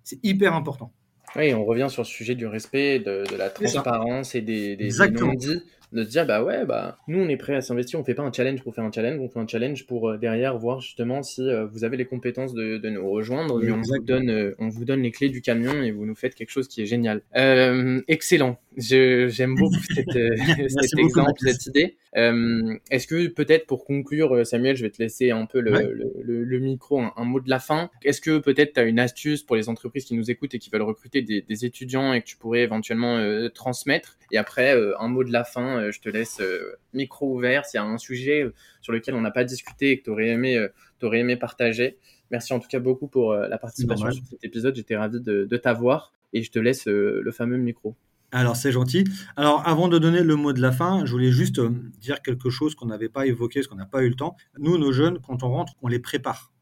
C'est 0.05 0.19
hyper 0.25 0.55
important. 0.55 0.93
Oui, 1.35 1.53
on 1.53 1.65
revient 1.65 1.89
sur 1.91 2.03
le 2.03 2.07
sujet 2.07 2.35
du 2.35 2.47
respect, 2.47 3.01
de, 3.01 3.25
la 3.37 3.51
transparence 3.51 4.35
et 4.35 4.41
des, 4.41 4.77
des, 4.77 4.91
non-dits 5.11 5.63
de 5.93 6.03
se 6.05 6.09
dire 6.09 6.27
bah 6.27 6.43
ouais 6.43 6.65
bah 6.65 6.99
nous 7.09 7.19
on 7.19 7.29
est 7.29 7.37
prêt 7.37 7.55
à 7.55 7.61
s'investir 7.61 7.99
on 8.01 8.05
fait 8.05 8.15
pas 8.15 8.23
un 8.23 8.33
challenge 8.33 8.63
pour 8.63 8.75
faire 8.75 8.85
un 8.85 8.91
challenge 8.91 9.21
on 9.21 9.29
fait 9.29 9.39
un 9.39 9.47
challenge 9.47 9.87
pour 9.87 10.11
euh, 10.11 10.17
derrière 10.17 10.59
voir 10.59 10.81
justement 10.81 11.23
si 11.23 11.43
euh, 11.43 11.67
vous 11.67 11.85
avez 11.85 11.97
les 11.97 12.05
compétences 12.05 12.55
de, 12.55 12.79
de 12.79 12.91
nous 12.91 13.09
rejoindre 13.09 13.61
mais 13.63 13.71
on 13.71 13.81
vous 13.81 13.99
donne 14.03 14.31
euh, 14.31 14.55
on 14.59 14.69
vous 14.69 14.85
donne 14.85 15.03
les 15.03 15.13
clés 15.13 15.29
du 15.29 15.43
camion 15.43 15.83
et 15.83 15.93
vous 15.93 16.05
nous 16.05 16.17
faites 16.17 16.35
quelque 16.35 16.51
chose 16.51 16.69
qui 16.69 16.83
est 16.83 16.87
génial 16.87 17.23
excellent 18.09 18.59
j'aime 18.77 19.55
beaucoup 19.55 19.77
cette, 19.95 20.07
cet 20.69 20.99
exemple 20.99 21.33
cette 21.39 21.67
idée. 21.67 21.97
Est-ce 22.13 23.07
que 23.07 23.29
peut-être 23.29 23.67
pour 23.67 23.85
conclure 23.85 24.47
Samuel 24.47 24.77
je 24.77 24.83
vais 24.83 24.91
te 24.91 25.03
laisser 25.03 25.31
un 25.31 25.47
peu 25.47 25.61
le, 25.61 25.93
le, 26.23 26.45
le, 26.45 26.59
micro 26.59 27.01
un, 27.01 27.25
mot 27.25 27.41
de 27.41 27.51
la 27.51 27.59
fin. 27.59 27.91
Est-ce 28.03 28.21
que 28.21 28.39
peut-être 28.39 28.75
tu 28.75 28.81
as 28.81 28.85
une 28.85 28.99
astuce 28.99 29.43
pour 29.43 29.57
les 29.57 29.69
entreprises 29.69 30.05
qui 30.05 30.15
nous 30.15 30.31
écoutent 30.31 30.55
et 30.55 30.59
qui 30.59 30.71
veulent 30.71 30.83
recruter 30.83 31.23
des, 31.23 31.43
des 31.43 31.65
étudiants 31.65 32.13
et 32.13 32.21
que 32.21 32.27
tu 32.27 32.37
pourrais 32.37 32.63
éventuellement 32.63 33.21
transmettre? 33.55 34.19
Et 34.33 34.39
après 34.39 34.75
un 34.99 35.09
mot 35.09 35.23
de 35.23 35.33
la 35.33 35.45
fin 35.45 35.67
euh, 35.77 35.93
je 35.93 36.01
te 36.01 36.09
laisse 36.09 36.41
euh, 36.41 36.77
micro 36.93 37.35
ouvert 37.35 37.65
s'il 37.65 37.79
y 37.79 37.83
a 37.83 37.87
un 37.87 37.99
sujet 37.99 38.43
euh, 38.43 38.55
sur 38.81 38.93
lequel 38.93 39.15
on 39.15 39.21
n'a 39.21 39.31
pas 39.31 39.45
discuté 39.45 39.91
et 39.91 39.99
que 39.99 40.05
tu 40.05 40.11
aurais 40.11 40.29
aimé, 40.29 40.65
aurais 41.03 41.21
aimé 41.21 41.37
partager. 41.37 41.99
Merci 42.31 42.53
en 42.53 42.61
tout 42.61 42.69
cas 42.69 42.81
beaucoup 42.81 43.09
pour 43.09 43.35
la 43.35 43.59
participation 43.59 44.11
sur 44.11 44.25
cet 44.25 44.43
épisode. 44.45 44.75
J'étais 44.75 44.97
ravi 44.97 45.21
de, 45.21 45.57
t'avoir. 45.57 46.13
Et 46.33 46.43
je 46.43 46.51
te 46.51 46.59
laisse 46.59 46.87
le 46.87 47.31
fameux 47.33 47.57
micro. 47.57 47.95
Alors 48.33 48.57
c'est 48.57 48.73
gentil. 48.73 49.05
Alors 49.37 49.67
avant 49.67 49.89
de 49.89 49.99
donner 49.99 50.23
le 50.23 50.37
mot 50.37 50.53
de 50.53 50.61
la 50.61 50.73
fin, 50.73 51.07
je 51.07 51.13
voulais 51.13 51.31
juste 51.33 51.61
dire 52.01 52.21
quelque 52.23 52.51
chose 52.51 52.75
qu'on 52.75 52.87
n'avait 52.87 53.09
pas 53.09 53.27
évoqué, 53.27 53.61
parce 53.61 53.69
qu'on 53.69 53.77
n'a 53.77 53.87
pas 53.87 54.03
eu 54.03 54.09
le 54.09 54.15
temps. 54.15 54.37
Nous, 54.59 54.77
nos 54.79 54.93
jeunes, 54.93 55.21
quand 55.21 55.43
on 55.43 55.49
rentre, 55.49 55.75
on 55.81 55.89
les 55.89 56.01
prépare. 56.01 56.53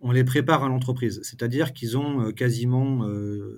on 0.00 0.12
les 0.12 0.24
prépare 0.24 0.62
à 0.64 0.68
l'entreprise. 0.68 1.20
C'est-à-dire 1.22 1.72
qu'ils 1.72 1.96
ont 1.96 2.32
quasiment, 2.32 3.06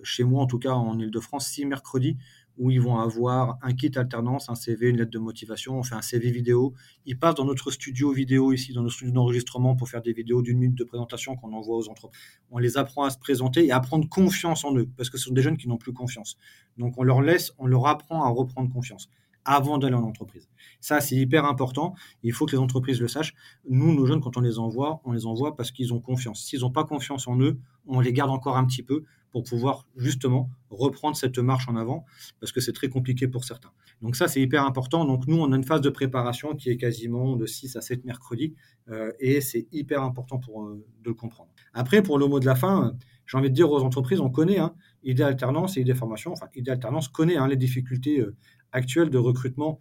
chez 0.02 0.24
moi 0.24 0.42
en 0.42 0.46
tout 0.46 0.58
cas 0.58 0.72
en 0.72 0.98
Ile-de-France, 0.98 1.48
six 1.48 1.66
mercredis 1.66 2.16
où 2.58 2.70
ils 2.70 2.80
vont 2.80 2.98
avoir 2.98 3.58
un 3.62 3.72
kit 3.72 3.90
alternance, 3.96 4.48
un 4.48 4.54
CV, 4.54 4.88
une 4.88 4.98
lettre 4.98 5.10
de 5.10 5.18
motivation, 5.18 5.78
on 5.78 5.82
fait 5.82 5.94
un 5.94 6.02
CV 6.02 6.30
vidéo. 6.30 6.74
Ils 7.06 7.18
passent 7.18 7.34
dans 7.34 7.44
notre 7.44 7.70
studio 7.70 8.12
vidéo 8.12 8.52
ici, 8.52 8.72
dans 8.72 8.82
notre 8.82 8.94
studio 8.94 9.12
d'enregistrement 9.12 9.76
pour 9.76 9.88
faire 9.88 10.02
des 10.02 10.12
vidéos 10.12 10.42
d'une 10.42 10.58
minute 10.58 10.76
de 10.76 10.84
présentation 10.84 11.36
qu'on 11.36 11.52
envoie 11.52 11.76
aux 11.76 11.88
entreprises. 11.88 12.20
On 12.50 12.58
les 12.58 12.76
apprend 12.76 13.04
à 13.04 13.10
se 13.10 13.18
présenter 13.18 13.66
et 13.66 13.72
à 13.72 13.80
prendre 13.80 14.08
confiance 14.08 14.64
en 14.64 14.76
eux, 14.76 14.88
parce 14.96 15.10
que 15.10 15.18
ce 15.18 15.24
sont 15.24 15.34
des 15.34 15.42
jeunes 15.42 15.56
qui 15.56 15.68
n'ont 15.68 15.78
plus 15.78 15.92
confiance. 15.92 16.36
Donc 16.76 16.94
on 16.98 17.02
leur 17.02 17.22
laisse, 17.22 17.52
on 17.58 17.66
leur 17.66 17.86
apprend 17.86 18.24
à 18.24 18.28
reprendre 18.28 18.72
confiance 18.72 19.08
avant 19.44 19.78
d'aller 19.78 19.94
en 19.94 20.04
entreprise. 20.04 20.48
Ça, 20.80 21.00
c'est 21.00 21.16
hyper 21.16 21.44
important. 21.44 21.94
Il 22.22 22.32
faut 22.32 22.46
que 22.46 22.52
les 22.52 22.58
entreprises 22.58 23.00
le 23.00 23.08
sachent. 23.08 23.34
Nous, 23.68 23.94
nos 23.94 24.06
jeunes, 24.06 24.20
quand 24.20 24.36
on 24.36 24.40
les 24.40 24.58
envoie, 24.58 25.00
on 25.04 25.12
les 25.12 25.26
envoie 25.26 25.56
parce 25.56 25.70
qu'ils 25.70 25.92
ont 25.92 26.00
confiance. 26.00 26.44
S'ils 26.44 26.60
n'ont 26.60 26.70
pas 26.70 26.84
confiance 26.84 27.28
en 27.28 27.38
eux, 27.40 27.58
on 27.86 28.00
les 28.00 28.12
garde 28.12 28.30
encore 28.30 28.56
un 28.56 28.64
petit 28.64 28.82
peu 28.82 29.04
pour 29.30 29.44
pouvoir 29.44 29.86
justement 29.96 30.50
reprendre 30.70 31.16
cette 31.16 31.38
marche 31.38 31.68
en 31.68 31.76
avant, 31.76 32.04
parce 32.40 32.52
que 32.52 32.60
c'est 32.60 32.72
très 32.72 32.88
compliqué 32.88 33.28
pour 33.28 33.44
certains. 33.44 33.70
Donc 34.02 34.16
ça, 34.16 34.28
c'est 34.28 34.40
hyper 34.40 34.64
important. 34.64 35.04
Donc 35.04 35.26
nous, 35.26 35.38
on 35.38 35.52
a 35.52 35.56
une 35.56 35.64
phase 35.64 35.80
de 35.80 35.90
préparation 35.90 36.54
qui 36.54 36.70
est 36.70 36.76
quasiment 36.76 37.36
de 37.36 37.46
6 37.46 37.76
à 37.76 37.80
7 37.80 38.04
mercredis, 38.04 38.54
euh, 38.88 39.12
et 39.20 39.40
c'est 39.40 39.66
hyper 39.72 40.02
important 40.02 40.38
pour, 40.38 40.64
euh, 40.64 40.84
de 41.02 41.10
le 41.10 41.14
comprendre. 41.14 41.50
Après, 41.74 42.02
pour 42.02 42.18
le 42.18 42.26
mot 42.26 42.40
de 42.40 42.46
la 42.46 42.54
fin, 42.54 42.96
j'ai 43.26 43.38
envie 43.38 43.50
de 43.50 43.54
dire 43.54 43.70
aux 43.70 43.82
entreprises, 43.82 44.20
on 44.20 44.30
connaît 44.30 44.58
hein, 44.58 44.74
idée 45.04 45.22
alternance 45.22 45.76
et 45.76 45.82
idée 45.82 45.94
formation, 45.94 46.32
enfin 46.32 46.48
idée 46.54 46.72
alternance 46.72 47.08
connaît 47.08 47.36
hein, 47.36 47.46
les 47.46 47.56
difficultés 47.56 48.20
euh, 48.20 48.34
actuelles 48.72 49.10
de 49.10 49.18
recrutement 49.18 49.80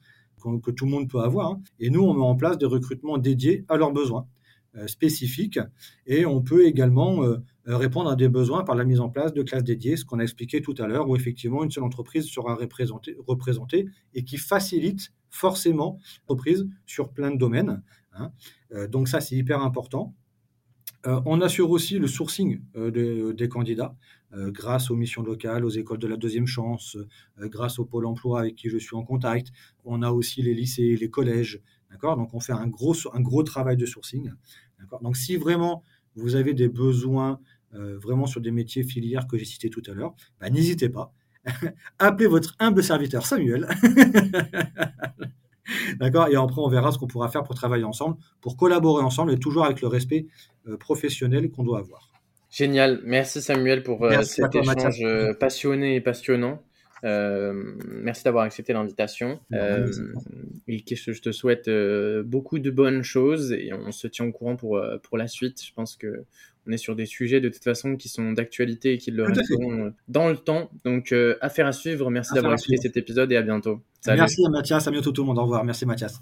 que, 0.63 0.71
tout 0.71 0.85
le 0.85 0.91
monde 0.91 1.09
peut 1.09 1.19
avoir, 1.19 1.51
hein. 1.51 1.61
et 1.79 1.89
nous, 1.89 2.01
on 2.01 2.13
met 2.13 2.23
en 2.23 2.35
place 2.35 2.57
des 2.57 2.65
recrutements 2.65 3.17
dédiés 3.17 3.65
à 3.67 3.75
leurs 3.75 3.91
besoins. 3.91 4.27
Euh, 4.75 4.85
spécifiques 4.85 5.59
et 6.05 6.27
on 6.27 6.43
peut 6.43 6.67
également 6.67 7.23
euh, 7.23 7.39
répondre 7.65 8.07
à 8.07 8.15
des 8.15 8.29
besoins 8.29 8.63
par 8.63 8.75
la 8.75 8.83
mise 8.83 8.99
en 8.99 9.09
place 9.09 9.33
de 9.33 9.41
classes 9.41 9.63
dédiées, 9.63 9.97
ce 9.97 10.05
qu'on 10.05 10.19
a 10.19 10.21
expliqué 10.21 10.61
tout 10.61 10.75
à 10.77 10.85
l'heure, 10.85 11.09
où 11.09 11.15
effectivement 11.15 11.63
une 11.63 11.71
seule 11.71 11.83
entreprise 11.83 12.27
sera 12.27 12.53
représentée, 12.53 13.17
représentée 13.25 13.87
et 14.13 14.23
qui 14.23 14.37
facilite 14.37 15.11
forcément 15.31 15.97
l'entreprise 16.27 16.67
sur 16.85 17.11
plein 17.11 17.31
de 17.31 17.37
domaines. 17.37 17.81
Hein. 18.13 18.31
Euh, 18.73 18.87
donc 18.87 19.07
ça, 19.07 19.21
c'est 19.21 19.35
hyper 19.35 19.59
important. 19.63 20.13
On 21.05 21.41
assure 21.41 21.71
aussi 21.71 21.97
le 21.99 22.07
sourcing 22.07 22.59
des 22.75 23.49
candidats 23.49 23.95
grâce 24.33 24.91
aux 24.91 24.95
missions 24.95 25.23
locales, 25.23 25.65
aux 25.65 25.69
écoles 25.69 25.99
de 25.99 26.07
la 26.07 26.17
deuxième 26.17 26.47
chance, 26.47 26.97
grâce 27.37 27.79
au 27.79 27.85
pôle 27.85 28.05
emploi 28.05 28.41
avec 28.41 28.55
qui 28.55 28.69
je 28.69 28.77
suis 28.77 28.95
en 28.95 29.03
contact. 29.03 29.47
On 29.85 30.01
a 30.01 30.11
aussi 30.11 30.41
les 30.41 30.53
lycées, 30.53 30.97
les 30.97 31.09
collèges, 31.09 31.61
D'accord? 31.89 32.17
Donc, 32.17 32.33
on 32.33 32.39
fait 32.39 32.53
un 32.53 32.67
gros, 32.67 32.95
un 33.13 33.21
gros 33.21 33.43
travail 33.43 33.77
de 33.77 33.85
sourcing. 33.85 34.31
Donc, 35.01 35.17
si 35.17 35.35
vraiment 35.35 35.83
vous 36.15 36.35
avez 36.35 36.53
des 36.53 36.69
besoins 36.69 37.39
euh, 37.73 37.97
vraiment 37.97 38.25
sur 38.25 38.41
des 38.41 38.51
métiers 38.51 38.83
filières 38.83 39.27
que 39.27 39.37
j'ai 39.37 39.45
cités 39.45 39.69
tout 39.69 39.83
à 39.87 39.93
l'heure, 39.93 40.15
bah, 40.39 40.49
n'hésitez 40.49 40.89
pas. 40.89 41.13
Appelez 41.99 42.27
votre 42.27 42.55
humble 42.59 42.83
serviteur 42.83 43.25
Samuel. 43.25 43.67
D'accord? 45.99 46.28
Et 46.28 46.36
après, 46.36 46.61
on 46.61 46.70
verra 46.70 46.91
ce 46.91 46.97
qu'on 46.97 47.07
pourra 47.07 47.30
faire 47.30 47.43
pour 47.43 47.55
travailler 47.55 47.84
ensemble, 47.84 48.17
pour 48.41 48.57
collaborer 48.57 49.03
ensemble 49.03 49.34
et 49.34 49.39
toujours 49.39 49.65
avec 49.65 49.82
le 49.82 49.88
respect 49.88 50.28
euh, 50.67 50.78
professionnel 50.78 51.49
qu'on 51.51 51.63
doit 51.63 51.80
avoir. 51.80 52.09
Génial. 52.51 53.01
Merci 53.03 53.41
Samuel 53.41 53.84
pour 53.84 54.03
euh, 54.03 54.24
cet 54.24 54.55
échange 54.55 55.03
passionné 55.39 55.95
et 55.95 56.01
passionnant. 56.01 56.59
Euh, 57.05 57.53
merci 57.88 58.24
d'avoir 58.24 58.43
accepté 58.43 58.74
l'invitation. 58.74 59.39
Euh, 59.53 59.91
et 60.67 60.82
que 60.82 60.95
je 60.95 61.22
te 61.22 61.32
souhaite 61.32 61.67
euh, 61.67 62.24
beaucoup 62.24 62.59
de 62.59 62.72
bonnes 62.72 63.03
choses 63.03 63.51
et 63.51 63.72
on 63.74 63.91
se 63.91 64.07
tient 64.07 64.26
au 64.26 64.32
courant 64.32 64.55
pour, 64.55 64.82
pour 65.03 65.17
la 65.17 65.28
suite. 65.28 65.63
Je 65.63 65.74
pense 65.74 65.95
que 65.95 66.26
on 66.70 66.72
est 66.72 66.78
sur 66.78 66.95
des 66.95 67.05
sujets 67.05 67.41
de 67.41 67.49
toute 67.49 67.63
façon 67.63 67.95
qui 67.95 68.09
sont 68.09 68.32
d'actualité 68.32 68.93
et 68.93 68.97
qui 68.97 69.11
le 69.11 69.24
resteront 69.24 69.91
dans 70.07 70.30
le 70.30 70.38
temps. 70.38 70.70
Donc, 70.86 71.13
affaire 71.41 71.67
à 71.67 71.72
suivre. 71.72 72.09
Merci 72.11 72.36
d'avoir 72.36 72.53
écouté 72.53 72.78
cet 72.78 72.95
épisode 72.95 73.32
et 73.32 73.38
à 73.38 73.41
bientôt. 73.41 73.82
Merci 74.07 74.45
à 74.45 74.49
Mathias, 74.49 74.88
à 74.88 74.91
bientôt 74.91 75.11
tout 75.11 75.24
le 75.24 75.28
monde. 75.28 75.39
Au 75.39 75.43
revoir. 75.43 75.63
Merci 75.65 75.86
Mathias. 75.86 76.22